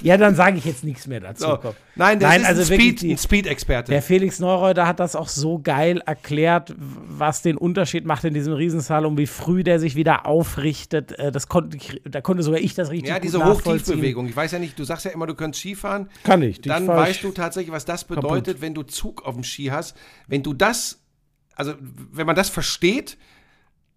ja, 0.02 0.16
dann 0.16 0.34
sage 0.34 0.58
ich 0.58 0.64
jetzt 0.64 0.82
nichts 0.82 1.06
mehr 1.06 1.20
dazu. 1.20 1.44
So. 1.46 1.74
Nein, 1.94 2.18
das 2.18 2.28
Nein, 2.30 2.40
ist 2.42 2.46
also 2.48 2.62
ein 2.62 2.68
wirklich 2.80 2.98
Speed- 3.00 3.20
Speed-Experte. 3.20 3.92
Der 3.92 4.02
Felix 4.02 4.40
Neureuter 4.40 4.84
hat 4.86 4.98
das 4.98 5.14
auch 5.14 5.28
so 5.28 5.60
geil 5.60 6.02
erklärt, 6.04 6.74
was 6.76 7.42
den 7.42 7.56
Unterschied 7.56 8.04
macht 8.04 8.24
in 8.24 8.34
diesem 8.34 8.52
Riesenslalom, 8.54 9.16
wie 9.16 9.26
früh 9.28 9.62
der 9.62 9.78
sich 9.78 9.94
wieder 9.94 10.26
aufrichtet. 10.26 11.16
Äh, 11.20 11.30
Das 11.30 11.46
konnte 11.46 11.76
ich, 11.76 12.02
da 12.04 12.20
konnte 12.20 12.42
sogar 12.42 12.60
ich 12.60 12.74
das 12.74 12.90
richtig 12.90 13.08
ja, 13.10 13.20
diese. 13.20 13.44
Hochtiefbewegung. 13.44 14.26
Ich 14.28 14.34
weiß 14.36 14.50
ja 14.52 14.58
nicht, 14.58 14.76
du 14.76 14.82
sagst 14.82 15.04
ja 15.04 15.12
immer, 15.12 15.26
du 15.28 15.34
könntest 15.36 15.60
Skifahren. 15.62 16.10
Kann 16.24 16.42
ich. 16.42 16.60
Dann 16.60 16.88
weißt 16.88 17.22
du 17.22 17.30
tatsächlich, 17.30 17.72
was 17.72 17.84
das 17.84 18.02
bedeutet, 18.04 18.60
wenn 18.60 18.74
du 18.74 18.82
Zug 18.82 19.24
auf 19.24 19.34
dem 19.34 19.44
Ski 19.44 19.66
hast. 19.66 19.96
Wenn 20.26 20.42
du 20.42 20.52
das, 20.52 21.00
also 21.56 21.74
wenn 22.12 22.26
man 22.26 22.36
das 22.36 22.48
versteht, 22.48 23.18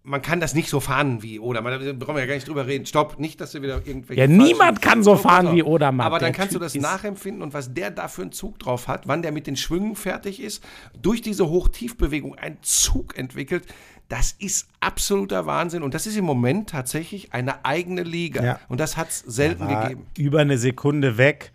man 0.02 0.22
kann 0.22 0.40
das 0.40 0.54
nicht 0.54 0.70
so 0.70 0.80
fahren 0.80 1.22
wie 1.22 1.38
Oder. 1.38 1.60
Man, 1.60 1.72
da 1.84 1.92
brauchen 1.92 2.14
wir 2.16 2.22
ja 2.22 2.26
gar 2.26 2.34
nicht 2.34 2.48
drüber 2.48 2.66
reden. 2.66 2.86
Stopp, 2.86 3.18
nicht, 3.20 3.38
dass 3.40 3.52
du 3.52 3.60
wieder 3.60 3.86
irgendwelche. 3.86 4.22
Ja, 4.22 4.26
niemand 4.26 4.80
kann 4.80 5.02
so 5.02 5.14
fahren 5.14 5.46
stopp. 5.48 5.56
wie 5.56 5.62
Odermatt. 5.62 6.06
Aber 6.06 6.18
dann 6.18 6.32
Der 6.32 6.36
kannst 6.38 6.54
du 6.54 6.58
Typ 6.58 6.62
das 6.64 6.74
ist- 6.74 6.80
nachempfinden 6.82 7.42
und 7.42 7.52
was 7.52 7.74
der 7.74 7.90
da 7.90 8.08
für 8.08 8.22
einen 8.22 8.32
Zug 8.32 8.58
drauf 8.58 8.88
hat, 8.88 9.06
wann 9.06 9.20
der 9.20 9.30
mit 9.30 9.46
den 9.46 9.56
Schwüngen 9.56 9.96
fertig 9.96 10.40
ist, 10.42 10.64
durch 11.00 11.20
diese 11.20 11.48
Hoch-Tief-Bewegung 11.50 12.34
einen 12.34 12.56
Zug 12.62 13.18
entwickelt. 13.18 13.66
Das 14.08 14.32
ist 14.38 14.68
absoluter 14.80 15.44
Wahnsinn 15.46 15.82
und 15.82 15.92
das 15.94 16.06
ist 16.06 16.16
im 16.16 16.24
Moment 16.24 16.70
tatsächlich 16.70 17.32
eine 17.34 17.64
eigene 17.66 18.02
Liga. 18.02 18.42
Ja. 18.42 18.60
Und 18.68 18.80
das 18.80 18.96
hat 18.96 19.10
es 19.10 19.18
selten 19.20 19.68
gegeben. 19.68 20.06
über 20.16 20.40
eine 20.40 20.56
Sekunde 20.58 21.18
weg. 21.18 21.52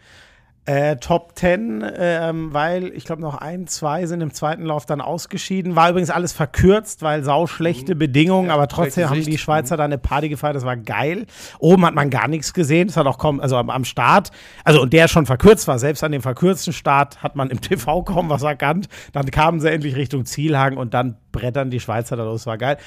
Äh, 0.67 0.95
Top 0.97 1.33
10, 1.35 1.85
ähm, 1.95 2.51
weil 2.51 2.87
ich 2.95 3.05
glaube 3.05 3.21
noch 3.21 3.35
ein, 3.35 3.67
zwei 3.67 4.07
sind 4.07 4.21
im 4.21 4.33
zweiten 4.33 4.63
Lauf 4.63 4.87
dann 4.87 4.99
ausgeschieden. 4.99 5.75
War 5.75 5.91
übrigens 5.91 6.09
alles 6.09 6.33
verkürzt, 6.33 7.03
weil 7.03 7.23
sau 7.23 7.45
schlechte 7.45 7.95
Bedingungen, 7.95 8.49
aber 8.49 8.67
trotzdem 8.67 9.07
haben 9.07 9.21
die 9.21 9.37
Schweizer 9.37 9.77
da 9.77 9.83
eine 9.83 9.99
Party 9.99 10.27
gefeiert, 10.27 10.55
das 10.55 10.65
war 10.65 10.75
geil. 10.75 11.27
Oben 11.59 11.85
hat 11.85 11.93
man 11.93 12.09
gar 12.09 12.27
nichts 12.27 12.51
gesehen, 12.51 12.87
das 12.87 12.97
hat 12.97 13.05
auch 13.05 13.19
kaum, 13.19 13.41
also 13.41 13.57
am, 13.57 13.69
am 13.69 13.85
Start, 13.85 14.31
also 14.63 14.81
und 14.81 14.91
der 14.91 15.07
schon 15.07 15.27
verkürzt 15.27 15.67
war, 15.67 15.77
selbst 15.77 16.03
an 16.03 16.11
dem 16.11 16.23
verkürzten 16.23 16.73
Start 16.73 17.21
hat 17.21 17.35
man 17.35 17.51
im 17.51 17.61
TV 17.61 18.01
kaum 18.01 18.29
was 18.29 18.41
erkannt. 18.41 18.87
Dann 19.13 19.29
kamen 19.29 19.59
sie 19.59 19.69
endlich 19.69 19.95
Richtung 19.95 20.25
Zielhagen 20.25 20.79
und 20.79 20.95
dann 20.95 21.17
brettern 21.31 21.69
die 21.69 21.79
Schweizer 21.79 22.15
da 22.15 22.23
los, 22.23 22.47
war 22.47 22.57
geil. 22.57 22.77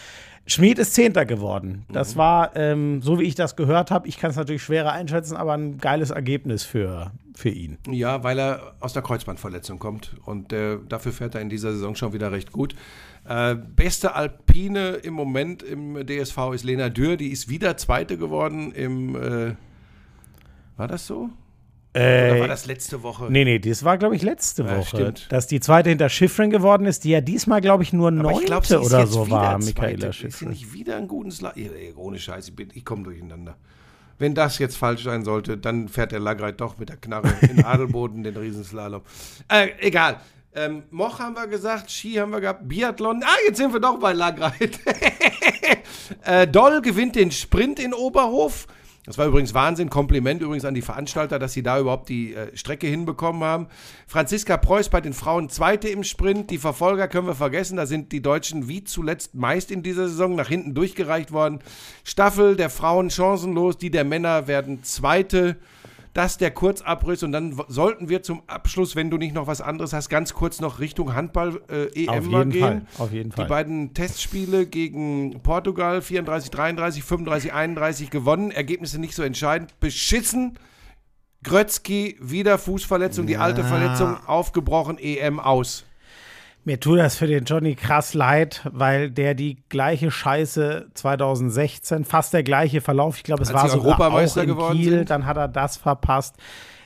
Schmid 0.48 0.78
ist 0.78 0.94
Zehnter 0.94 1.26
geworden. 1.26 1.84
Das 1.92 2.16
war, 2.16 2.56
ähm, 2.56 3.02
so 3.02 3.18
wie 3.20 3.24
ich 3.24 3.34
das 3.34 3.54
gehört 3.54 3.90
habe, 3.90 4.08
ich 4.08 4.16
kann 4.16 4.30
es 4.30 4.36
natürlich 4.36 4.62
schwerer 4.62 4.92
einschätzen, 4.92 5.36
aber 5.36 5.52
ein 5.52 5.76
geiles 5.76 6.10
Ergebnis 6.10 6.64
für, 6.64 7.12
für 7.38 7.50
ihn. 7.50 7.78
Ja, 7.88 8.24
weil 8.24 8.38
er 8.40 8.74
aus 8.80 8.92
der 8.94 9.02
Kreuzbandverletzung 9.02 9.78
kommt 9.78 10.16
und 10.24 10.52
äh, 10.52 10.78
dafür 10.88 11.12
fährt 11.12 11.36
er 11.36 11.40
in 11.40 11.48
dieser 11.48 11.72
Saison 11.72 11.94
schon 11.94 12.12
wieder 12.12 12.32
recht 12.32 12.50
gut. 12.50 12.74
Äh, 13.28 13.54
beste 13.54 14.16
Alpine 14.16 14.88
im 14.96 15.14
Moment 15.14 15.62
im 15.62 16.04
DSV 16.04 16.36
ist 16.52 16.64
Lena 16.64 16.88
Dürr, 16.88 17.16
die 17.16 17.28
ist 17.28 17.48
wieder 17.48 17.76
Zweite 17.76 18.18
geworden 18.18 18.72
im. 18.72 19.14
Äh, 19.14 19.54
war 20.76 20.88
das 20.88 21.06
so? 21.06 21.30
Oder 21.94 22.40
war 22.40 22.48
das 22.48 22.66
letzte 22.66 23.02
Woche? 23.02 23.26
Nee, 23.30 23.44
nee, 23.44 23.58
das 23.58 23.82
war, 23.84 23.98
glaube 23.98 24.14
ich, 24.14 24.22
letzte 24.22 24.62
Ja, 24.64 24.76
Woche. 24.78 24.86
stimmt. 24.96 25.26
Dass 25.30 25.46
die 25.46 25.58
zweite 25.60 25.88
hinter 25.90 26.08
Schiffrin 26.08 26.50
geworden 26.50 26.86
ist, 26.86 27.04
die 27.04 27.10
ja 27.10 27.20
diesmal, 27.20 27.60
glaube 27.60 27.82
ich, 27.82 27.92
nur 27.92 28.10
neunte 28.10 28.44
ich 28.44 28.70
ist 28.70 28.72
oder 28.76 29.06
so 29.06 29.30
war. 29.30 29.58
Michaela 29.58 30.08
Ist 30.08 30.16
sie 30.16 30.20
Schiffrin. 30.22 30.48
nicht 30.50 30.72
wieder 30.72 30.96
einen 30.96 31.08
guten 31.08 31.30
Slalom? 31.30 31.56
Ohne 31.96 32.18
Scheiß, 32.18 32.48
ich, 32.56 32.76
ich 32.76 32.84
komme 32.84 33.04
durcheinander. 33.04 33.56
Wenn 34.18 34.34
das 34.34 34.58
jetzt 34.58 34.76
falsch 34.76 35.04
sein 35.04 35.24
sollte, 35.24 35.56
dann 35.56 35.88
fährt 35.88 36.12
der 36.12 36.20
Lagreit 36.20 36.60
doch 36.60 36.78
mit 36.78 36.88
der 36.88 36.96
Knarre 36.96 37.32
in 37.42 37.64
Adelboden 37.64 38.22
den 38.22 38.36
Riesenslalom. 38.36 39.02
Äh, 39.48 39.68
egal. 39.80 40.20
Ähm, 40.54 40.82
Moch 40.90 41.20
haben 41.20 41.36
wir 41.36 41.46
gesagt, 41.46 41.90
Ski 41.90 42.14
haben 42.14 42.32
wir 42.32 42.40
gehabt, 42.40 42.68
Biathlon. 42.68 43.22
Ah, 43.22 43.36
jetzt 43.46 43.58
sind 43.58 43.72
wir 43.72 43.80
doch 43.80 43.98
bei 44.00 44.12
Lagreit. 44.12 44.80
äh, 46.24 46.48
Doll 46.48 46.82
gewinnt 46.82 47.14
den 47.14 47.30
Sprint 47.30 47.78
in 47.78 47.94
Oberhof. 47.94 48.66
Das 49.08 49.16
war 49.16 49.26
übrigens 49.26 49.54
Wahnsinn. 49.54 49.88
Kompliment 49.88 50.42
übrigens 50.42 50.66
an 50.66 50.74
die 50.74 50.82
Veranstalter, 50.82 51.38
dass 51.38 51.54
sie 51.54 51.62
da 51.62 51.80
überhaupt 51.80 52.10
die 52.10 52.34
äh, 52.34 52.54
Strecke 52.54 52.86
hinbekommen 52.86 53.42
haben. 53.42 53.68
Franziska 54.06 54.58
Preuß 54.58 54.90
bei 54.90 55.00
den 55.00 55.14
Frauen 55.14 55.48
Zweite 55.48 55.88
im 55.88 56.04
Sprint. 56.04 56.50
Die 56.50 56.58
Verfolger 56.58 57.08
können 57.08 57.26
wir 57.26 57.34
vergessen. 57.34 57.78
Da 57.78 57.86
sind 57.86 58.12
die 58.12 58.20
Deutschen 58.20 58.68
wie 58.68 58.84
zuletzt 58.84 59.34
meist 59.34 59.70
in 59.70 59.82
dieser 59.82 60.08
Saison 60.08 60.34
nach 60.34 60.48
hinten 60.48 60.74
durchgereicht 60.74 61.32
worden. 61.32 61.60
Staffel 62.04 62.54
der 62.54 62.68
Frauen 62.68 63.08
chancenlos. 63.08 63.78
Die 63.78 63.90
der 63.90 64.04
Männer 64.04 64.46
werden 64.46 64.84
Zweite. 64.84 65.56
Das 66.18 66.36
der 66.36 66.50
Kurzabriss. 66.50 67.22
Und 67.22 67.30
dann 67.30 67.56
sollten 67.68 68.08
wir 68.08 68.24
zum 68.24 68.42
Abschluss, 68.48 68.96
wenn 68.96 69.08
du 69.08 69.18
nicht 69.18 69.36
noch 69.36 69.46
was 69.46 69.60
anderes 69.60 69.92
hast, 69.92 70.08
ganz 70.08 70.34
kurz 70.34 70.60
noch 70.60 70.80
Richtung 70.80 71.14
Handball-EM 71.14 72.28
mal 72.28 72.40
jeden 72.40 72.50
gehen. 72.50 72.60
Fall, 72.60 72.82
auf 72.98 73.12
jeden 73.12 73.30
Fall. 73.30 73.44
Die 73.44 73.48
beiden 73.48 73.94
Testspiele 73.94 74.66
gegen 74.66 75.40
Portugal 75.44 76.02
34, 76.02 76.50
33, 76.50 77.04
35, 77.04 77.52
31 77.52 78.10
gewonnen. 78.10 78.50
Ergebnisse 78.50 78.98
nicht 78.98 79.14
so 79.14 79.22
entscheidend. 79.22 79.78
Beschissen. 79.78 80.58
Grötzky, 81.44 82.16
wieder 82.20 82.58
Fußverletzung, 82.58 83.28
die 83.28 83.36
alte 83.36 83.62
Verletzung, 83.62 84.16
aufgebrochen, 84.26 84.98
EM 84.98 85.38
aus. 85.38 85.84
Mir 86.64 86.78
tut 86.80 86.98
das 86.98 87.16
für 87.16 87.26
den 87.26 87.44
Johnny 87.44 87.74
krass 87.76 88.12
leid, 88.12 88.60
weil 88.70 89.10
der 89.10 89.34
die 89.34 89.56
gleiche 89.70 90.10
Scheiße 90.10 90.88
2016, 90.92 92.04
fast 92.04 92.34
der 92.34 92.42
gleiche 92.42 92.80
Verlauf, 92.82 93.16
ich 93.16 93.22
glaube, 93.22 93.42
es 93.42 93.48
Als 93.48 93.54
war 93.56 93.68
sogar 93.70 93.80
auch 93.80 93.84
Europameister 93.86 94.42
in 94.42 94.48
geworden 94.50 94.76
Kiel, 94.78 94.90
sind. 94.98 95.10
dann 95.10 95.24
hat 95.24 95.36
er 95.38 95.48
das 95.48 95.76
verpasst. 95.78 96.36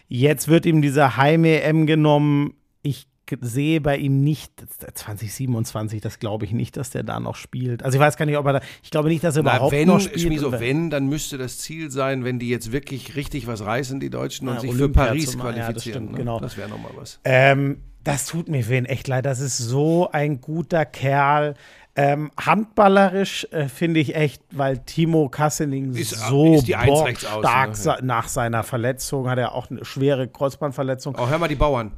Jetzt 0.09 0.47
wird 0.47 0.67
ihm 0.67 0.83
diese 0.83 1.17
Heim-EM 1.17 1.87
genommen. 1.87 2.55
Ich 2.83 3.09
sehe 3.41 3.81
bei 3.81 3.97
ihm 3.97 4.23
nicht, 4.23 4.53
2027, 4.95 6.01
das 6.03 6.19
glaube 6.19 6.45
ich 6.45 6.53
nicht, 6.53 6.77
dass 6.77 6.91
der 6.91 7.03
da 7.03 7.19
noch 7.19 7.35
spielt. 7.35 7.83
Also 7.83 7.97
ich 7.97 8.01
weiß 8.01 8.17
gar 8.19 8.27
nicht, 8.27 8.37
ob 8.37 8.45
er 8.47 8.53
da, 8.55 8.61
ich 8.83 8.91
glaube 8.91 9.09
nicht, 9.09 9.25
dass 9.25 9.37
er 9.37 9.43
Na, 9.43 9.55
überhaupt 9.57 9.73
wenn, 9.73 9.89
noch 9.89 10.01
spielt. 10.01 10.21
Schmieso, 10.21 10.49
Und- 10.49 10.61
wenn, 10.61 10.91
dann 10.91 11.07
müsste 11.09 11.39
das 11.39 11.59
Ziel 11.59 11.91
sein, 11.91 12.25
wenn 12.25 12.39
die 12.39 12.51
jetzt 12.51 12.73
wirklich 12.73 13.17
richtig 13.17 13.47
was 13.47 13.65
reißen, 13.65 13.99
die 14.01 14.11
Deutschen, 14.11 14.49
und 14.49 14.55
Ja, 14.57 14.61
sich 14.61 14.71
Olympia 14.71 15.03
für 15.05 15.09
Paris 15.09 15.31
zum- 15.33 15.41
ja, 15.41 15.47
das 15.47 15.55
qualifizieren. 15.57 15.95
stimmt, 16.03 16.13
ne? 16.13 16.19
genau. 16.19 16.41
Das 16.41 16.57
wäre 16.59 16.69
nochmal 16.69 16.93
was. 16.95 17.21
Ähm, 17.25 17.79
das 18.05 18.27
tut 18.27 18.49
mir 18.49 18.65
für 18.65 18.75
ihn 18.77 18.85
echt 18.85 19.09
leid. 19.09 19.27
Das 19.27 19.41
ist 19.41 19.59
so 19.59 20.11
ein 20.11 20.41
guter 20.41 20.85
Kerl. 20.85 21.55
Ähm, 21.95 22.31
handballerisch 22.41 23.47
äh, 23.51 23.69
finde 23.69 24.01
ich 24.01 24.15
echt, 24.17 24.43
weil 24.51 24.79
Timo 24.79 25.29
Kasseling 25.29 25.93
Ist- 25.95 26.11
so 26.29 26.55
ist 26.55 26.67
stark 26.67 27.69
ne? 27.69 27.75
sa- 27.75 27.99
nach 28.03 28.29
seiner 28.29 28.63
Verletzung 28.63 29.29
hat 29.29 29.39
er 29.39 29.55
auch 29.55 29.71
eine 29.71 29.85
schwere 29.85 30.27
Kreuzbandverletzung. 30.27 31.17
Oh, 31.19 31.29
hör 31.29 31.39
mal 31.39 31.49
die 31.49 31.55
Bauern. 31.55 31.93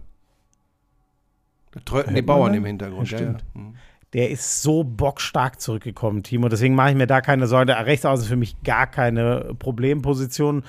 Da 1.72 1.80
tröten 1.84 2.14
die 2.14 2.22
Bauern 2.22 2.54
im 2.54 2.64
Hintergrund. 2.64 3.10
Ja, 3.10 3.20
Ja. 3.20 3.34
Mhm. 3.54 3.76
Der 4.12 4.30
ist 4.30 4.62
so 4.62 4.84
bockstark 4.84 5.60
zurückgekommen, 5.60 6.22
Timo. 6.22 6.48
Deswegen 6.48 6.76
mache 6.76 6.90
ich 6.90 6.96
mir 6.96 7.08
da 7.08 7.20
keine 7.20 7.48
Sorgen. 7.48 7.66
Der 7.66 7.84
rechts 7.84 8.04
außen 8.06 8.22
ist 8.22 8.28
für 8.28 8.36
mich 8.36 8.62
gar 8.62 8.86
keine 8.86 9.54
Problemposition. 9.58 10.62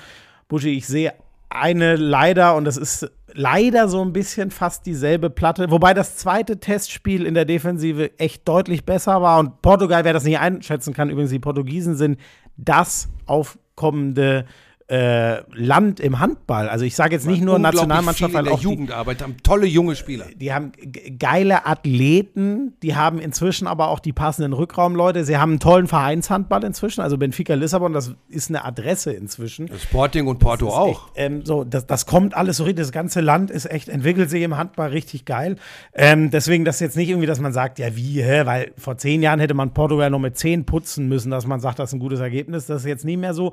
Buschi, 0.48 0.70
ich 0.76 0.86
sehe 0.88 1.12
eine 1.48 1.96
leider, 1.96 2.56
und 2.56 2.64
das 2.64 2.76
ist 2.76 3.10
leider 3.32 3.88
so 3.88 4.02
ein 4.02 4.12
bisschen 4.12 4.50
fast 4.50 4.86
dieselbe 4.86 5.30
Platte, 5.30 5.70
wobei 5.70 5.94
das 5.94 6.16
zweite 6.16 6.58
Testspiel 6.58 7.24
in 7.26 7.34
der 7.34 7.44
Defensive 7.44 8.18
echt 8.18 8.48
deutlich 8.48 8.84
besser 8.84 9.22
war. 9.22 9.38
Und 9.38 9.62
Portugal, 9.62 10.04
wer 10.04 10.12
das 10.12 10.24
nicht 10.24 10.38
einschätzen 10.38 10.94
kann, 10.94 11.10
übrigens, 11.10 11.30
die 11.30 11.38
Portugiesen 11.38 11.96
sind 11.96 12.18
das 12.56 13.08
aufkommende 13.26 14.46
äh, 14.88 15.40
Land 15.52 15.98
im 15.98 16.20
Handball. 16.20 16.68
Also 16.68 16.84
ich 16.84 16.94
sage 16.94 17.14
jetzt 17.14 17.26
nicht 17.26 17.42
nur 17.42 17.58
Nationalmannschaft, 17.58 18.32
weil 18.34 18.44
der 18.44 18.52
auch 18.52 18.60
die, 18.60 18.66
Jugendarbeit 18.66 19.20
haben 19.20 19.36
tolle 19.42 19.66
junge 19.66 19.96
Spieler. 19.96 20.26
die 20.36 20.52
haben 20.52 20.70
geile 21.18 21.66
Athleten, 21.66 22.74
die 22.82 22.94
haben 22.94 23.18
inzwischen 23.18 23.66
aber 23.66 23.88
auch 23.88 23.98
die 23.98 24.12
passenden 24.12 24.52
Rückraumleute. 24.52 25.24
Sie 25.24 25.38
haben 25.38 25.52
einen 25.52 25.60
tollen 25.60 25.88
Vereinshandball 25.88 26.62
inzwischen, 26.62 27.00
also 27.00 27.18
Benfica 27.18 27.54
Lissabon, 27.54 27.92
das 27.92 28.12
ist 28.28 28.48
eine 28.48 28.64
Adresse 28.64 29.12
inzwischen. 29.12 29.68
Sporting 29.76 30.28
und 30.28 30.38
Porto 30.38 30.68
auch. 30.68 30.88
Echt, 30.88 31.00
ähm, 31.16 31.44
so, 31.44 31.64
das, 31.64 31.86
das 31.86 32.06
kommt 32.06 32.36
alles 32.36 32.58
so 32.58 32.64
richtig. 32.64 32.84
Das 32.84 32.92
ganze 32.92 33.20
Land 33.20 33.50
ist 33.50 33.68
echt, 33.68 33.88
entwickelt 33.88 34.30
sich 34.30 34.42
im 34.42 34.56
Handball 34.56 34.90
richtig 34.90 35.24
geil. 35.24 35.56
Ähm, 35.94 36.30
deswegen, 36.30 36.64
das 36.64 36.78
jetzt 36.78 36.96
nicht 36.96 37.08
irgendwie, 37.08 37.26
dass 37.26 37.40
man 37.40 37.52
sagt, 37.52 37.80
ja, 37.80 37.96
wie, 37.96 38.22
hä? 38.22 38.42
Weil 38.44 38.72
vor 38.76 38.96
zehn 38.98 39.20
Jahren 39.20 39.40
hätte 39.40 39.54
man 39.54 39.74
Portugal 39.74 40.10
noch 40.10 40.20
mit 40.20 40.38
zehn 40.38 40.64
putzen 40.64 41.08
müssen, 41.08 41.30
dass 41.30 41.44
man 41.44 41.58
sagt, 41.58 41.80
das 41.80 41.90
ist 41.90 41.94
ein 41.94 41.98
gutes 41.98 42.20
Ergebnis. 42.20 42.66
Das 42.66 42.82
ist 42.82 42.86
jetzt 42.86 43.04
nie 43.04 43.16
mehr 43.16 43.34
so. 43.34 43.52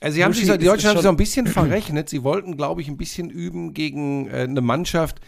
Also 0.00 0.16
sie 0.16 0.24
haben 0.24 0.32
sich, 0.34 0.44
die 0.58 0.64
Deutschen 0.64 0.88
haben 0.90 0.96
sich 0.96 1.02
so 1.04 1.08
ein 1.08 1.16
bisschen 1.16 1.46
verrechnet. 1.46 2.08
Sie 2.08 2.22
wollten, 2.22 2.56
glaube 2.56 2.82
ich, 2.82 2.88
ein 2.88 2.96
bisschen 2.96 3.30
üben 3.30 3.72
gegen 3.74 4.28
äh, 4.28 4.40
eine 4.48 4.60
Mannschaft. 4.60 5.20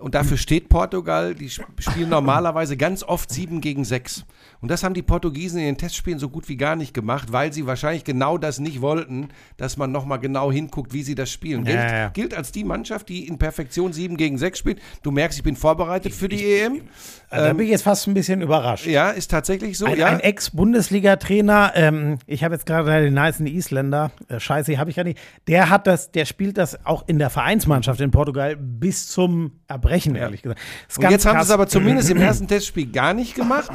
Und 0.00 0.14
dafür 0.14 0.36
steht 0.36 0.68
Portugal. 0.68 1.34
Die 1.34 1.46
sp- 1.50 1.66
spielen 1.80 2.08
normalerweise 2.08 2.76
ganz 2.76 3.02
oft 3.02 3.32
7 3.32 3.60
gegen 3.60 3.84
6. 3.84 4.24
Und 4.60 4.70
das 4.70 4.84
haben 4.84 4.94
die 4.94 5.02
Portugiesen 5.02 5.58
in 5.58 5.66
den 5.66 5.76
Testspielen 5.76 6.20
so 6.20 6.28
gut 6.28 6.48
wie 6.48 6.56
gar 6.56 6.76
nicht 6.76 6.94
gemacht, 6.94 7.32
weil 7.32 7.52
sie 7.52 7.66
wahrscheinlich 7.66 8.04
genau 8.04 8.38
das 8.38 8.60
nicht 8.60 8.80
wollten, 8.80 9.28
dass 9.56 9.76
man 9.76 9.90
nochmal 9.90 10.20
genau 10.20 10.52
hinguckt, 10.52 10.92
wie 10.92 11.02
sie 11.02 11.16
das 11.16 11.30
spielen. 11.32 11.64
Gilt, 11.64 11.76
ja, 11.76 11.96
ja. 11.96 12.08
gilt 12.10 12.32
als 12.32 12.52
die 12.52 12.62
Mannschaft, 12.62 13.08
die 13.08 13.26
in 13.26 13.38
Perfektion 13.38 13.92
7 13.92 14.16
gegen 14.16 14.38
6 14.38 14.58
spielt. 14.60 14.78
Du 15.02 15.10
merkst, 15.10 15.36
ich 15.38 15.44
bin 15.44 15.56
vorbereitet 15.56 16.14
für 16.14 16.28
die 16.28 16.44
EM. 16.44 16.82
Also, 17.30 17.46
da 17.46 17.52
bin 17.52 17.66
ich 17.66 17.70
jetzt 17.70 17.82
fast 17.82 18.06
ein 18.06 18.14
bisschen 18.14 18.40
überrascht. 18.40 18.86
Ja, 18.86 19.10
ist 19.10 19.30
tatsächlich 19.30 19.76
so. 19.76 19.84
Ein, 19.84 19.98
ja. 19.98 20.06
ein 20.06 20.20
Ex-Bundesliga-Trainer, 20.20 21.72
ähm, 21.74 22.18
ich 22.26 22.42
habe 22.42 22.54
jetzt 22.54 22.64
gerade 22.64 23.02
den 23.02 23.14
nicen 23.14 23.46
Isländer, 23.46 24.10
äh, 24.28 24.40
scheiße, 24.40 24.78
habe 24.78 24.90
ich 24.90 24.96
gar 24.96 25.04
nicht, 25.04 25.18
der 25.46 25.68
hat 25.68 25.86
das, 25.86 26.10
der 26.10 26.24
spielt 26.24 26.56
das 26.56 26.86
auch 26.86 27.04
in 27.06 27.18
der 27.18 27.28
Vereinsmannschaft 27.28 28.00
in 28.00 28.10
Portugal 28.10 28.56
bis 28.56 29.08
zum 29.08 29.60
erbrechen, 29.66 30.14
ehrlich 30.14 30.42
gesagt. 30.42 30.60
Und 30.96 31.10
jetzt 31.10 31.26
haben 31.26 31.38
sie 31.38 31.44
es 31.44 31.50
aber 31.50 31.66
zumindest 31.66 32.10
im 32.10 32.18
ersten 32.18 32.48
Testspiel 32.48 32.90
gar 32.90 33.12
nicht 33.12 33.34
gemacht. 33.34 33.70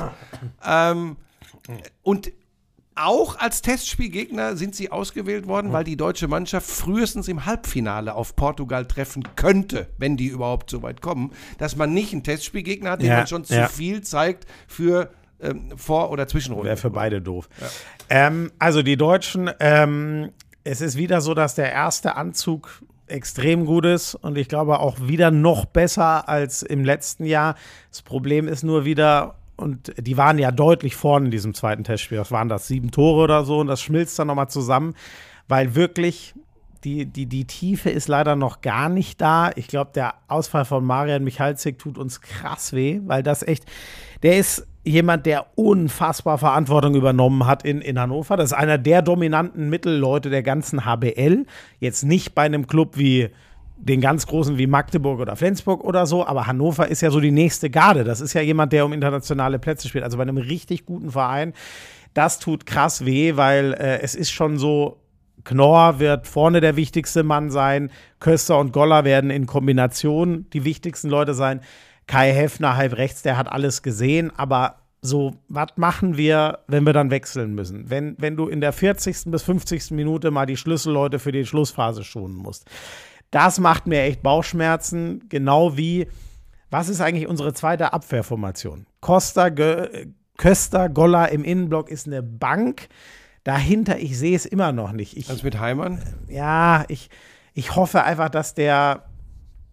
Ähm, 0.66 1.18
und 2.02 2.32
auch 2.96 3.40
als 3.40 3.62
Testspielgegner 3.62 4.56
sind 4.56 4.76
sie 4.76 4.92
ausgewählt 4.92 5.48
worden, 5.48 5.72
weil 5.72 5.84
die 5.84 5.98
deutsche 5.98 6.28
Mannschaft 6.28 6.70
frühestens 6.70 7.28
im 7.28 7.46
Halbfinale 7.46 8.14
auf 8.16 8.36
Portugal 8.36 8.86
treffen 8.86 9.24
könnte, 9.36 9.88
wenn 9.98 10.18
die 10.18 10.28
überhaupt 10.28 10.70
so 10.70 10.82
weit 10.82 11.02
kommen, 11.02 11.32
dass 11.58 11.76
man 11.76 11.94
nicht 11.94 12.14
einen 12.14 12.24
Testspielgegner 12.24 12.92
hat, 12.92 13.02
dem 13.02 13.08
Ja, 13.08 13.18
man 13.18 13.28
schon 13.28 13.46
zu 13.46 13.56
ja. 13.56 13.68
viel 13.68 14.02
zeigt 14.02 14.46
für 14.68 15.12
ähm, 15.42 15.72
Vor- 15.76 16.12
oder 16.12 16.28
Zwischenrunden. 16.28 16.68
Wäre 16.68 16.78
für 16.78 16.90
beide 16.90 17.22
doof. 17.22 17.50
Ähm, 18.10 18.52
also 18.60 18.82
die 18.82 18.98
Deutschen, 18.98 19.50
ähm, 19.60 20.32
es 20.64 20.82
ist 20.82 20.98
wieder 20.98 21.22
so, 21.22 21.34
dass 21.34 21.56
der 21.56 21.72
erste 21.72 22.16
Anzug 22.16 22.84
extrem 23.08 23.66
gut 23.66 23.86
ist 23.86 24.16
und 24.16 24.38
ich 24.38 24.48
glaube 24.48 24.80
auch 24.80 24.98
wieder 25.02 25.30
noch 25.30 25.66
besser 25.66 26.28
als 26.30 26.64
im 26.64 26.86
letzten 26.86 27.26
Jahr. 27.26 27.56
Das 27.90 28.02
Problem 28.02 28.48
ist 28.48 28.64
nur 28.64 28.86
wieder, 28.86 29.36
und 29.56 29.94
die 29.98 30.18
waren 30.18 30.40
ja 30.40 30.52
deutlich 30.52 30.96
vorne 30.96 31.26
in 31.26 31.32
diesem 31.32 31.54
zweiten 31.54 31.84
Testspiel. 31.84 32.20
Was 32.20 32.32
waren 32.32 32.50
das? 32.50 32.68
Sieben 32.68 32.92
Tore 32.92 33.24
oder 33.24 33.46
so 33.46 33.60
und 33.60 33.68
das 33.68 33.82
schmilzt 33.82 34.18
dann 34.18 34.28
nochmal 34.28 34.50
zusammen, 34.50 34.96
weil 35.48 35.76
wirklich 35.76 36.34
die, 36.84 37.06
die, 37.06 37.26
die 37.28 37.46
Tiefe 37.46 37.90
ist 37.90 38.08
leider 38.08 38.36
noch 38.36 38.62
gar 38.62 38.90
nicht 38.90 39.22
da. 39.22 39.52
Ich 39.56 39.68
glaube, 39.68 39.92
der 39.96 40.16
Ausfall 40.28 40.66
von 40.66 40.84
Marian 40.84 41.24
Michalzik 41.24 41.80
tut 41.80 41.98
uns 41.98 42.22
krass 42.22 42.74
weh, 42.74 43.00
weil 43.06 43.24
das 43.24 43.44
echt, 43.44 43.66
der 44.22 44.38
ist 44.38 44.68
jemand, 44.84 45.26
der 45.26 45.46
unfassbar 45.56 46.38
Verantwortung 46.38 46.96
übernommen 46.96 47.48
hat 47.48 47.64
in, 47.64 47.82
in 47.82 48.00
Hannover. 48.00 48.36
Das 48.36 48.52
ist 48.52 48.58
einer 48.58 48.78
der 48.78 49.02
dominanten 49.02 49.70
Mittelleute 49.70 50.30
der 50.30 50.44
ganzen 50.44 50.86
HBL. 50.86 51.46
Jetzt 51.80 52.04
nicht 52.04 52.36
bei 52.36 52.44
einem 52.44 52.68
Club 52.68 52.98
wie 52.98 53.30
den 53.84 54.00
ganz 54.00 54.28
großen 54.28 54.58
wie 54.58 54.68
Magdeburg 54.68 55.20
oder 55.20 55.36
Flensburg 55.36 55.84
oder 55.84 56.06
so, 56.06 56.26
aber 56.26 56.48
Hannover 56.48 56.88
ist 56.88 57.02
ja 57.02 57.12
so 57.12 57.20
die 57.20 57.32
nächste 57.32 57.70
Garde. 57.70 58.06
Das 58.06 58.22
ist 58.22 58.34
ja 58.34 58.42
jemand, 58.42 58.72
der 58.72 58.86
um 58.86 58.94
internationale 58.94 59.60
Plätze 59.60 59.90
spielt. 59.90 60.06
Also 60.06 60.18
bei 60.18 60.24
einem 60.24 60.38
richtig 60.38 60.86
guten 60.86 61.12
Verein. 61.12 61.54
Das 62.14 62.40
tut 62.40 62.66
krass 62.66 63.06
weh, 63.06 63.36
weil 63.36 63.74
äh, 63.74 64.00
es 64.00 64.16
ist 64.16 64.32
schon 64.32 64.58
so, 64.58 65.02
Knorr 65.44 66.00
wird 66.00 66.28
vorne 66.28 66.62
der 66.62 66.78
wichtigste 66.78 67.24
Mann 67.24 67.52
sein. 67.52 67.92
Köster 68.22 68.58
und 68.58 68.72
Goller 68.72 69.04
werden 69.04 69.30
in 69.30 69.48
Kombination 69.48 70.46
die 70.54 70.64
wichtigsten 70.64 71.10
Leute 71.10 71.34
sein. 71.34 71.60
Kai 72.08 72.32
Heffner 72.32 72.78
halb 72.78 72.96
rechts, 72.96 73.22
der 73.22 73.38
hat 73.38 73.52
alles 73.52 73.82
gesehen, 73.82 74.32
aber 74.36 74.78
so, 75.02 75.34
was 75.50 75.68
machen 75.76 76.16
wir, 76.16 76.60
wenn 76.68 76.86
wir 76.86 76.94
dann 76.94 77.12
wechseln 77.12 77.54
müssen? 77.56 77.90
Wenn, 77.90 78.16
wenn 78.20 78.38
du 78.38 78.48
in 78.48 78.62
der 78.62 78.72
40. 78.72 79.24
bis 79.26 79.44
50. 79.44 79.92
Minute 79.92 80.32
mal 80.32 80.46
die 80.46 80.56
Schlüsselleute 80.56 81.20
für 81.20 81.34
die 81.34 81.46
Schlussphase 81.46 82.06
schonen 82.06 82.38
musst. 82.38 82.70
Das 83.34 83.60
macht 83.60 83.88
mir 83.88 84.04
echt 84.04 84.22
Bauchschmerzen, 84.22 85.28
genau 85.28 85.76
wie, 85.76 86.08
was 86.70 86.88
ist 86.88 87.02
eigentlich 87.02 87.28
unsere 87.28 87.52
zweite 87.54 87.92
Abwehrformation? 87.92 88.86
Costa, 89.02 89.50
Gö 89.50 89.88
Köster, 90.38 90.88
Goller 90.88 91.30
im 91.30 91.44
Innenblock 91.44 91.90
ist 91.90 92.06
eine 92.06 92.22
Bank. 92.22 92.90
Dahinter, 93.44 93.98
ich 93.98 94.20
sehe 94.20 94.36
es 94.36 94.46
immer 94.46 94.72
noch 94.72 94.92
nicht. 94.92 95.18
Ich, 95.18 95.28
Das 95.28 95.42
mit 95.42 95.60
Heimann? 95.60 96.00
ja, 96.28 96.86
ich, 96.90 97.10
ich 97.56 97.76
hoffe 97.76 98.04
einfach, 98.04 98.30
dass 98.30 98.54
der. 98.54 99.06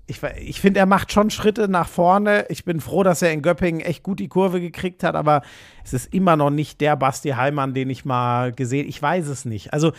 Ich, 0.07 0.23
ich 0.23 0.61
finde, 0.61 0.81
er 0.81 0.87
macht 0.87 1.13
schon 1.13 1.29
Schritte 1.29 1.69
nach 1.69 1.89
vorne. 1.89 2.47
Ich 2.49 2.65
bin 2.65 2.81
froh, 2.81 3.03
dass 3.03 3.21
er 3.21 3.31
in 3.31 3.43
Göppingen 3.43 3.81
echt 3.83 4.03
gut 4.03 4.21
die 4.21 4.29
Kurve 4.29 4.61
gekriegt 4.61 5.03
hat, 5.05 5.15
aber 5.15 5.43
es 5.85 5.93
ist 5.93 6.13
immer 6.15 6.37
noch 6.37 6.51
nicht 6.51 6.81
der 6.81 6.97
Basti 6.97 7.31
Heimann, 7.31 7.75
den 7.75 7.91
ich 7.91 8.07
mal 8.07 8.53
gesehen 8.53 8.89
Ich 8.89 9.01
weiß 9.01 9.29
es 9.29 9.45
nicht. 9.45 9.73
Also, 9.75 9.93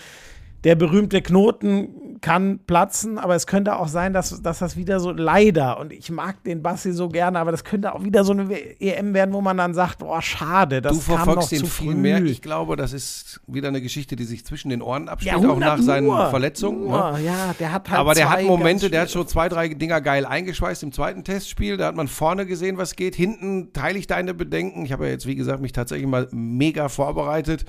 der 0.63 0.75
berühmte 0.75 1.21
Knoten 1.21 2.19
kann 2.21 2.59
platzen, 2.59 3.17
aber 3.17 3.35
es 3.35 3.47
könnte 3.47 3.77
auch 3.77 3.87
sein, 3.87 4.13
dass, 4.13 4.43
dass 4.43 4.59
das 4.59 4.77
wieder 4.77 4.99
so 4.99 5.11
leider, 5.11 5.79
und 5.79 5.91
ich 5.91 6.11
mag 6.11 6.43
den 6.43 6.61
Basti 6.61 6.91
so 6.91 7.09
gerne, 7.09 7.39
aber 7.39 7.49
das 7.49 7.63
könnte 7.63 7.95
auch 7.95 8.03
wieder 8.03 8.23
so 8.23 8.33
eine 8.33 8.53
EM 8.79 9.15
werden, 9.15 9.33
wo 9.33 9.41
man 9.41 9.57
dann 9.57 9.73
sagt, 9.73 10.03
oh, 10.03 10.21
schade, 10.21 10.81
das 10.81 10.99
Du 10.99 11.03
kam 11.03 11.15
noch 11.15 11.23
verfolgst 11.25 11.51
ihn 11.53 11.59
zu 11.59 11.65
viel 11.65 11.91
früh. 11.93 11.95
mehr. 11.95 12.23
Ich 12.23 12.43
glaube, 12.43 12.75
das 12.75 12.93
ist 12.93 13.41
wieder 13.47 13.69
eine 13.69 13.81
Geschichte, 13.81 14.15
die 14.15 14.25
sich 14.25 14.45
zwischen 14.45 14.69
den 14.69 14.83
Ohren 14.83 15.09
abspielt, 15.09 15.33
ja, 15.33 15.39
auch 15.39 15.49
100 15.55 15.77
nach 15.77 15.83
seinen 15.83 16.05
nur. 16.05 16.29
Verletzungen. 16.29 16.87
Ne? 16.87 17.21
Ja, 17.25 17.55
der 17.59 17.71
hat 17.71 17.89
halt 17.89 17.99
Aber 17.99 18.13
der 18.13 18.29
hat 18.29 18.43
Momente, 18.43 18.91
der 18.91 19.01
hat 19.01 19.11
schon 19.11 19.27
zwei, 19.27 19.49
drei 19.49 19.69
Dinger 19.69 19.99
geil 19.99 20.25
eingeschweißt 20.25 20.83
im 20.83 20.91
zweiten 20.91 21.23
Testspiel. 21.23 21.77
Da 21.77 21.87
hat 21.87 21.95
man 21.95 22.07
vorne 22.07 22.45
gesehen, 22.45 22.77
was 22.77 22.95
geht. 22.95 23.15
Hinten 23.15 23.73
teile 23.73 23.97
ich 23.97 24.05
deine 24.05 24.35
Bedenken. 24.35 24.85
Ich 24.85 24.91
habe 24.91 25.05
ja 25.05 25.11
jetzt, 25.11 25.25
wie 25.25 25.35
gesagt, 25.35 25.59
mich 25.59 25.71
tatsächlich 25.71 26.07
mal 26.07 26.27
mega 26.31 26.87
vorbereitet. 26.87 27.65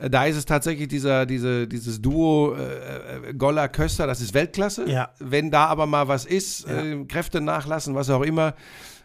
Äh, 0.00 0.10
Da 0.10 0.24
ist 0.24 0.36
es 0.36 0.44
tatsächlich 0.44 0.88
dieser, 0.88 1.26
diese, 1.26 1.68
dieses 1.68 2.00
Duo 2.00 2.54
äh, 2.54 3.30
äh, 3.30 3.34
Goller-Köster, 3.34 4.06
das 4.06 4.20
ist 4.20 4.34
Weltklasse. 4.34 4.88
Ja. 4.88 5.10
Wenn 5.18 5.50
da 5.50 5.66
aber 5.66 5.86
mal 5.86 6.08
was 6.08 6.24
ist, 6.24 6.66
äh, 6.66 7.04
Kräfte 7.06 7.40
nachlassen, 7.40 7.94
was 7.94 8.10
auch 8.10 8.22
immer, 8.22 8.54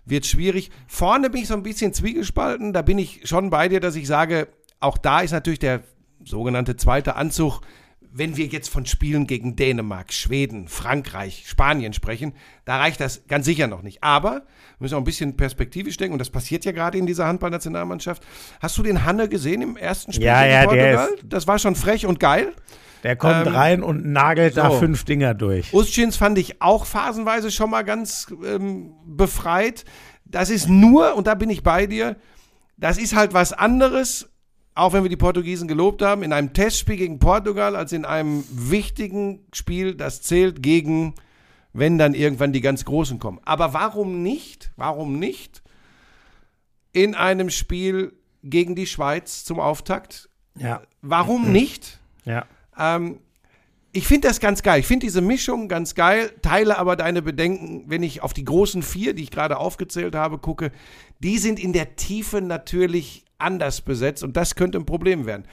wird 0.06 0.26
schwierig. 0.26 0.72
Vorne 0.88 1.30
bin 1.30 1.42
ich 1.42 1.48
so 1.48 1.56
ein 1.56 1.64
bisschen 1.64 1.94
zwiegespalten. 1.94 2.74
Da 2.74 2.82
bin 2.82 2.98
ich 3.00 3.22
schon 3.28 3.50
bei 3.50 3.68
dir, 3.68 3.80
dass 3.80 3.96
ich 3.96 4.08
sage, 4.08 4.48
auch 4.80 4.98
da 4.98 5.22
ist 5.22 5.32
natürlich 5.32 5.60
der 5.60 5.82
sogenannte 6.24 6.76
zweite 6.76 7.16
Anzug. 7.16 7.62
Wenn 8.18 8.38
wir 8.38 8.46
jetzt 8.46 8.70
von 8.70 8.86
Spielen 8.86 9.28
gegen 9.28 9.58
Dänemark, 9.58 10.14
Schweden, 10.14 10.70
Frankreich, 10.70 11.44
Spanien 11.48 11.92
sprechen, 11.92 12.32
da 12.64 12.78
reicht 12.78 13.02
das 13.02 13.28
ganz 13.28 13.46
sicher 13.46 13.68
noch 13.68 13.82
nicht. 13.82 14.04
Aber 14.06 14.32
wir 14.32 14.44
müssen 14.80 14.96
auch 14.96 15.00
ein 15.00 15.04
bisschen 15.04 15.36
perspektivisch 15.36 15.98
denken 15.98 16.14
und 16.14 16.20
das 16.20 16.30
passiert 16.30 16.64
ja 16.64 16.72
gerade 16.72 16.98
in 16.98 17.06
dieser 17.06 17.28
Handballnationalmannschaft. 17.28 18.26
Hast 18.62 18.78
du 18.78 18.84
den 18.84 19.04
Hanne 19.04 19.28
gesehen 19.28 19.62
im 19.62 19.76
ersten 19.76 20.14
Spiel 20.14 20.28
Ja, 20.28 20.44
gegen 20.44 20.54
ja, 20.54 20.60
der 20.62 20.68
Portugal? 20.68 21.10
Das 21.26 21.46
war 21.48 21.60
schon 21.60 21.76
frech 21.76 22.06
und 22.06 22.22
geil. 22.22 22.54
Der 23.04 23.18
kommt 23.18 23.48
Ähm, 23.48 23.54
rein 23.54 23.84
und 23.84 24.06
nagelt 24.06 24.56
da 24.56 24.72
so. 24.72 24.80
fünf 24.80 25.04
Dinger 25.04 25.34
durch. 25.34 25.74
Ustschins 25.74 26.16
fand 26.16 26.38
ich 26.38 26.62
auch 26.62 26.86
phasenweise 26.86 27.52
schon 27.52 27.70
mal 27.70 27.84
ganz 27.84 28.28
ähm, 28.46 28.94
befreit. 29.06 29.84
Das 30.24 30.50
ist 30.50 30.70
nur, 30.70 31.16
und 31.16 31.28
da 31.28 31.36
bin 31.36 31.50
ich 31.50 31.64
bei 31.64 31.86
dir, 31.86 32.16
das 32.78 32.98
ist 32.98 33.14
halt 33.14 33.34
was 33.34 33.54
anderes, 33.54 34.30
auch 34.76 34.92
wenn 34.94 35.04
wir 35.04 35.10
die 35.10 35.16
Portugiesen 35.16 35.68
gelobt 35.68 36.02
haben, 36.02 36.22
in 36.22 36.34
einem 36.34 36.54
Testspiel 36.54 36.98
gegen 36.98 37.18
Portugal, 37.20 37.76
als 37.76 37.94
in 37.94 38.06
einem 38.06 38.44
wichtigen 38.52 39.40
Spiel, 39.54 39.96
das 39.96 40.22
zählt 40.22 40.62
gegen, 40.62 41.16
wenn 41.74 41.98
dann 41.98 42.14
irgendwann 42.14 42.54
die 42.54 42.62
ganz 42.62 42.84
Großen 42.86 43.18
kommen. 43.18 43.40
Aber 43.46 43.74
warum 43.74 44.22
nicht, 44.22 44.72
warum 44.76 45.18
nicht 45.18 45.64
in 46.92 47.16
einem 47.16 47.50
Spiel 47.50 48.14
gegen 48.44 48.76
die 48.76 48.86
Schweiz 48.86 49.44
zum 49.46 49.60
Auftakt? 49.60 50.30
Ja, 50.58 50.82
Warum 51.02 51.52
nicht? 51.52 52.00
ja. 52.26 52.46
Ähm, 52.78 53.20
ich 53.92 54.08
finde 54.08 54.28
das 54.28 54.42
ganz 54.42 54.62
geil. 54.62 54.82
Ich 54.82 54.88
finde 54.88 55.06
diese 55.06 55.22
Mischung 55.22 55.70
ganz 55.70 55.96
geil, 55.96 56.34
teile 56.42 56.78
aber 56.78 56.98
deine 56.98 57.22
Bedenken, 57.22 57.86
wenn 57.88 58.04
ich 58.04 58.22
auf 58.22 58.34
die 58.34 58.44
großen 58.44 58.84
vier, 58.84 59.14
die 59.14 59.24
ich 59.24 59.32
gerade 59.32 59.56
aufgezählt 59.58 60.16
habe, 60.16 60.38
gucke. 60.38 60.74
Die 61.20 61.38
sind 61.38 61.62
in 61.62 61.72
der 61.72 61.96
Tiefe 61.96 62.42
natürlich 62.42 63.25
anders 63.38 63.82
besetzt 63.82 64.24
und 64.24 64.38
das 64.38 64.56
könnte 64.56 64.78
ein 64.78 64.86
Problem 64.86 65.26
werden. 65.26 65.46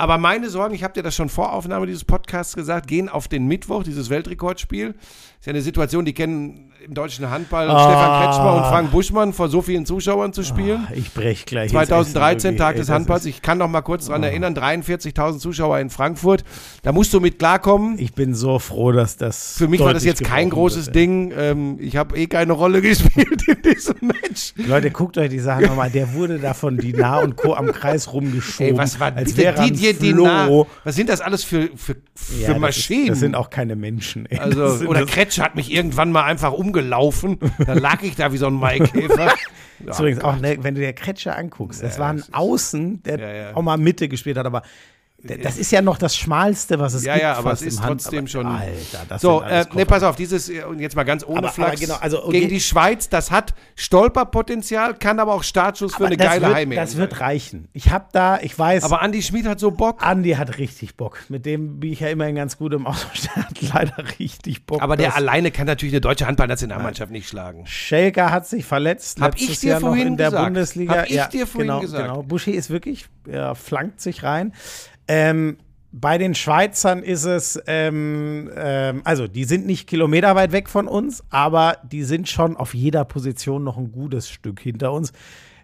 Aber 0.00 0.16
meine 0.16 0.48
Sorgen, 0.48 0.74
ich 0.74 0.84
habe 0.84 0.94
dir 0.94 1.02
das 1.02 1.16
schon 1.16 1.28
vor 1.28 1.52
Aufnahme 1.52 1.86
dieses 1.86 2.04
Podcasts 2.04 2.54
gesagt, 2.54 2.86
gehen 2.86 3.08
auf 3.08 3.26
den 3.26 3.46
Mittwoch, 3.46 3.82
dieses 3.82 4.10
Weltrekordspiel. 4.10 4.94
Ist 5.40 5.46
ja 5.46 5.50
eine 5.52 5.62
Situation, 5.62 6.04
die 6.04 6.14
kennen 6.14 6.64
im 6.84 6.94
deutschen 6.94 7.28
Handball 7.30 7.68
Ah. 7.70 7.84
Stefan 7.84 8.22
Kretschmer 8.22 8.54
und 8.56 8.62
Frank 8.70 8.90
Buschmann 8.92 9.32
vor 9.32 9.48
so 9.48 9.62
vielen 9.62 9.84
Zuschauern 9.86 10.32
zu 10.32 10.42
spielen. 10.42 10.86
Ich 10.94 11.12
brech 11.12 11.44
gleich. 11.44 11.64
ins 11.66 11.72
2013, 11.72 12.50
Essen, 12.54 12.58
Tag 12.58 12.76
des 12.76 12.88
Ey, 12.88 12.94
Handballs. 12.94 13.24
Ich 13.24 13.42
kann 13.42 13.58
noch 13.58 13.68
mal 13.68 13.82
kurz 13.82 14.06
dran 14.06 14.22
erinnern, 14.22 14.54
43.000 14.56 15.38
Zuschauer 15.38 15.78
in 15.80 15.90
Frankfurt. 15.90 16.44
Da 16.82 16.92
musst 16.92 17.12
du 17.12 17.20
mit 17.20 17.38
klarkommen. 17.38 17.98
Ich 17.98 18.14
bin 18.14 18.34
so 18.34 18.58
froh, 18.58 18.90
dass 18.92 19.16
das. 19.16 19.56
Für 19.58 19.68
mich 19.68 19.80
war 19.80 19.92
das 19.94 20.04
jetzt 20.04 20.24
kein 20.24 20.50
großes 20.50 20.86
wird. 20.86 20.96
Ding. 20.96 21.32
Ähm, 21.36 21.76
ich 21.80 21.96
habe 21.96 22.16
eh 22.16 22.26
keine 22.26 22.52
Rolle 22.52 22.80
gespielt 22.82 23.46
in 23.48 23.62
diesem 23.62 23.96
Match. 24.00 24.54
Leute, 24.56 24.90
guckt 24.90 25.18
euch 25.18 25.30
die 25.30 25.38
Sache 25.40 25.62
nochmal. 25.66 25.90
Der 25.90 26.14
wurde 26.14 26.38
da 26.38 26.54
von 26.54 26.78
Dinar 26.78 27.22
und 27.22 27.36
Co. 27.36 27.54
am 27.54 27.66
Kreis 27.72 28.12
rumgeschoben. 28.12 28.72
Ey, 28.74 28.78
was 28.78 28.98
war 28.98 29.14
als 29.14 29.36
wäre 29.36 29.56
er 29.56 29.64
Didier. 29.64 29.94
Dinar? 29.94 30.66
Was 30.84 30.94
sind 30.96 31.08
das 31.08 31.20
alles 31.20 31.44
für, 31.44 31.68
für, 31.76 31.96
für 32.14 32.40
Ja, 32.40 32.48
das 32.52 32.58
Maschinen? 32.58 33.02
Ist, 33.04 33.10
das 33.10 33.18
sind 33.20 33.34
auch 33.34 33.50
keine 33.50 33.76
Menschen. 33.76 34.26
Ey. 34.26 34.38
Also, 34.38 34.86
oder 34.86 35.00
das, 35.02 35.10
Kretscher 35.28 35.44
hat 35.44 35.56
mich 35.56 35.70
irgendwann 35.70 36.10
mal 36.10 36.24
einfach 36.24 36.52
umgelaufen. 36.52 37.38
Da 37.64 37.74
lag 37.74 38.02
ich 38.02 38.16
da 38.16 38.32
wie 38.32 38.38
so 38.38 38.46
ein 38.46 38.54
Maikäfer. 38.54 39.34
ist 39.86 40.00
übrigens 40.00 40.24
auch, 40.24 40.36
ne, 40.36 40.56
wenn 40.62 40.74
du 40.74 40.80
dir 40.80 40.92
Kretscher 40.94 41.36
anguckst, 41.36 41.82
das 41.82 41.98
war 41.98 42.08
ein 42.08 42.22
Außen, 42.32 43.02
der 43.02 43.18
Ja, 43.18 43.32
ja. 43.32 43.54
auch 43.54 43.62
mal 43.62 43.76
Mitte 43.76 44.08
gespielt 44.08 44.38
hat, 44.38 44.46
aber 44.46 44.62
das 45.20 45.58
ist 45.58 45.72
ja 45.72 45.82
noch 45.82 45.98
das 45.98 46.16
Schmalste, 46.16 46.78
was 46.78 46.94
es 46.94 47.04
Ja, 47.04 47.14
gibt. 47.14 47.22
ja, 47.24 47.32
aber 47.34 47.50
fast 47.50 47.62
es 47.62 47.74
ist 47.74 47.82
Hand- 47.82 48.02
trotzdem 48.02 48.20
aber, 48.20 48.28
schon. 48.28 48.46
Alter, 48.46 49.04
das 49.08 49.20
so, 49.20 49.42
äh, 49.42 49.64
nee, 49.74 49.84
pass 49.84 50.04
auf, 50.04 50.14
dieses, 50.14 50.48
äh, 50.48 50.62
und 50.62 50.78
jetzt 50.78 50.94
mal 50.94 51.02
ganz 51.02 51.24
ohne 51.26 51.38
Aber- 51.38 51.48
Flachs. 51.48 51.72
aber 51.72 51.80
genau, 51.80 51.96
also, 51.96 52.22
okay. 52.24 52.38
Gegen 52.38 52.48
die 52.50 52.60
Schweiz, 52.60 53.08
das 53.08 53.32
hat 53.32 53.52
Stolperpotenzial, 53.74 54.94
kann 54.94 55.18
aber 55.18 55.34
auch 55.34 55.42
Startschuss 55.42 55.92
für 55.92 55.98
Aber 55.98 56.06
eine 56.06 56.16
das 56.16 56.26
geile 56.26 56.46
wird, 56.46 56.54
Heim 56.54 56.70
Das 56.70 56.96
wird 56.96 57.20
reichen. 57.20 57.68
Ich 57.72 57.90
habe 57.90 58.06
da, 58.12 58.38
ich 58.40 58.56
weiß, 58.58 58.84
Aber 58.84 59.02
Andy 59.02 59.22
Schmid 59.22 59.46
hat 59.46 59.58
so 59.60 59.70
Bock. 59.72 60.02
Andi 60.06 60.30
hat 60.32 60.58
richtig 60.58 60.96
Bock. 60.96 61.18
Mit 61.28 61.44
dem 61.46 61.80
bin 61.80 61.92
ich 61.92 62.00
ja 62.00 62.08
immerhin 62.08 62.36
ganz 62.36 62.56
gut 62.56 62.72
im 62.72 62.86
Austausch. 62.86 63.22
Der 63.34 63.44
hat 63.48 63.62
leider 63.74 64.04
richtig 64.18 64.66
Bock. 64.66 64.80
Aber 64.82 64.96
der 64.96 65.16
alleine 65.16 65.50
kann 65.50 65.66
natürlich 65.66 65.94
eine 65.94 66.00
deutsche 66.00 66.26
Handballnationalmannschaft 66.26 67.10
nicht 67.10 67.28
schlagen. 67.28 67.66
Schelker 67.66 68.30
hat 68.30 68.46
sich 68.46 68.64
verletzt. 68.64 69.20
Hab 69.20 69.36
ich 69.36 69.58
dir 69.60 69.70
Jahr 69.70 69.80
vorhin 69.80 70.06
in 70.08 70.16
der 70.16 70.28
gesagt. 70.30 70.44
Bundesliga. 70.46 70.94
Hab 70.98 71.10
ich 71.10 71.22
dir 71.26 71.46
vorhin 71.46 71.68
genau, 71.68 71.80
gesagt. 71.80 72.08
Genau. 72.08 72.22
Buschi 72.22 72.52
ist 72.52 72.70
wirklich, 72.70 73.06
er 73.26 73.54
flankt 73.54 74.00
sich 74.00 74.22
rein. 74.22 74.52
Ähm, 75.08 75.56
bei 75.90 76.18
den 76.18 76.34
Schweizern 76.34 77.02
ist 77.02 77.24
es, 77.24 77.60
ähm, 77.66 78.50
ähm, 78.54 79.00
also 79.04 79.26
die 79.26 79.44
sind 79.44 79.66
nicht 79.66 79.88
kilometerweit 79.88 80.52
weg 80.52 80.68
von 80.68 80.86
uns, 80.86 81.24
aber 81.30 81.78
die 81.90 82.04
sind 82.04 82.28
schon 82.28 82.56
auf 82.56 82.74
jeder 82.74 83.04
Position 83.04 83.64
noch 83.64 83.78
ein 83.78 83.90
gutes 83.90 84.28
Stück 84.28 84.60
hinter 84.60 84.92
uns. 84.92 85.12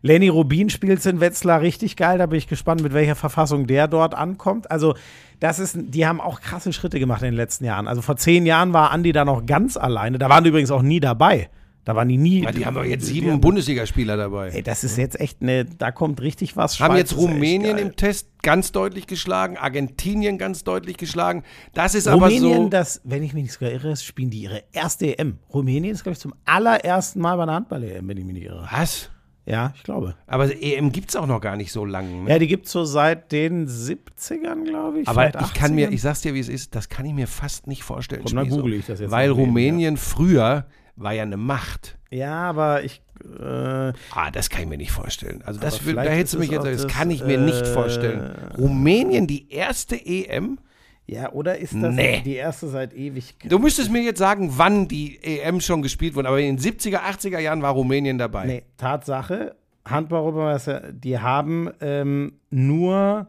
Lenny 0.00 0.28
Rubin 0.28 0.70
spielt 0.70 1.04
in 1.06 1.20
Wetzlar 1.20 1.60
richtig 1.60 1.96
geil, 1.96 2.18
da 2.18 2.26
bin 2.26 2.38
ich 2.38 2.48
gespannt, 2.48 2.82
mit 2.82 2.92
welcher 2.92 3.14
Verfassung 3.14 3.66
der 3.66 3.88
dort 3.88 4.14
ankommt. 4.14 4.70
Also, 4.70 4.94
das 5.40 5.58
ist, 5.58 5.76
die 5.78 6.06
haben 6.06 6.20
auch 6.20 6.40
krasse 6.40 6.72
Schritte 6.72 6.98
gemacht 6.98 7.22
in 7.22 7.28
den 7.28 7.36
letzten 7.36 7.64
Jahren. 7.64 7.88
Also 7.88 8.02
vor 8.02 8.16
zehn 8.16 8.46
Jahren 8.46 8.72
war 8.72 8.90
Andi 8.90 9.12
da 9.12 9.24
noch 9.24 9.44
ganz 9.46 9.76
alleine, 9.76 10.18
da 10.18 10.28
waren 10.28 10.44
die 10.44 10.50
übrigens 10.50 10.70
auch 10.70 10.82
nie 10.82 11.00
dabei. 11.00 11.48
Da 11.84 11.94
waren 11.94 12.08
die 12.08 12.16
nie. 12.16 12.42
Ja, 12.42 12.50
die 12.50 12.64
haben 12.64 12.74
doch 12.74 12.84
jetzt 12.84 13.08
die- 13.08 13.12
sieben 13.12 13.40
Bundesligaspieler 13.40 14.16
dabei. 14.16 14.48
Ey, 14.48 14.62
das 14.62 14.84
ist 14.84 14.96
jetzt 14.96 15.20
echt 15.20 15.42
eine, 15.42 15.66
da 15.66 15.92
kommt 15.92 16.20
richtig 16.22 16.56
was. 16.56 16.80
haben 16.80 16.92
Schweiz 16.92 17.10
jetzt 17.10 17.12
ist 17.12 17.18
echt 17.18 17.28
Rumänien 17.28 17.76
im 17.78 17.96
Test 17.96 18.28
ganz 18.42 18.72
deutlich 18.72 19.06
geschlagen, 19.06 19.56
Argentinien 19.58 20.38
ganz 20.38 20.64
deutlich 20.64 20.96
geschlagen. 20.96 21.42
Das 21.74 21.94
ist 21.94 22.08
Rumänien, 22.08 22.52
aber 22.54 22.62
so. 22.64 22.68
das, 22.70 23.00
wenn 23.04 23.22
ich 23.22 23.34
mich 23.34 23.42
nicht 23.44 23.52
sogar 23.52 23.70
irre, 23.70 23.96
spielen 23.96 24.30
die 24.30 24.38
ihre 24.42 24.62
erste 24.72 25.18
EM. 25.18 25.38
Rumänien 25.52 25.92
ist, 25.94 26.02
glaube 26.04 26.14
ich, 26.14 26.20
zum 26.20 26.34
allerersten 26.46 27.20
Mal 27.20 27.36
bei 27.36 27.42
einer 27.42 27.54
Handball-EM, 27.54 28.08
wenn 28.08 28.16
ich 28.16 28.24
mich 28.24 28.34
nicht 28.34 28.46
irre. 28.46 28.66
Was? 28.72 29.10
Ja, 29.46 29.74
ich 29.76 29.82
glaube. 29.82 30.14
Aber 30.26 30.50
EM 30.50 30.90
gibt 30.90 31.10
es 31.10 31.16
auch 31.16 31.26
noch 31.26 31.40
gar 31.42 31.56
nicht 31.56 31.70
so 31.70 31.84
lange. 31.84 32.08
Ne? 32.22 32.30
Ja, 32.30 32.38
die 32.38 32.46
gibt 32.46 32.64
es 32.64 32.72
so 32.72 32.84
seit 32.84 33.30
den 33.30 33.68
70ern, 33.68 34.64
glaube 34.64 35.00
ich. 35.00 35.08
Aber 35.08 35.28
ich 35.28 35.52
kann 35.52 35.74
mir, 35.74 35.88
80ern. 35.88 35.92
ich 35.92 36.00
sag's 36.00 36.22
dir, 36.22 36.32
wie 36.32 36.40
es 36.40 36.48
ist, 36.48 36.74
das 36.74 36.88
kann 36.88 37.04
ich 37.04 37.12
mir 37.12 37.26
fast 37.26 37.66
nicht 37.66 37.82
vorstellen. 37.82 38.22
Komm, 38.24 38.36
dann 38.36 38.48
google 38.48 38.72
ich 38.72 38.86
das 38.86 39.00
jetzt 39.00 39.10
Weil 39.10 39.30
Rumänien 39.30 39.98
früher 39.98 40.64
war 40.96 41.12
ja 41.12 41.22
eine 41.22 41.36
Macht. 41.36 41.98
Ja, 42.10 42.48
aber 42.48 42.84
ich. 42.84 43.02
Äh, 43.24 43.92
Ah, 44.10 44.30
das 44.32 44.50
kann 44.50 44.62
ich 44.62 44.68
mir 44.68 44.76
nicht 44.76 44.92
vorstellen. 44.92 45.42
Also 45.44 45.60
das 45.60 45.78
da 45.84 46.02
hättest 46.02 46.34
du 46.34 46.38
mich 46.38 46.50
jetzt, 46.50 46.64
das 46.64 46.82
das, 46.82 46.92
kann 46.92 47.10
ich 47.10 47.24
mir 47.24 47.38
nicht 47.38 47.62
äh, 47.62 47.66
vorstellen. 47.66 48.34
Rumänien 48.58 49.26
die 49.26 49.50
erste 49.50 49.96
EM? 49.96 50.58
ja, 51.06 51.30
oder 51.32 51.58
ist 51.58 51.74
das 51.74 51.94
Nee. 51.94 52.22
die 52.24 52.34
erste 52.34 52.68
seit 52.68 52.94
ewig? 52.94 53.34
Du 53.44 53.58
müsstest 53.58 53.90
mir 53.90 54.02
jetzt 54.02 54.18
sagen, 54.18 54.52
wann 54.56 54.88
die 54.88 55.18
EM 55.22 55.60
schon 55.60 55.82
gespielt 55.82 56.14
wurde, 56.14 56.28
aber 56.28 56.40
in 56.40 56.56
den 56.56 56.58
70er, 56.58 57.00
80er 57.00 57.38
Jahren 57.38 57.62
war 57.62 57.72
Rumänien 57.72 58.18
dabei. 58.18 58.46
Nee, 58.46 58.62
Tatsache. 58.78 59.54
Handball-Europameister, 59.86 60.92
die 60.92 61.18
haben 61.18 61.70
ähm, 61.82 62.38
nur 62.50 63.26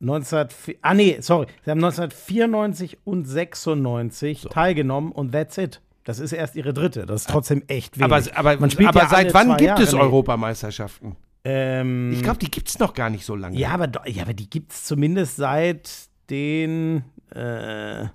19, 0.00 0.46
ah 0.82 0.94
nee, 0.94 1.16
sorry, 1.20 1.46
sie 1.64 1.70
haben 1.72 1.82
1994 1.82 2.98
und 3.04 3.24
96 3.24 4.46
teilgenommen 4.50 5.10
und 5.10 5.32
that's 5.32 5.58
it. 5.58 5.80
Das 6.08 6.20
ist 6.20 6.32
erst 6.32 6.56
ihre 6.56 6.72
dritte. 6.72 7.04
Das 7.04 7.20
ist 7.20 7.28
trotzdem 7.28 7.62
echt 7.66 7.98
wenig. 7.98 8.34
aber 8.34 8.54
aber, 8.54 8.64
aber 8.88 9.02
ja 9.02 9.08
seit 9.10 9.34
wann 9.34 9.58
gibt 9.58 9.60
Jahre, 9.60 9.82
es. 9.82 9.92
Europameisterschaften? 9.92 11.16
Ähm, 11.44 12.12
Ich 12.14 12.22
glaube, 12.22 12.38
die 12.38 12.50
gibt 12.50 12.70
es 12.70 12.78
noch 12.78 12.94
gar 12.94 13.10
nicht 13.10 13.26
so 13.26 13.36
lange. 13.36 13.58
ja, 13.58 13.72
aber, 13.72 13.90
ja, 14.08 14.22
aber 14.22 14.32
die 14.32 14.48
gibt 14.48 14.72
es 14.72 14.84
zumindest 14.84 15.36
seit 15.36 15.90
den. 16.30 17.04
Äh, 17.34 18.06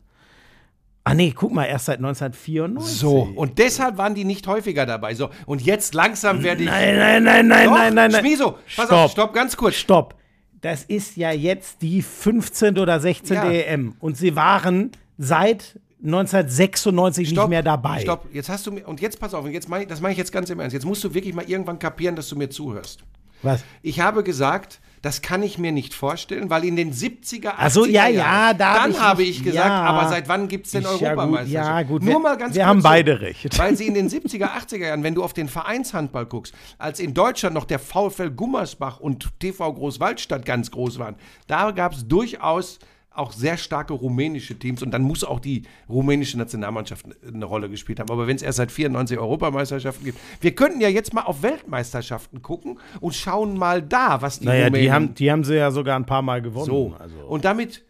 ah 1.04 1.14
nee, 1.14 1.36
guck 1.36 1.54
mal, 1.54 1.66
erst 1.66 1.86
seit 1.86 1.98
1994. 2.00 2.98
So, 2.98 3.30
und 3.36 3.60
deshalb 3.60 4.00
waren 4.00 4.16
die 4.16 4.26
nicht 4.26 4.48
häufiger 4.48 4.88
dabei. 4.88 5.14
So, 5.14 5.30
und 5.46 5.62
jetzt 5.62 5.94
langsam 5.94 6.41
werde 6.41 6.64
ich. 6.64 6.70
Nein, 6.70 6.98
nein, 6.98 7.24
nein, 7.24 7.48
nein, 7.48 7.66
Doch, 7.68 7.78
nein, 7.78 7.94
nein, 7.94 8.12
nein. 8.12 8.22
Schmieso, 8.22 8.54
pass 8.76 8.86
Stopp. 8.88 8.91
auf, 8.91 9.12
stopp, 9.12 9.34
ganz 9.36 9.56
kurz. 9.56 9.76
Stopp. 9.76 10.16
Das 10.62 10.84
ist 10.84 11.16
ja 11.16 11.32
jetzt 11.32 11.84
die 11.84 12.02
15. 12.02 12.80
oder 12.80 13.00
16. 13.00 13.36
Ja. 13.36 13.52
EM. 13.52 13.94
Und 14.00 14.18
sie 14.18 14.36
waren 14.36 14.89
seit 15.20 15.80
1996 16.04 17.32
nicht 17.32 17.47
mehr 17.47 17.64
dabei. 17.64 18.01
Stopp, 18.01 18.28
jetzt 18.34 18.49
hast 18.49 18.68
du 18.68 18.72
mir, 18.72 18.88
und 18.88 19.01
jetzt 19.01 19.20
pass 19.20 19.34
auf, 19.34 19.45
und 19.45 19.51
jetzt 19.51 19.70
mein, 19.70 19.88
das 19.88 20.01
meine 20.01 20.12
ich 20.14 20.18
jetzt 20.18 20.32
ganz 20.32 20.49
im 20.49 20.60
Ernst. 20.60 20.74
Jetzt 20.74 20.86
musst 20.86 21.04
du 21.04 21.14
wirklich 21.14 21.34
mal 21.34 21.45
irgendwann 21.49 21.80
kapieren, 21.80 22.16
dass 22.16 22.28
du 22.30 22.36
mir 22.36 22.49
zuhörst. 22.49 23.04
Was? 23.41 23.64
Ich 23.82 23.99
habe 23.99 24.24
gesagt, 24.24 24.80
das 25.01 25.22
kann 25.22 25.43
ich 25.43 25.58
mir 25.58 25.74
nicht 25.74 25.93
vorstellen, 25.93 26.49
weil 26.49 26.64
in 26.64 26.78
den 26.78 26.93
70er, 26.93 27.47
80er 27.49 27.54
Ach 27.58 27.72
so, 27.72 27.86
ja, 27.86 28.08
ja, 28.08 28.54
da 28.54 28.74
hab 28.76 28.82
dann 28.84 28.91
ich 28.91 28.99
habe 29.01 29.24
ich 29.24 29.43
gesagt, 29.43 29.66
ja. 29.68 29.82
aber 29.82 30.08
seit 30.08 30.30
wann 30.30 30.47
gibt 30.47 30.66
es 30.66 30.72
denn 30.72 30.84
Ich- 30.84 30.88
ja, 30.88 30.93
gut, 30.93 31.04
Europameisterschaft? 31.20 31.54
ja, 31.70 31.84
gut, 31.84 32.04
Nur 32.04 32.14
wir- 32.14 32.20
mal 32.20 32.38
ganz 32.38 32.56
wir 32.56 32.62
kurz 32.62 32.70
haben 32.70 32.82
beide 32.84 33.20
recht. 33.20 33.60
Weil 33.60 33.76
sie 33.76 33.86
in 33.88 33.95
den 33.95 34.08
70er, 34.10 34.51
80er 34.56 34.88
Jahren, 34.88 35.04
wenn 35.04 35.14
du 35.14 35.24
auf 35.24 35.34
den 35.34 35.49
Vereinshandball 35.49 36.26
guckst, 36.26 36.54
als 36.78 37.01
in 37.01 37.14
Deutschland 37.14 37.54
noch 37.54 37.66
der 37.66 37.80
VfL 37.80 38.32
Gummersbach 38.32 39.01
und 39.01 39.30
TV 39.41 39.74
Großwaldstadt 39.74 40.45
ganz 40.45 40.72
groß 40.72 40.99
waren, 40.99 41.16
da 41.47 41.72
gab 41.72 41.91
es 41.95 42.08
durchaus 42.08 42.80
auch 43.16 43.32
sehr 43.32 43.57
starke 43.57 43.93
rumänische 43.93 44.57
Teams 44.57 44.82
und 44.82 44.91
dann 44.91 45.03
muss 45.03 45.24
auch 45.24 45.39
die 45.39 45.64
rumänische 45.88 46.38
Nationalmannschaft 46.38 47.05
eine 47.26 47.45
Rolle 47.45 47.70
gespielt 47.70 47.99
haben. 47.99 48.09
Aber 48.09 48.28
wenn 48.28 48.36
es 48.36 48.41
erst 48.41 48.57
seit 48.57 48.72
94 48.72 49.20
Europameisterschaften 49.20 50.05
gibt, 50.05 50.20
wir 50.41 50.55
könnten 50.55 50.82
ja 50.82 50.89
jetzt 50.89 51.14
mal 51.14 51.22
auf 51.22 51.43
Weltmeisterschaften 51.43 52.41
gucken 52.41 52.80
und 53.01 53.14
schauen 53.14 53.57
mal 53.57 53.82
da, 53.82 54.22
was 54.22 54.39
die 54.39 54.45
Naja, 54.45 54.70
die 54.70 54.76
Rumänen 54.76 54.93
haben, 54.93 55.14
die 55.14 55.32
haben 55.32 55.43
sie 55.43 55.55
ja 55.55 55.72
sogar 55.72 55.95
ein 55.95 56.05
paar 56.05 56.22
Mal 56.22 56.41
gewonnen. 56.41 56.66
so. 56.66 56.95
Also. 56.99 57.18
Und 57.28 57.45
damit, 57.45 57.84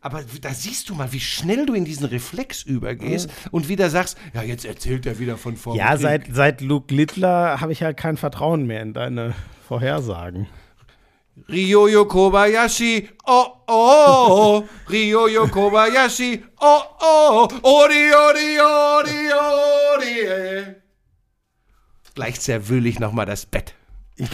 aber 0.00 0.22
da 0.40 0.50
siehst 0.50 0.88
du 0.88 0.94
mal, 0.94 1.12
wie 1.12 1.20
schnell 1.20 1.66
du 1.66 1.74
in 1.74 1.84
diesen 1.84 2.06
Reflex 2.06 2.62
übergehst 2.62 3.30
und 3.50 3.68
wieder 3.68 3.90
sagst, 3.90 4.16
ja, 4.32 4.42
jetzt 4.42 4.64
erzählt 4.64 5.06
er 5.06 5.18
wieder 5.18 5.36
von 5.36 5.56
vor 5.56 5.74
dem 5.74 5.78
ja, 5.78 5.96
seit, 5.96 6.26
seit 6.32 6.60
Luke 6.60 6.94
Littler 6.94 7.60
habe 7.60 7.72
ich 7.72 7.82
halt 7.82 7.96
kein 7.96 8.16
Vertrauen 8.16 8.66
mehr 8.66 8.82
in 8.82 8.92
deine 8.92 9.34
Vorhersagen. 9.66 10.46
Ryoyo 11.48 12.04
Kobayashi, 12.06 13.08
oh, 13.26 13.62
oh, 13.68 14.64
Ryoyo 14.88 15.46
Kobayashi, 15.48 16.42
oh, 16.60 16.82
oh, 17.00 17.48
ori, 17.62 18.12
ori, 18.14 18.58
ori, 18.60 19.32
ori. 19.32 20.20
eh. 20.20 20.74
Gleich 22.14 22.40
zerwühle 22.40 22.88
ich 22.88 22.98
nochmal 22.98 23.26
das 23.26 23.46
Bett. 23.46 23.74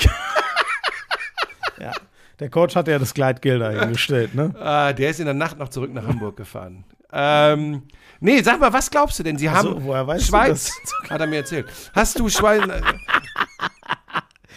Ja. 1.80 1.92
Der 2.40 2.50
Coach 2.50 2.76
hat 2.76 2.88
ja 2.88 2.98
das 2.98 3.14
Gleitgel 3.14 3.58
dahingestellt, 3.58 4.34
ne? 4.34 4.54
Ah, 4.60 4.92
der 4.92 5.10
ist 5.10 5.18
in 5.20 5.26
der 5.26 5.34
Nacht 5.34 5.58
noch 5.58 5.68
zurück 5.68 5.92
nach 5.92 6.06
Hamburg 6.06 6.36
gefahren. 6.36 6.84
Ähm, 7.12 7.82
nee, 8.20 8.42
sag 8.42 8.60
mal, 8.60 8.72
was 8.72 8.90
glaubst 8.90 9.18
du 9.18 9.22
denn? 9.22 9.38
Sie 9.38 9.50
haben 9.50 9.68
so, 9.68 9.84
woher 9.84 10.06
weißt 10.06 10.22
du 10.22 10.28
Schweiz, 10.28 10.70
das? 10.82 11.10
hat 11.10 11.20
er 11.20 11.26
mir 11.26 11.36
erzählt. 11.38 11.66
Hast 11.94 12.18
du 12.18 12.28
Schwein... 12.28 12.72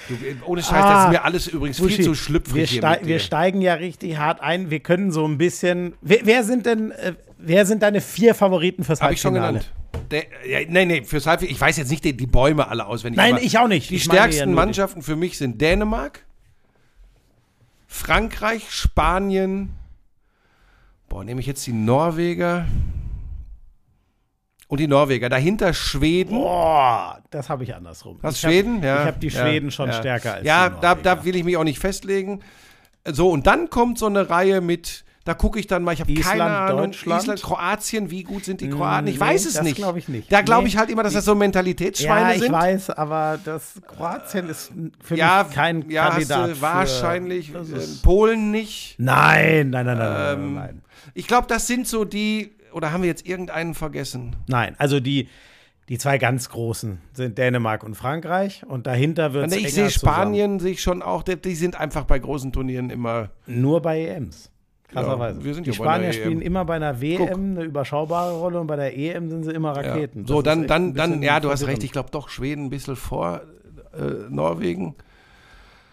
Du, 0.08 0.16
ohne 0.46 0.62
Scheiß, 0.62 0.72
das 0.72 0.82
Ah, 0.84 1.06
ist 1.06 1.12
mir 1.12 1.24
alles 1.24 1.48
übrigens 1.48 1.78
viel 1.78 1.88
Buschi, 1.88 2.04
zu 2.04 2.16
schlüpfrig 2.16 2.56
wir, 2.56 2.66
hier 2.66 2.78
stei 2.80 2.92
mit 2.92 3.02
dir. 3.02 3.08
wir 3.08 3.20
steigen 3.20 3.62
ja 3.62 3.74
richtig 3.74 4.18
hart 4.18 4.40
ein. 4.42 4.70
Wir 4.70 4.80
können 4.80 5.12
so 5.12 5.28
ein 5.28 5.38
bisschen. 5.38 5.94
Wer, 6.02 6.20
wer 6.24 6.44
sind 6.44 6.66
denn, 6.66 6.92
äh, 6.92 7.14
wer 7.38 7.66
sind 7.66 7.84
deine 7.84 8.00
vier 8.02 8.34
Favoriten 8.36 8.84
fürs 8.84 9.02
Habe 9.02 9.14
ich 9.14 9.22
schon 9.22 9.34
Halbfinale? 9.40 9.66
genannt. 9.66 10.12
Der, 10.12 10.26
ja, 10.50 10.60
nee, 10.70 10.86
nee, 10.86 11.04
fürs 11.04 11.26
Halbfinale, 11.28 11.54
ich 11.54 11.60
weiß 11.60 11.78
jetzt 11.78 11.90
nicht 11.90 12.06
die, 12.06 12.16
die 12.16 12.28
Bäume 12.28 12.68
alle 12.70 12.86
auswendig. 12.86 13.18
Nein, 13.18 13.38
ich 13.42 13.58
auch 13.58 13.68
nicht. 13.68 13.90
Die 13.90 13.96
Ich 13.96 14.06
ja 14.06 14.14
stärksten 14.14 14.50
die- 14.50 14.56
Mannschaften 14.56 15.02
für 15.02 15.16
mich 15.16 15.38
sind 15.38 15.60
Dänemark, 15.60 16.24
Frankreich, 17.88 18.70
Spanien, 18.72 19.70
boah, 21.10 21.24
nehme 21.24 21.40
ich 21.42 21.48
jetzt 21.48 21.66
die 21.68 21.74
Norweger 21.74 22.66
und 24.68 24.80
die 24.80 24.88
Norweger. 24.88 25.30
Dahinter 25.30 25.74
Schweden. 25.74 26.32
Boah, 26.38 27.22
das 27.30 27.50
habe 27.50 27.64
ich 27.64 27.74
andersrum. 27.76 28.20
Hast 28.22 28.38
ich 28.38 28.44
hab- 28.46 28.52
Schweden? 28.52 28.84
ja. 28.84 29.02
Ich 29.02 29.08
habe 29.08 29.20
die 29.20 29.28
ja, 29.30 29.42
Schweden 29.42 29.72
schon 29.72 29.88
ja. 29.90 29.94
stärker 29.94 30.34
als 30.36 30.46
Ja, 30.46 30.70
da, 30.70 30.96
da 30.96 31.24
will 31.24 31.36
ich 31.36 31.44
mich 31.44 31.58
auch 31.58 31.64
nicht 31.64 31.80
festlegen. 31.80 32.42
So, 33.10 33.30
und 33.30 33.48
dann 33.48 33.70
kommt 33.70 33.98
so 33.98 34.08
eine 34.08 34.30
Reihe 34.30 34.60
mit, 34.60 35.06
da 35.24 35.34
gucke 35.34 35.60
ich 35.60 35.68
dann 35.68 35.84
mal, 35.84 35.94
ich 35.94 36.02
habe 36.02 36.14
keine 36.16 36.36
Island, 36.36 36.52
Ahnung. 36.52 36.82
Deutschland? 36.88 37.22
Island, 37.24 37.42
Kroatien, 37.44 38.12
wie 38.12 38.24
gut 38.24 38.44
sind 38.44 38.60
die 38.60 38.68
Mm, 38.68 38.72
Kroaten? 38.72 39.08
Ich 39.08 39.16
nee, 39.16 39.20
weiß 39.22 39.46
es 39.46 39.54
das 39.54 39.64
nicht. 39.64 39.78
glaub 39.78 39.96
ich 39.96 40.10
nicht. 40.10 40.30
Da 40.30 40.42
glaube 40.42 40.64
Nee. 40.64 40.70
ich 40.70 40.78
halt 40.78 40.90
immer, 40.90 41.04
dass 41.04 41.14
das 41.14 41.24
so 41.24 41.34
Mentalitätsschweine 41.34 42.30
Ja, 42.32 42.36
ich 42.36 42.42
sind. 42.42 42.52
weiß, 42.52 42.90
aber 42.90 43.40
das 43.46 43.76
Kroatien 43.88 44.50
ist 44.50 44.74
für 45.02 45.16
ja, 45.16 45.46
mich 45.48 45.56
kein 45.56 45.90
ja, 45.90 46.10
Kandidat. 46.10 46.50
hast 46.50 46.58
du 46.58 46.62
wahrscheinlich 46.62 47.54
das 47.54 47.70
äh, 47.72 48.04
Polen 48.04 48.52
nicht. 48.52 48.96
Nein, 48.98 49.70
nein, 49.70 49.86
nein, 49.86 49.98
nein, 49.98 50.14
nein, 50.14 50.34
Ähm, 50.34 50.54
nein, 50.54 50.66
nein. 50.66 50.82
Ich 51.14 51.28
glaube, 51.28 51.48
das 51.48 51.66
sind 51.68 51.88
so 51.88 52.04
die, 52.04 52.52
oder 52.74 52.92
haben 52.92 53.02
wir 53.02 53.08
jetzt 53.08 53.26
irgendeinen 53.26 53.74
vergessen? 53.74 54.36
Nein, 54.48 54.76
also 54.78 55.00
die, 55.00 55.30
die 55.90 55.98
zwei 55.98 56.18
ganz 56.18 56.50
großen 56.50 57.00
sind 57.14 57.38
Dänemark 57.38 57.84
und 57.84 57.96
Frankreich 57.96 58.64
und 58.68 58.88
dahinter 58.88 59.34
wird 59.34 59.48
es 59.48 59.56
Ich 59.56 59.74
sehe 59.74 59.90
Spanien, 59.90 60.60
sehe 60.60 60.74
ich 60.74 60.82
schon 60.82 61.02
auch, 61.02 61.24
die, 61.24 61.56
sind 61.56 61.80
einfach 61.80 62.06
bei 62.06 62.20
großen 62.20 62.52
Turnieren 62.52 62.90
immer. 62.90 63.30
Nur 63.46 63.82
bei 63.82 64.02
EMs. 64.02 64.52
Krasserweise. 64.90 65.40
Ja, 65.40 65.46
wir 65.46 65.54
sind 65.54 65.66
die 65.66 65.72
ja 65.72 65.76
Spanier 65.76 66.08
EM. 66.08 66.14
spielen 66.14 66.42
immer 66.42 66.64
bei 66.64 66.76
einer 66.76 67.02
WM 67.02 67.18
Guck. 67.18 67.32
eine 67.32 67.64
überschaubare 67.64 68.38
Rolle 68.38 68.60
und 68.62 68.68
bei 68.68 68.78
der 68.78 68.98
EM 68.98 69.30
sind 69.30 69.44
sie 69.44 69.52
immer 69.52 69.76
Ja. 69.76 69.82
Raketen. 69.82 70.26
So, 70.26 70.42
Das 70.42 70.54
dann, 70.54 70.68
dann, 70.68 70.94
dann, 70.94 71.22
ja, 71.22 71.40
du 71.40 71.50
hast 71.50 71.68
recht, 71.68 71.84
ich 71.84 71.92
glaube 71.92 72.10
doch 72.12 72.30
Schweden 72.30 72.66
ein 72.66 72.70
bisschen 72.70 72.96
vor 72.96 73.42
äh, 73.94 74.30
Norwegen. 74.30 74.96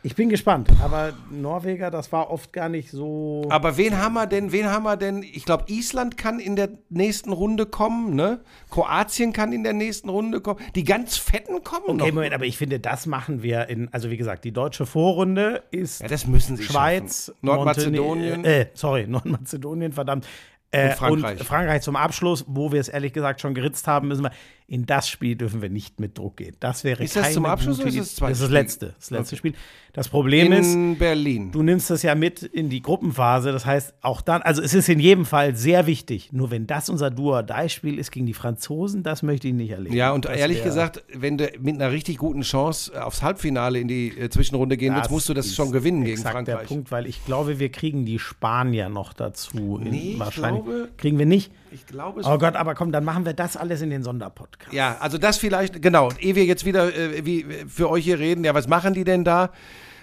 Ich 0.07 0.15
bin 0.17 0.29
gespannt, 0.29 0.69
aber 0.83 1.15
Norweger, 1.31 1.91
das 1.91 2.13
war 2.13 2.31
oft 2.31 2.53
gar 2.53 2.69
nicht 2.69 2.91
so. 2.91 3.47
Aber 3.49 3.79
wen 3.79 3.97
haben 3.97 4.13
wir 4.13 4.27
denn, 4.27 4.53
wen 4.53 4.67
haben 4.67 4.83
wir 4.83 4.99
denn? 4.99 5.23
Ich 5.23 5.47
glaube, 5.47 5.65
Island 5.69 6.19
kann 6.19 6.41
in 6.41 6.57
der 6.57 6.69
nächsten 6.91 7.33
Runde 7.33 7.65
kommen, 7.65 8.15
ne? 8.15 8.41
Kroatien 8.71 9.33
kann 9.33 9.55
in 9.55 9.65
der 9.65 9.73
nächsten 9.73 10.11
Runde 10.11 10.43
kommen. 10.43 10.61
Die 10.75 10.85
ganz 10.85 11.17
Fetten 11.17 11.65
kommen 11.65 11.85
Okay, 11.87 11.97
noch. 11.97 12.07
Moment, 12.13 12.35
aber 12.35 12.45
ich 12.45 12.59
finde, 12.59 12.81
das 12.81 13.07
machen 13.07 13.43
wir 13.43 13.71
in, 13.71 13.89
also 13.95 14.11
wie 14.11 14.19
gesagt, 14.19 14.45
die 14.45 14.53
deutsche 14.53 14.85
Vorrunde 14.85 15.63
ist 15.71 16.03
Ja, 16.03 16.09
das 16.09 16.27
müssen 16.27 16.59
sie 16.59 16.65
Schweiz, 16.65 17.27
schaffen. 17.27 17.39
Nordmazedonien. 17.41 18.45
Äh, 18.45 18.67
sorry, 18.75 19.07
Nordmazedonien, 19.09 19.93
verdammt. 19.93 20.27
Äh, 20.71 20.89
Und 20.89 20.97
Frankreich. 20.97 21.41
Und 21.41 21.47
Frankreich 21.47 21.83
zum 21.83 21.97
Abschluss, 21.97 22.45
wo 22.47 22.73
wir 22.73 22.81
es 22.81 22.89
ehrlich 22.89 23.13
gesagt 23.13 23.41
schon 23.41 23.55
geritzt 23.55 23.87
haben, 23.87 24.09
müssen 24.09 24.25
wir. 24.25 24.33
In 24.67 24.87
das 24.87 25.09
Spiel 25.09 25.37
dürfen 25.37 25.63
wir 25.63 25.69
nicht 25.69 26.01
mit 26.01 26.17
Druck 26.19 26.39
gehen. 26.39 26.57
Das 26.59 26.85
wäre 26.85 27.05
Ist 27.05 27.17
das 27.17 27.33
zum 27.35 27.45
Abschluss 27.45 27.79
oder 27.79 27.89
ist 27.89 27.99
das 27.99 28.15
zweite 28.17 28.33
Das 28.33 28.39
ist 28.41 28.45
das 28.45 28.51
letzte, 28.51 28.95
das 28.99 29.11
letzte 29.11 29.37
Spiel. 29.37 29.53
Das 29.95 30.09
Problem 30.09 30.53
ist, 30.53 30.74
In 30.74 30.99
Berlin. 30.99 31.53
du 31.53 31.62
nimmst 31.62 31.88
das 31.88 32.03
ja 32.03 32.14
mit 32.16 32.42
in 32.42 32.68
die 32.68 32.82
Gruppenphase. 32.82 33.53
Das 33.53 33.64
heißt, 33.64 33.95
auch 34.03 34.20
dann, 34.22 34.42
also 34.42 34.61
es 34.61 34.74
ist 34.74 34.88
in 34.88 34.99
jedem 34.99 35.24
Fall 35.24 35.55
sehr 35.55 35.86
wichtig. 35.86 36.32
Nur 36.32 36.51
wenn 36.51 36.66
das 36.66 36.88
unser 36.88 37.11
Duo-Die-Spiel 37.11 37.99
ist 38.01 38.11
gegen 38.11 38.26
die 38.26 38.34
Franzosen, 38.34 39.05
das 39.05 39.22
möchte 39.22 39.47
ich 39.49 39.55
nicht 39.55 39.70
erleben. 39.70 39.95
Ja, 39.95 40.11
und 40.12 40.24
Das 40.24 40.36
ehrlich 40.36 40.62
gesagt, 40.64 41.03
wenn 41.14 41.38
du 41.38 41.49
mit 41.61 41.76
einer 41.76 41.92
richtig 41.92 42.18
guten 42.18 42.42
Chance 42.42 43.03
aufs 43.05 43.22
Halbfinale 43.22 43.78
in 43.78 43.86
die 43.88 44.09
äh, 44.09 44.28
Zwischenrunde 44.30 44.76
gehen 44.76 44.95
willst, 44.97 45.12
musst 45.12 45.28
du 45.28 45.34
das 45.34 45.47
ist 45.47 45.55
schon 45.55 45.70
gewinnen 45.70 46.05
gegen 46.05 46.20
Frankreich. 46.20 46.45
der 46.45 46.57
Punkt, 46.66 46.90
weil 46.90 47.07
ich 47.07 47.24
glaube, 47.24 47.61
wir 47.61 47.68
kriegen 47.70 48.05
die 48.05 48.18
Spanier 48.18 48.88
noch 48.88 49.12
dazu. 49.12 49.78
In, 49.80 49.90
Nee, 49.90 50.11
ich 50.14 50.18
wahrscheinlich. 50.18 50.64
glaube- 50.64 50.88
kriegen 50.97 51.18
wir 51.18 51.26
nicht. 51.26 51.53
Ich 51.75 51.87
glaube, 51.87 52.20
es 52.20 52.27
Oh 52.27 52.39
Gott, 52.39 52.55
aber 52.55 52.77
komm, 52.77 52.93
dann 52.93 53.03
machen 53.03 53.27
wir 53.27 53.33
das 53.33 53.57
alles 53.57 53.83
in 53.83 53.91
den 53.91 54.05
Sonderpodcast. 54.05 54.72
Ja, 54.72 54.97
also 55.01 55.18
das 55.18 55.39
vielleicht, 55.39 55.83
genau. 55.83 56.09
Ehe 56.20 56.37
wir 56.37 56.45
jetzt 56.45 56.64
wieder 56.64 56.95
äh, 56.95 57.27
wie, 57.27 57.45
für 57.66 57.91
euch 57.91 58.05
hier 58.05 58.20
reden, 58.20 58.45
ja, 58.45 58.55
was 58.55 58.68
machen 58.68 58.95
die 58.95 59.03
denn 59.03 59.25
da? 59.25 59.51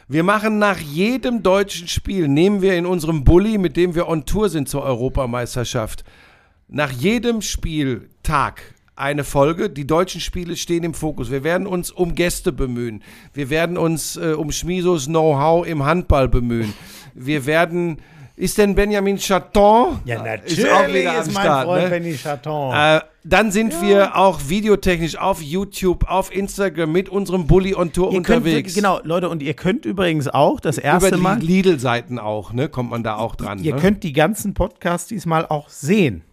Wir 0.09 0.24
machen 0.24 0.59
nach 0.59 0.80
jedem 0.80 1.43
deutschen 1.43 1.88
Spiel, 1.88 2.28
nehmen 2.28 2.61
wir 2.61 2.76
in 2.76 2.86
unserem 2.86 3.24
Bulli, 3.24 3.57
mit 3.57 3.78
dem 3.78 3.95
wir 3.95 4.09
on 4.09 4.26
Tour 4.26 4.49
sind 4.49 4.67
zur 4.67 4.84
Europameisterschaft, 4.84 6.03
nach 6.67 6.91
jedem 6.91 7.41
Spieltag 7.41 8.61
eine 8.97 9.24
Folge. 9.24 9.69
Die 9.69 9.88
deutschen 9.88 10.19
Spiele 10.19 10.57
stehen 10.57 10.84
im 10.84 10.93
Fokus. 10.93 11.32
Wir 11.32 11.45
werden 11.45 11.67
uns 11.67 11.89
um 11.89 12.15
Gäste 12.15 12.51
bemühen. 12.51 13.01
Wir 13.34 13.49
werden 13.49 13.78
uns 13.78 14.17
äh, 14.17 14.34
um 14.34 14.51
Schmisos 14.51 15.05
Know-how 15.05 15.65
im 15.65 15.86
Handball 15.86 16.28
bemühen. 16.28 16.74
Wir 17.13 17.45
werden. 17.45 18.01
Ist 18.36 18.57
denn 18.57 18.75
Benjamin 18.75 19.17
Chaton? 19.17 19.99
Ja, 20.05 20.23
natürlich 20.23 20.57
Ist 20.57 20.69
auch 20.71 20.88
wieder 20.88 21.11
am 21.11 21.17
mein 21.17 21.43
Start, 21.43 21.65
Freund 21.65 21.84
ne? 21.84 21.89
Benny 21.89 22.15
Chaton. 22.15 22.73
Äh, 22.75 23.01
dann 23.23 23.51
sind 23.51 23.79
wir 23.82 24.15
auch 24.15 24.39
videotechnisch 24.47 25.15
auf 25.17 25.41
YouTube, 25.41 26.09
auf 26.09 26.34
Instagram 26.34 26.91
mit 26.91 27.09
unserem 27.09 27.45
Bully 27.45 27.75
on 27.75 27.93
Tour 27.93 28.07
ihr 28.07 28.21
könnt 28.21 28.38
unterwegs. 28.38 28.55
wirklich, 28.55 28.75
genau, 28.75 28.99
Leute, 29.03 29.29
und 29.29 29.43
ihr 29.43 29.53
könnt 29.53 29.86
übrigens 29.86 30.27
auch 30.27 30.59
das 30.59 30.77
erste 30.77 31.09
Über 31.09 31.17
Mal, 31.17 31.39
die 31.39 31.45
Lidl-Seiten 31.45 32.17
auch, 32.17 32.51
ne? 32.53 32.67
Kommt 32.67 32.89
man 32.89 33.03
da 33.03 33.17
auch 33.17 33.36
dran. 33.36 33.59
ihr 33.59 33.75
ne? 33.75 33.82
könnt 33.82 34.03
die 34.03 34.13
ganzen 34.13 34.53
Podcasts 34.53 35.07
diesmal 35.07 35.45
auch 35.45 35.69
sehen. 35.69 36.23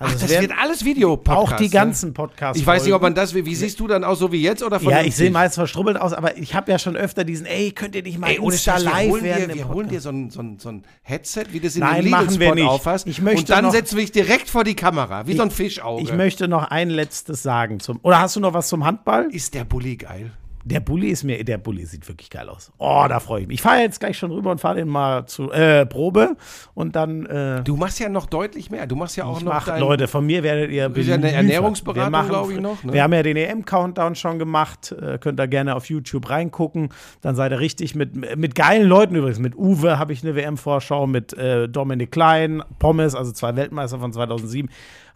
Also 0.00 0.14
Ach, 0.16 0.20
das 0.20 0.30
werden 0.30 0.48
wird 0.50 0.58
alles 0.60 0.84
Videopodcast. 0.84 1.52
auch 1.54 1.56
die 1.56 1.70
ganzen 1.70 2.14
Podcasts. 2.14 2.60
Ich 2.60 2.64
weiß 2.66 2.84
nicht, 2.84 2.94
ob 2.94 3.02
man 3.02 3.16
das, 3.16 3.34
wie 3.34 3.54
siehst 3.54 3.80
du 3.80 3.88
dann 3.88 4.04
aus, 4.04 4.20
so 4.20 4.30
wie 4.30 4.40
jetzt 4.40 4.62
oder 4.62 4.78
von 4.78 4.92
Ja, 4.92 5.02
ich 5.02 5.16
sehe 5.16 5.30
meist 5.32 5.56
verstrubbelt 5.56 6.00
aus, 6.00 6.12
aber 6.12 6.36
ich 6.36 6.54
habe 6.54 6.70
ja 6.70 6.78
schon 6.78 6.96
öfter 6.96 7.24
diesen, 7.24 7.46
ey, 7.46 7.72
könnt 7.72 7.96
ihr 7.96 8.04
nicht 8.04 8.16
mal 8.18 8.28
Ey, 8.30 8.38
ohne 8.38 8.52
Insta 8.54 8.74
Scheiß, 8.74 8.84
wir 8.84 8.90
live 8.92 9.10
holen 9.10 9.24
werden 9.24 9.48
dir, 9.48 9.54
wir 9.56 9.68
holen 9.68 9.88
dir 9.88 10.00
so 10.00 10.10
ein, 10.10 10.30
so, 10.30 10.40
ein, 10.40 10.58
so 10.60 10.68
ein 10.68 10.84
Headset, 11.02 11.46
wie 11.50 11.58
das 11.58 11.74
in 11.74 11.80
Nein, 11.80 12.02
dem 12.02 12.10
machen 12.12 12.38
wir 12.38 12.54
nicht. 12.54 12.64
aufhast. 12.68 13.08
Ich 13.08 13.20
möchte 13.20 13.40
und 13.40 13.50
dann 13.50 13.64
noch- 13.64 13.72
setzen 13.72 13.96
wir 13.96 14.04
dich 14.04 14.12
direkt 14.12 14.48
vor 14.48 14.62
die 14.62 14.76
Kamera, 14.76 15.26
wie 15.26 15.34
so 15.34 15.42
ein 15.42 15.50
Fischauge. 15.50 16.00
Ich 16.02 16.12
möchte 16.12 16.46
noch 16.46 16.64
ein 16.70 16.90
letztes 16.90 17.42
sagen 17.42 17.80
zum. 17.80 17.98
Oder 18.02 18.20
hast 18.20 18.36
du 18.36 18.40
noch 18.40 18.54
was 18.54 18.68
zum 18.68 18.84
Handball? 18.84 19.28
Ist 19.32 19.54
der 19.54 19.64
Bulli 19.64 19.96
geil? 19.96 20.30
Der 20.68 20.80
Bulli 20.80 21.08
ist 21.08 21.24
mir, 21.24 21.42
der 21.44 21.56
Bulli 21.58 21.86
sieht 21.86 22.06
wirklich 22.08 22.28
geil 22.28 22.48
aus. 22.48 22.70
Oh, 22.78 23.04
da 23.08 23.20
freue 23.20 23.42
ich 23.42 23.48
mich. 23.48 23.54
Ich 23.56 23.62
fahre 23.62 23.80
jetzt 23.80 24.00
gleich 24.00 24.18
schon 24.18 24.30
rüber 24.30 24.50
und 24.50 24.60
fahre 24.60 24.76
den 24.76 24.88
mal 24.88 25.24
zu 25.26 25.50
äh, 25.50 25.86
Probe 25.86 26.36
und 26.74 26.94
dann. 26.94 27.24
Äh, 27.26 27.62
Du 27.64 27.76
machst 27.76 27.98
ja 28.00 28.08
noch 28.08 28.26
deutlich 28.26 28.70
mehr. 28.70 28.86
Du 28.86 28.94
machst 28.94 29.16
ja 29.16 29.24
auch 29.24 29.40
noch 29.40 29.52
mach, 29.54 29.64
dein, 29.66 29.80
Leute, 29.80 30.06
von 30.08 30.26
mir 30.26 30.42
werdet 30.42 30.70
ihr. 30.70 30.88
bist 30.90 31.08
ja 31.08 31.14
eine. 31.14 31.32
Ernährungsberatung, 31.32 32.04
Wir 32.04 32.10
machen- 32.10 32.28
glaub 32.28 32.50
ich, 32.50 32.60
noch, 32.60 32.84
ne? 32.84 32.92
Wir 32.92 33.02
haben 33.02 33.12
ja 33.14 33.22
den 33.22 33.36
EM-Countdown 33.36 34.14
schon 34.14 34.38
gemacht. 34.38 34.92
Äh, 34.92 35.18
könnt 35.18 35.40
ihr 35.40 35.48
gerne 35.48 35.74
auf 35.74 35.86
YouTube 35.88 36.28
reingucken. 36.28 36.90
Dann 37.22 37.34
seid 37.34 37.52
ihr 37.52 37.60
richtig 37.60 37.94
mit, 37.94 38.36
mit 38.36 38.54
geilen 38.54 38.86
Leuten 38.86 39.14
übrigens. 39.14 39.38
Mit 39.38 39.56
Uwe 39.56 39.98
habe 39.98 40.12
ich 40.12 40.22
eine 40.22 40.34
WM-Vorschau, 40.36 41.06
mit 41.06 41.32
äh, 41.32 41.68
Dominik 41.68 42.12
Klein, 42.12 42.62
Pommes, 42.78 43.14
also 43.14 43.32
zwei 43.32 43.56
Weltmeister 43.56 43.98
von 43.98 44.12
2007. 44.12 44.68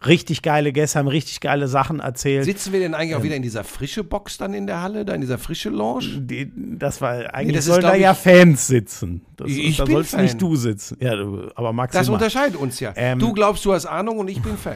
Richtig 0.05 0.41
geile 0.41 0.71
Gäste, 0.73 0.99
haben 0.99 1.07
richtig 1.07 1.39
geile 1.39 1.67
Sachen 1.67 1.99
erzählt. 1.99 2.43
Sitzen 2.45 2.73
wir 2.73 2.79
denn 2.79 2.93
eigentlich 2.93 3.15
auch 3.15 3.23
wieder 3.23 3.35
in 3.35 3.41
dieser 3.41 3.63
frische 3.63 4.03
Box 4.03 4.37
dann 4.37 4.53
in 4.53 4.67
der 4.67 4.81
Halle, 4.81 5.05
da 5.05 5.13
in 5.13 5.21
dieser 5.21 5.37
frische 5.37 5.69
Lounge? 5.69 6.19
Die, 6.21 6.51
das 6.77 6.99
war 7.01 7.33
eigentlich 7.33 7.55
das 7.55 7.65
ist, 7.65 7.71
sollen 7.71 7.81
da 7.83 7.89
glaub 7.91 8.01
ja 8.01 8.11
ich- 8.11 8.17
Fans 8.17 8.67
sitzen. 8.67 9.21
Das, 9.37 9.49
Ich 9.49 9.77
da 9.77 9.85
bin 9.85 9.93
sollst 9.95 10.11
Fan. 10.11 10.23
nicht 10.23 10.41
du 10.41 10.55
sitzen. 10.55 10.97
Ja, 10.99 11.15
du, 11.15 11.49
aber 11.55 11.67
Das 11.69 11.75
maximal. 11.75 12.09
unterscheidet 12.15 12.55
uns 12.57 12.79
ja. 12.79 12.93
Ähm, 12.95 13.19
du 13.19 13.31
glaubst, 13.33 13.63
du 13.65 13.73
hast 13.73 13.85
Ahnung 13.85 14.19
und 14.19 14.27
ich 14.27 14.41
bin 14.41 14.57
Fan. 14.57 14.75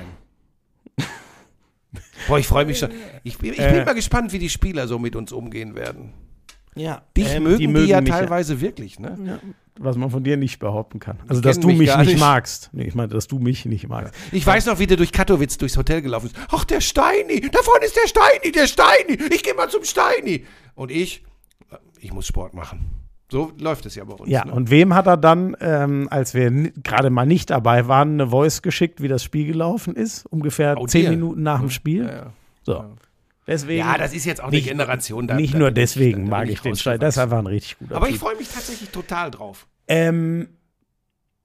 Boah, 2.28 2.40
ich 2.40 2.48
freue 2.48 2.66
mich 2.66 2.80
schon. 2.80 2.90
Ich 3.24 3.38
bin, 3.38 3.52
ich 3.52 3.58
bin 3.58 3.66
Äh. 3.68 3.86
mal 3.86 3.94
gespannt, 3.94 4.34
wie 4.34 4.40
die 4.40 4.50
Spieler 4.50 4.88
so 4.88 5.00
mit 5.00 5.16
uns 5.16 5.32
umgehen 5.32 5.76
werden. 5.76 6.14
ja, 6.76 7.02
Dich 7.16 7.34
ähm, 7.36 7.44
mögen 7.44 7.74
die, 7.74 7.82
ja 7.86 8.02
mich 8.02 8.10
teilweise 8.12 8.60
wirklich, 8.62 9.00
ne? 9.00 9.18
Ja, 9.26 9.40
was 9.80 9.96
man 9.98 10.10
von 10.10 10.24
dir 10.24 10.38
nicht 10.38 10.60
behaupten 10.60 11.00
kann. 11.00 11.18
Also, 11.28 11.42
dass 11.42 11.60
du 11.60 11.68
mich 11.68 11.78
mich 11.78 11.96
nicht 11.98 12.08
nicht. 12.08 12.20
magst. 12.20 12.70
Nee, 12.74 12.84
ich 12.86 12.96
meine, 12.96 13.10
dass 13.10 13.28
du 13.28 13.40
mich 13.40 13.66
nicht 13.66 13.88
magst. 13.88 14.14
Ich 14.32 14.46
weiß 14.46 14.66
noch, 14.68 14.80
wie 14.80 14.88
der 14.88 14.98
durch 14.98 15.12
Katowice 15.12 15.58
durchs 15.58 15.78
Hotel 15.78 16.02
gelaufen 16.02 16.28
ist. 16.28 16.36
Ach, 16.52 16.64
der 16.66 16.82
Steini, 16.82 17.42
da 17.52 17.60
vorne 17.62 17.86
ist 17.86 17.96
der 17.96 18.08
Steini, 18.08 18.52
der 18.52 18.68
Steini. 18.68 19.18
Ich 19.34 19.44
gehe 19.44 19.54
mal 19.54 19.70
zum 19.70 19.84
Steini. 19.84 20.46
Und 20.76 20.92
ich, 20.92 21.24
ich 22.00 22.14
muss 22.14 22.28
Sport 22.28 22.54
machen. 22.54 22.86
So 23.30 23.52
läuft 23.60 23.86
es 23.86 23.96
ja 23.96 24.06
bei 24.06 24.14
uns. 24.14 24.30
Ja, 24.30 24.46
ne? 24.46 24.54
und 24.54 24.70
wem 24.70 24.94
hat 24.94 25.06
er 25.06 25.18
dann, 25.18 25.58
ähm, 25.60 26.08
als 26.10 26.34
wir 26.34 26.50
gerade 26.84 27.10
mal 27.10 27.26
nicht 27.26 27.50
dabei 27.50 27.88
waren, 27.90 28.14
eine 28.14 28.30
Voice 28.30 28.62
geschickt, 28.62 29.02
wie 29.02 29.10
das 29.10 29.22
Spiel 29.22 29.46
gelaufen 29.46 29.96
ist? 29.96 30.26
Ungefähr 30.28 30.76
Oh, 30.80 30.88
zehn. 30.88 31.10
Minuten 31.10 31.44
nach 31.44 31.60
dem 31.60 31.70
Spiel. 31.70 32.06
Ja, 32.06 32.12
ja. 32.16 32.34
So. 32.64 32.86
Deswegen, 33.48 33.80
ja, 33.80 33.98
das 33.98 34.14
ist 34.14 34.26
jetzt 34.26 34.44
auch 34.44 34.52
nicht- 34.52 34.70
eine 34.70 34.78
Generation. 34.78 35.26
Da, 35.28 35.36
nicht 35.36 35.56
nur 35.56 35.70
ich- 35.70 35.74
deswegen 35.76 36.26
da 36.26 36.30
mag 36.32 36.50
ich 36.50 36.60
den 36.62 36.76
Stein. 36.76 37.00
Das 37.00 37.16
ist 37.16 37.20
einfach 37.20 37.40
ein 37.40 37.48
richtig 37.48 37.80
guter 37.80 37.96
Aber 37.96 38.10
ich 38.10 38.18
freue 38.18 38.36
mich 38.36 38.50
tatsächlich 38.50 38.90
total 38.90 39.32
drauf. 39.32 39.68
ähm, 39.88 40.50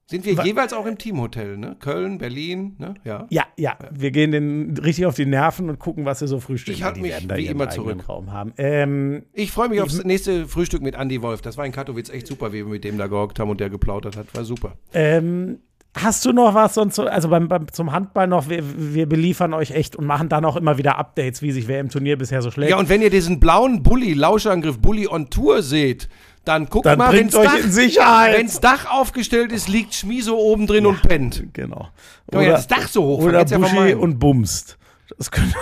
Sind 0.05 0.25
wir 0.25 0.33
jeweils 0.43 0.73
auch 0.73 0.85
im 0.85 0.97
Teamhotel, 0.97 1.57
ne? 1.57 1.77
Köln, 1.79 2.17
Berlin, 2.17 2.75
ne? 2.77 2.93
Ja. 3.05 3.25
Ja, 3.29 3.45
ja, 3.57 3.77
wir 3.89 4.11
gehen 4.11 4.31
den 4.31 4.77
richtig 4.77 5.05
auf 5.05 5.15
die 5.15 5.25
Nerven 5.25 5.69
und 5.69 5.79
gucken, 5.79 6.03
was 6.05 6.19
sie 6.19 6.27
so 6.27 6.41
frühstücken. 6.41 6.77
Ich 6.77 6.83
halte 6.83 6.99
mich 6.99 7.13
wie 7.35 7.45
immer 7.47 7.69
zurück. 7.69 8.07
Raum 8.09 8.31
haben. 8.33 8.53
Ähm, 8.57 9.23
Ich 9.31 9.51
freue 9.51 9.69
mich 9.69 9.79
aufs 9.81 10.03
nächste 10.03 10.45
Frühstück 10.47 10.81
mit 10.81 10.95
Andy 10.95 11.21
Wolf. 11.21 11.41
Das 11.41 11.55
war 11.57 11.65
in 11.65 11.71
Katowice 11.71 12.09
echt 12.09 12.27
super, 12.27 12.51
wie 12.51 12.57
wir 12.57 12.65
mit 12.65 12.83
dem 12.83 12.97
da 12.97 13.07
gehockt 13.07 13.39
haben 13.39 13.49
und 13.49 13.61
der 13.61 13.69
geplaudert 13.69 14.17
hat. 14.17 14.27
War 14.35 14.43
super. 14.43 14.77
ähm, 14.93 15.59
hast 15.95 16.25
du 16.25 16.33
noch 16.33 16.53
was 16.53 16.73
sonst? 16.73 16.95
so- 16.95 17.05
Also 17.05 17.29
beim, 17.29 17.47
beim, 17.47 17.71
zum 17.71 17.91
Handball 17.91 18.27
noch, 18.27 18.49
wir, 18.49 18.63
wir 18.93 19.07
beliefern 19.07 19.53
euch 19.53 19.71
echt 19.71 19.95
und 19.95 20.05
machen 20.05 20.29
dann 20.29 20.43
auch 20.45 20.55
immer 20.55 20.77
wieder 20.77 20.97
Updates, 20.97 21.41
wie 21.41 21.51
sich 21.51 21.67
wer 21.67 21.79
im 21.79 21.89
Turnier 21.89 22.17
bisher 22.17 22.41
so 22.41 22.51
schlägt. 22.51 22.71
Ja, 22.71 22.77
und 22.77 22.89
wenn 22.89 23.01
ihr 23.01 23.09
diesen 23.09 23.39
blauen 23.39 23.83
Bulli, 23.83 24.13
Lauschangriff 24.13 24.79
Bulli 24.79 25.07
on 25.07 25.29
Tour 25.29 25.61
seht, 25.61 26.09
dann 26.45 26.65
guckt 26.69 26.85
dann 26.85 26.97
mal, 26.97 27.13
wenn's 27.13 27.35
euch 27.35 27.45
Dach, 27.45 27.57
in 27.63 27.71
Sicherheit. 27.71 28.37
wenn's 28.37 28.59
Dach 28.59 28.91
aufgestellt 28.91 29.51
ist, 29.53 29.69
liegt 29.69 29.93
Schmiso 29.93 30.35
oben 30.37 30.67
drin 30.67 30.85
und 30.85 31.01
pennt. 31.01 31.43
genau. 31.53 31.87
Guck 32.25 32.35
mal, 32.41 32.45
das 32.49 32.67
Dach 32.67 32.87
so 32.87 33.03
hoch, 33.03 33.19
Oder 33.21 33.45
ja 33.45 33.57
Buschi 33.57 33.75
meinem. 33.75 33.99
und 34.01 34.19
bumst. 34.19 34.77
Das 35.17 35.31
könnte, 35.31 35.55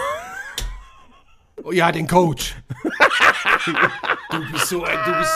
Oh, 1.63 1.71
ja, 1.71 1.91
den 1.91 2.07
Coach. 2.07 2.55
du 4.31 4.51
bist 4.51 4.67
so 4.67 4.83
ein, 4.83 4.97
du 5.05 5.17
bist, 5.19 5.33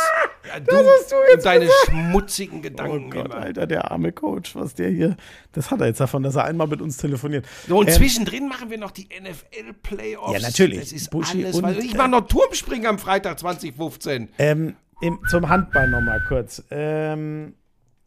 ja, 0.47 0.59
du, 0.59 0.75
hast 0.77 1.11
du 1.11 1.15
jetzt 1.29 1.35
und 1.37 1.45
deine 1.45 1.65
gesagt. 1.65 1.85
schmutzigen 1.89 2.59
oh 2.59 2.61
Gedanken. 2.61 3.09
Gott, 3.11 3.25
immer. 3.25 3.35
Alter, 3.35 3.67
der 3.67 3.91
arme 3.91 4.11
Coach, 4.11 4.55
was 4.55 4.73
der 4.73 4.89
hier, 4.89 5.15
das 5.51 5.71
hat 5.71 5.81
er 5.81 5.87
jetzt 5.87 5.99
davon, 5.99 6.23
dass 6.23 6.35
er 6.35 6.45
einmal 6.45 6.67
mit 6.67 6.81
uns 6.81 6.97
telefoniert. 6.97 7.45
So, 7.67 7.77
und 7.77 7.87
Ähm, 7.89 7.93
zwischendrin 7.93 8.47
machen 8.47 8.69
wir 8.69 8.77
noch 8.77 8.91
die 8.91 9.07
NFL-Playoffs. 9.19 10.33
Ja, 10.33 10.39
natürlich. 10.39 10.79
Das 10.79 10.91
ist 10.91 11.09
Buschi 11.11 11.43
alles, 11.45 11.57
und- 11.57 11.77
ich 11.83 11.95
mache 11.95 12.09
noch 12.09 12.27
Turmspringen 12.27 12.87
am 12.87 12.99
Freitag 12.99 13.39
2015. 13.39 14.29
Ähm, 14.37 14.75
im, 15.01 15.19
zum 15.29 15.49
Handball 15.49 15.89
nochmal 15.89 16.23
kurz. 16.27 16.63
Ähm, 16.71 17.53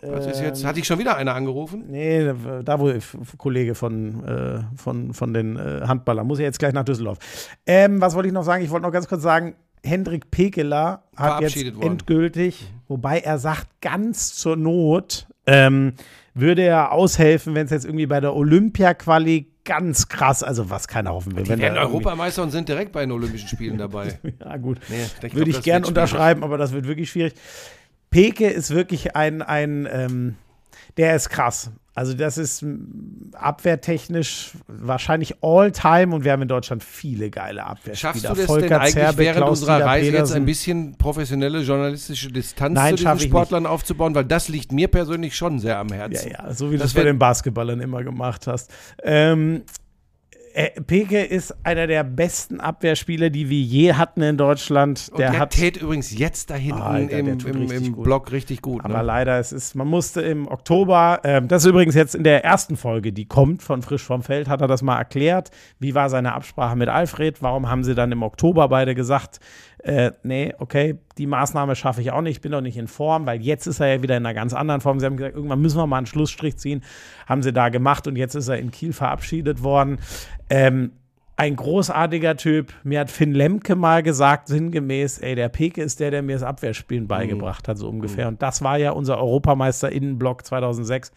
Was 0.01 0.27
ist 0.27 0.41
jetzt? 0.41 0.65
Hatte 0.65 0.79
ich 0.79 0.87
schon 0.87 0.99
wieder 0.99 1.17
einer 1.17 1.35
angerufen? 1.35 1.85
Nee, 1.89 2.33
da 2.65 2.79
wo 2.79 2.89
F- 2.89 3.17
Kollege 3.37 3.75
von, 3.75 4.25
äh, 4.25 4.61
von, 4.77 5.13
von 5.13 5.35
den 5.35 5.57
äh, 5.57 5.81
Handballern. 5.87 6.27
Muss 6.27 6.39
ich 6.39 6.45
jetzt 6.45 6.59
gleich 6.61 6.73
nach 6.73 6.85
Düsseldorf. 6.85 7.19
Ähm, 7.67 8.01
was 8.01 8.15
wollte 8.15 8.29
ich 8.29 8.33
noch 8.35 8.45
sagen? 8.45 8.63
Ich 8.63 8.71
wollte 8.71 8.87
noch 8.87 8.93
ganz 8.93 9.09
kurz 9.09 9.23
sagen, 9.23 9.57
Hendrik 9.85 10.31
Pekeler 10.31 11.03
hat 11.17 11.41
jetzt 11.41 11.57
worden. 11.77 11.83
endgültig, 11.93 12.73
wobei 12.87 13.19
er 13.21 13.39
sagt, 13.39 13.67
ganz 13.81 14.35
zur 14.35 14.57
Not 14.57 15.27
ähm, 15.47 15.95
würde 16.35 16.63
er 16.63 16.93
aushelfen, 16.93 17.55
wenn 17.55 17.65
es 17.65 17.71
jetzt 17.73 17.85
irgendwie 17.85 18.07
bei 18.07 18.21
der 18.21 18.35
Olympia-Quali 18.37 19.47
ganz 19.65 20.09
krass, 20.09 20.43
also 20.43 20.71
was 20.71 20.89
keiner 20.89 21.13
hoffen 21.13 21.37
will. 21.37 21.43
Die 21.45 21.51
wenn 21.51 21.59
werden 21.61 21.77
Europameister 21.79 22.43
und 22.43 22.51
sind 22.51 22.69
direkt 22.69 22.93
bei 22.93 23.01
den 23.01 23.13
Olympischen 23.13 23.49
Spielen 23.49 23.79
dabei. 23.79 24.19
Ja, 24.45 24.57
gut. 24.57 24.79
Nee, 24.89 24.97
ich 25.03 25.21
glaub, 25.21 25.35
Würde 25.35 25.51
ich 25.51 25.57
das 25.57 25.65
gern 25.65 25.85
unterschreiben, 25.85 26.43
aber 26.45 26.57
das 26.57 26.73
wird 26.73 26.87
wirklich 26.87 27.11
schwierig. 27.11 27.35
Peke 28.11 28.49
ist 28.49 28.71
wirklich 28.71 29.17
ein, 29.17 29.43
ein 29.43 29.89
ähm, 29.91 30.37
der 30.97 31.15
ist 31.15 31.29
krass. 31.31 31.71
Also, 31.95 32.15
das 32.15 32.39
ist 32.39 32.65
abwehrtechnisch 33.33 34.53
wahrscheinlich 34.69 35.43
all-time 35.43 36.15
und 36.15 36.23
wir 36.25 36.31
haben 36.31 36.43
in 36.43 36.49
Deutschland 36.49 36.85
viele 36.85 37.29
geile 37.29 37.65
Abwehrspieler. 37.65 38.13
Schaffst 38.13 38.25
du 38.25 38.29
das 38.29 38.37
denn 38.39 38.47
Volker 38.47 38.81
eigentlich 38.81 38.95
Zerbe, 38.95 39.19
während 39.19 39.37
Klaus 39.39 39.61
unserer 39.61 39.85
Reise 39.85 40.07
jetzt 40.07 40.13
Pedersen. 40.15 40.37
ein 40.37 40.45
bisschen 40.47 40.97
professionelle 40.97 41.61
journalistische 41.63 42.31
Distanz 42.31 42.75
Nein, 42.75 42.97
zu 42.97 43.05
diesen 43.05 43.29
Sportlern 43.29 43.67
aufzubauen? 43.67 44.15
Weil 44.15 44.27
das 44.27 44.49
liegt 44.49 44.71
mir 44.71 44.87
persönlich 44.87 45.35
schon 45.35 45.59
sehr 45.59 45.79
am 45.79 45.89
Ja, 45.89 45.97
Herzen. 45.97 46.31
ja, 46.31 46.53
so 46.55 46.69
wie 46.71 46.75
du 46.75 46.79
Das 46.79 46.91
es 46.91 46.95
bei 46.95 47.03
den 47.03 47.19
Basketballern 47.19 47.81
immer 47.81 48.05
gemacht 48.05 48.47
hast. 48.47 48.71
Ähm, 49.03 49.63
äh, 49.67 49.71
Peke 50.87 51.23
ist 51.23 51.55
einer 51.65 51.87
der 51.87 52.03
besten 52.03 52.59
Abwehrspieler, 52.59 53.31
die 53.31 53.49
wir 53.49 53.61
je 53.61 53.93
hatten 53.95 54.23
in 54.23 54.37
Deutschland. 54.37 55.09
Und 55.13 55.19
Der, 55.21 55.31
der, 55.31 55.41
hat 55.41 55.51
tät 55.51 55.77
übrigens 55.77 56.17
jetzt 56.19 56.51
da 56.51 56.55
hinten 56.55 56.81
Alter, 56.83 57.09
der 57.09 57.19
im, 57.21 57.29
im, 57.29 57.57
richtig 57.63 57.87
im 57.87 57.93
gut. 57.93 58.05
Block 58.05 58.33
richtig 58.33 58.61
gut. 58.63 58.85
Aber 58.85 58.99
Ne? 58.99 59.03
leider, 59.05 59.39
es 59.39 59.53
ist, 59.53 59.75
man 59.77 59.87
musste 59.87 60.21
im 60.21 60.49
Oktober, 60.49 61.21
ähm, 61.23 61.47
das 61.47 61.63
ist 61.65 61.69
übrigens 61.71 61.95
jetzt 61.95 62.15
in 62.15 62.25
der 62.25 62.45
ersten 62.45 62.77
Folge, 62.77 63.13
die 63.13 63.27
kommt 63.27 63.63
von 63.63 63.83
Frisch 63.83 64.03
vom 64.03 64.23
Feld, 64.23 64.49
hat 64.49 64.61
er 64.61 64.67
das 64.67 64.83
mal 64.83 64.99
erklärt. 64.99 65.51
Wie 65.79 65.95
war 65.95 66.11
seine 66.11 66.33
Absprache 66.35 66.77
mit 66.77 66.89
Alfred? 66.89 67.41
Warum 67.41 67.69
haben 67.71 67.85
sie 67.85 67.95
dann 67.95 68.11
im 68.11 68.23
Oktober 68.23 68.69
beide 68.69 68.95
gesagt, 68.97 69.39
äh, 69.79 70.13
nee, 70.23 70.55
okay, 70.59 70.99
die 71.19 71.27
Maßnahme 71.27 71.77
schaffe 71.77 72.01
ich 72.01 72.11
auch 72.11 72.21
nicht, 72.21 72.37
ich 72.37 72.41
bin 72.41 72.53
doch 72.53 72.61
nicht 72.61 72.77
in 72.77 72.89
Form, 72.89 73.27
weil 73.27 73.41
jetzt 73.41 73.67
ist 73.67 73.81
er 73.81 73.87
ja 73.87 74.03
wieder 74.03 74.17
in 74.17 74.27
einer 74.27 74.35
ganz 74.35 74.53
anderen 74.53 74.81
Form. 74.81 74.99
Sie 74.99 75.07
haben 75.07 75.17
gesagt, 75.17 75.37
irgendwann 75.37 75.61
müssen 75.61 75.79
wir 75.79 75.87
mal 75.87 75.99
einen 75.99 76.07
Schlussstrich 76.07 76.57
ziehen. 76.57 76.83
Haben 77.27 77.43
sie 77.43 77.53
da 77.53 77.69
gemacht 77.69 78.07
und 78.07 78.17
jetzt 78.17 78.35
ist 78.35 78.49
er 78.49 78.59
in 78.59 78.71
Kiel 78.71 78.93
verabschiedet 78.93 79.63
worden. 79.63 79.99
Ähm, 80.51 80.93
ein 81.37 81.55
großartiger 81.55 82.37
Typ. 82.37 82.73
Mir 82.83 82.99
hat 82.99 83.13
Finn 83.13 83.33
Lemke 83.33 83.77
mal 83.77 84.03
gesagt, 84.03 84.49
sinngemäß, 84.49 85.19
ey, 85.19 85.37
der 85.37 85.49
Peke 85.49 85.83
ist 85.83 86.01
der, 86.01 86.11
der 86.11 86.23
mir 86.23 86.33
das 86.33 86.43
Abwehrspielen 86.43 87.07
beigebracht 87.07 87.69
hat, 87.69 87.79
so 87.79 87.89
ungefähr. 87.89 88.27
Und 88.27 88.43
das 88.43 88.63
war 88.63 88.77
ja 88.77 88.91
unser 88.91 89.19
Europameister 89.19 89.93
Innenblock 89.93 90.45
2006. 90.45 91.13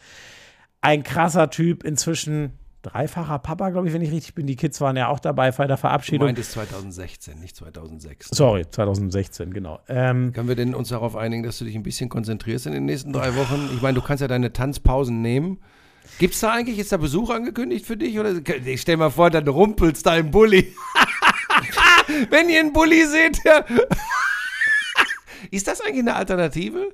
Ein 0.82 1.02
krasser 1.02 1.50
Typ, 1.50 1.84
inzwischen 1.84 2.54
dreifacher 2.82 3.40
Papa, 3.40 3.70
glaube 3.70 3.88
ich, 3.88 3.94
wenn 3.94 4.02
ich 4.02 4.12
richtig 4.12 4.34
bin. 4.36 4.48
Die 4.48 4.56
Kids 4.56 4.82
waren 4.82 4.98
ja 4.98 5.08
auch 5.10 5.20
dabei 5.20 5.52
bei 5.52 5.68
der 5.68 5.76
Du 5.78 5.82
Verabschiedung. 5.82 6.28
meintest 6.28 6.52
2016, 6.54 7.40
nicht 7.40 7.56
2006. 7.56 8.30
Sorry, 8.32 8.66
2016, 8.70 9.54
genau. 9.54 9.80
Ähm, 9.88 10.34
Können 10.34 10.48
wir 10.48 10.56
denn 10.56 10.74
uns 10.76 10.90
darauf 10.90 11.16
einigen, 11.16 11.44
dass 11.44 11.58
du 11.60 11.66
dich 11.66 11.76
ein 11.76 11.84
bisschen 11.84 12.10
konzentrierst 12.10 12.66
in 12.66 12.74
den 12.74 12.86
nächsten 12.86 13.14
drei 13.14 13.36
Wochen? 13.36 13.70
Ich 13.76 13.82
meine, 13.82 13.96
du 13.96 14.02
kannst 14.02 14.22
ja 14.22 14.28
deine 14.28 14.52
Tanzpausen 14.54 15.22
nehmen. 15.22 15.60
Gibt 16.20 16.34
es 16.34 16.40
da 16.40 16.52
eigentlich, 16.54 16.80
ist 16.80 16.92
da 16.92 16.98
Besuch 16.98 17.30
angekündigt 17.30 17.86
für 17.86 17.96
dich? 17.98 18.20
Oder 18.20 18.34
ich 18.66 18.82
stell 18.82 18.98
mal 18.98 19.12
vor, 19.12 19.30
dann 19.30 19.48
rumpelst 19.48 20.06
da 20.06 20.18
im 20.18 20.32
Bulli. 20.32 20.74
Wenn 22.30 22.50
ihr 22.50 22.60
einen 22.60 22.74
Bulli 22.74 23.06
seht, 23.06 23.40
ja. 23.46 23.64
Ist 25.52 25.68
das 25.68 25.82
eigentlich 25.82 26.00
eine 26.00 26.16
Alternative? 26.16 26.94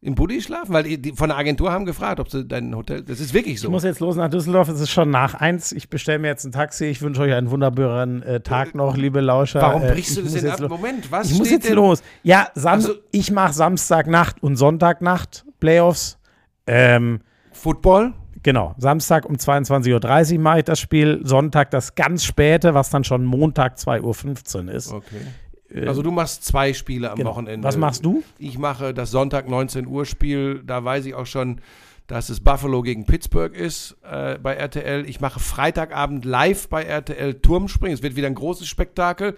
Im 0.00 0.14
Bulli 0.14 0.40
schlafen? 0.40 0.72
Weil 0.72 0.84
die 0.84 1.12
von 1.12 1.28
der 1.28 1.38
Agentur 1.38 1.72
haben 1.72 1.84
gefragt, 1.84 2.20
ob 2.20 2.30
sie 2.30 2.44
dein 2.44 2.74
Hotel. 2.76 3.02
Das 3.02 3.18
ist 3.18 3.34
wirklich 3.34 3.54
ich 3.54 3.60
so. 3.60 3.68
muss 3.70 3.82
jetzt 3.82 3.98
los 3.98 4.14
nach 4.14 4.28
Düsseldorf. 4.30 4.68
Es 4.68 4.80
ist 4.80 4.90
schon 4.90 5.10
nach 5.10 5.34
eins. 5.34 5.72
Ich 5.72 5.90
bestelle 5.90 6.20
mir 6.20 6.28
jetzt 6.28 6.44
ein 6.44 6.52
Taxi. 6.52 6.84
Ich 6.84 7.02
wünsche 7.02 7.20
euch 7.22 7.32
einen 7.34 7.50
wunderbaren 7.50 8.22
äh, 8.22 8.40
Tag 8.40 8.76
noch, 8.76 8.96
liebe 8.96 9.20
Lauscher. 9.20 9.60
Warum 9.60 9.82
Äh, 9.82 9.92
brichst 9.92 10.16
du 10.16 10.20
ich 10.20 10.26
das 10.26 10.34
denn 10.34 10.50
jetzt 10.50 10.62
ab? 10.62 10.70
Moment, 10.70 11.10
was 11.10 11.32
Ich 11.32 11.38
muss 11.38 11.50
jetzt 11.50 11.68
denn? 11.68 11.74
los. 11.74 12.02
Ja, 12.22 12.48
Sam 12.54 12.74
Also- 12.74 12.94
ich 13.10 13.32
mache 13.32 13.52
Samstagnacht 13.52 14.40
und 14.42 14.54
Sonntagnacht 14.56 15.44
Playoffs. 15.58 16.18
Ähm, 16.68 17.20
Football? 17.50 18.12
genau, 18.44 18.76
Samstag 18.78 19.24
um 19.26 19.34
22.30 19.34 20.34
Uhr 20.34 20.40
mache 20.40 20.58
ich 20.60 20.64
das 20.64 20.78
Spiel. 20.78 21.20
Sonntag 21.24 21.72
das 21.72 21.96
ganz 21.96 22.22
späte, 22.24 22.72
was 22.72 22.90
dann 22.90 23.02
schon 23.02 23.24
Montag 23.24 23.76
2.15 23.78 24.66
Uhr 24.68 24.72
ist. 24.74 24.92
Okay. 24.92 25.06
Also 25.86 26.02
du 26.02 26.10
machst 26.10 26.44
zwei 26.44 26.72
Spiele 26.72 27.10
am 27.10 27.18
Genau. 27.18 27.30
Wochenende. 27.30 27.66
Was 27.66 27.76
machst 27.76 28.04
du? 28.04 28.22
Ich 28.38 28.58
mache 28.58 28.94
das 28.94 29.10
Sonntag 29.10 29.48
19 29.48 29.86
Uhr 29.86 30.06
Spiel. 30.06 30.62
Da 30.66 30.82
weiß 30.84 31.04
ich 31.06 31.14
auch 31.14 31.26
schon, 31.26 31.60
dass 32.06 32.30
es 32.30 32.40
Buffalo 32.40 32.80
gegen 32.82 33.04
Pittsburgh 33.04 33.54
ist 33.54 33.96
äh, 34.10 34.38
bei 34.38 34.54
RTL. 34.54 35.06
Ich 35.06 35.20
mache 35.20 35.40
Freitagabend 35.40 36.24
live 36.24 36.68
bei 36.68 36.84
RTL 36.84 37.34
Turmspringen. 37.34 37.94
Es 37.94 38.02
wird 38.02 38.16
wieder 38.16 38.28
ein 38.28 38.34
großes 38.34 38.66
Spektakel. 38.66 39.36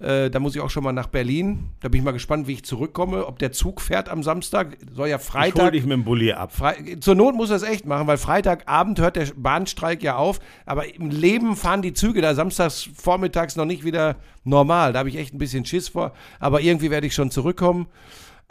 Äh, 0.00 0.30
da 0.30 0.38
muss 0.38 0.54
ich 0.54 0.60
auch 0.60 0.70
schon 0.70 0.84
mal 0.84 0.92
nach 0.92 1.08
Berlin. 1.08 1.70
Da 1.80 1.88
bin 1.88 1.98
ich 2.00 2.04
mal 2.04 2.12
gespannt, 2.12 2.46
wie 2.46 2.52
ich 2.52 2.64
zurückkomme. 2.64 3.26
Ob 3.26 3.38
der 3.40 3.50
Zug 3.52 3.80
fährt 3.80 4.08
am 4.08 4.22
Samstag. 4.22 4.76
Soll 4.94 5.08
ja 5.08 5.16
Ich 5.16 5.22
Freitag. 5.22 5.72
dich 5.72 5.82
mit 5.82 5.92
dem 5.92 6.04
Bulli 6.04 6.32
ab. 6.32 6.52
Frei 6.52 6.96
zur 7.00 7.14
Not 7.16 7.34
muss 7.34 7.50
er 7.50 7.56
es 7.56 7.62
echt 7.64 7.84
machen, 7.84 8.06
weil 8.06 8.16
Freitagabend 8.18 9.00
hört 9.00 9.16
der 9.16 9.26
Bahnstreik 9.36 10.02
ja 10.02 10.16
auf. 10.16 10.38
Aber 10.66 10.94
im 10.94 11.10
Leben 11.10 11.56
fahren 11.56 11.82
die 11.82 11.94
Züge 11.94 12.20
da 12.22 12.34
samstags 12.34 12.88
vormittags 12.94 13.56
noch 13.56 13.64
nicht 13.64 13.84
wieder 13.84 14.16
normal. 14.44 14.92
Da 14.92 15.00
habe 15.00 15.08
ich 15.08 15.16
echt 15.16 15.34
ein 15.34 15.38
bisschen 15.38 15.64
Schiss 15.64 15.88
vor. 15.88 16.12
Aber 16.38 16.60
irgendwie 16.60 16.90
werde 16.90 17.06
ich 17.08 17.14
schon 17.14 17.30
zurückkommen. 17.32 17.88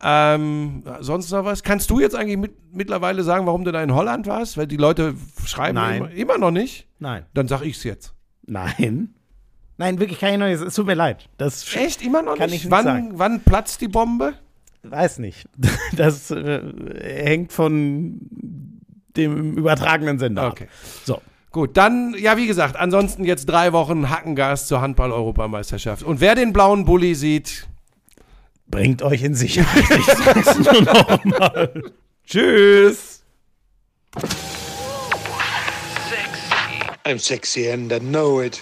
Ähm, 0.03 0.83
sonst 0.99 1.31
noch 1.31 1.43
was? 1.45 1.63
Kannst 1.63 1.89
du 1.89 1.99
jetzt 1.99 2.15
eigentlich 2.15 2.37
mit, 2.37 2.53
mittlerweile 2.71 3.23
sagen, 3.23 3.45
warum 3.47 3.63
du 3.63 3.71
da 3.71 3.81
in 3.81 3.95
Holland 3.95 4.27
warst? 4.27 4.57
Weil 4.57 4.67
die 4.67 4.77
Leute 4.77 5.15
schreiben 5.45 5.75
Nein. 5.75 5.97
Immer, 5.97 6.11
immer 6.11 6.37
noch 6.37 6.51
nicht. 6.51 6.87
Nein. 6.99 7.25
Dann 7.33 7.47
sag 7.47 7.61
ich's 7.63 7.83
jetzt. 7.83 8.13
Nein. 8.45 9.15
Nein, 9.77 9.99
wirklich 9.99 10.19
kann 10.19 10.33
ich 10.33 10.37
noch 10.39 10.47
nicht. 10.47 10.61
Es 10.61 10.75
tut 10.75 10.87
mir 10.87 10.95
leid. 10.95 11.29
Das 11.37 11.75
Echt? 11.75 12.01
Immer 12.01 12.23
noch 12.23 12.35
Kann 12.35 12.49
nicht? 12.49 12.59
ich 12.59 12.63
nicht 12.65 12.71
wann, 12.71 12.83
sagen. 12.83 13.11
wann 13.13 13.41
platzt 13.41 13.81
die 13.81 13.87
Bombe? 13.87 14.33
weiß 14.83 15.19
nicht. 15.19 15.47
Das 15.95 16.31
äh, 16.31 16.61
hängt 17.01 17.51
von 17.51 18.19
dem 19.15 19.53
übertragenen 19.57 20.19
Sender 20.19 20.43
ab. 20.43 20.53
Okay. 20.53 20.67
So. 21.03 21.21
Gut, 21.51 21.75
dann, 21.75 22.13
ja, 22.19 22.37
wie 22.37 22.45
gesagt, 22.47 22.75
ansonsten 22.75 23.23
jetzt 23.23 23.45
drei 23.45 23.73
Wochen 23.73 24.09
Hackengas 24.09 24.67
zur 24.67 24.81
Handball-Europameisterschaft. 24.81 26.03
Und 26.03 26.21
wer 26.21 26.35
den 26.35 26.53
blauen 26.53 26.85
Bulli 26.85 27.15
sieht, 27.15 27.67
Bringt 28.69 29.01
euch 29.01 29.23
in 29.23 29.33
Sicherheit. 29.33 29.83
Ich 29.97 30.05
sag's 30.05 30.59
nur 30.59 30.81
noch 30.81 31.23
mal. 31.25 31.83
Tschüss. 32.25 33.23
I'm 37.05 37.17
sexy 37.19 37.71
and 37.71 37.91
I 37.93 37.99
know 37.99 38.41
it. 38.41 38.61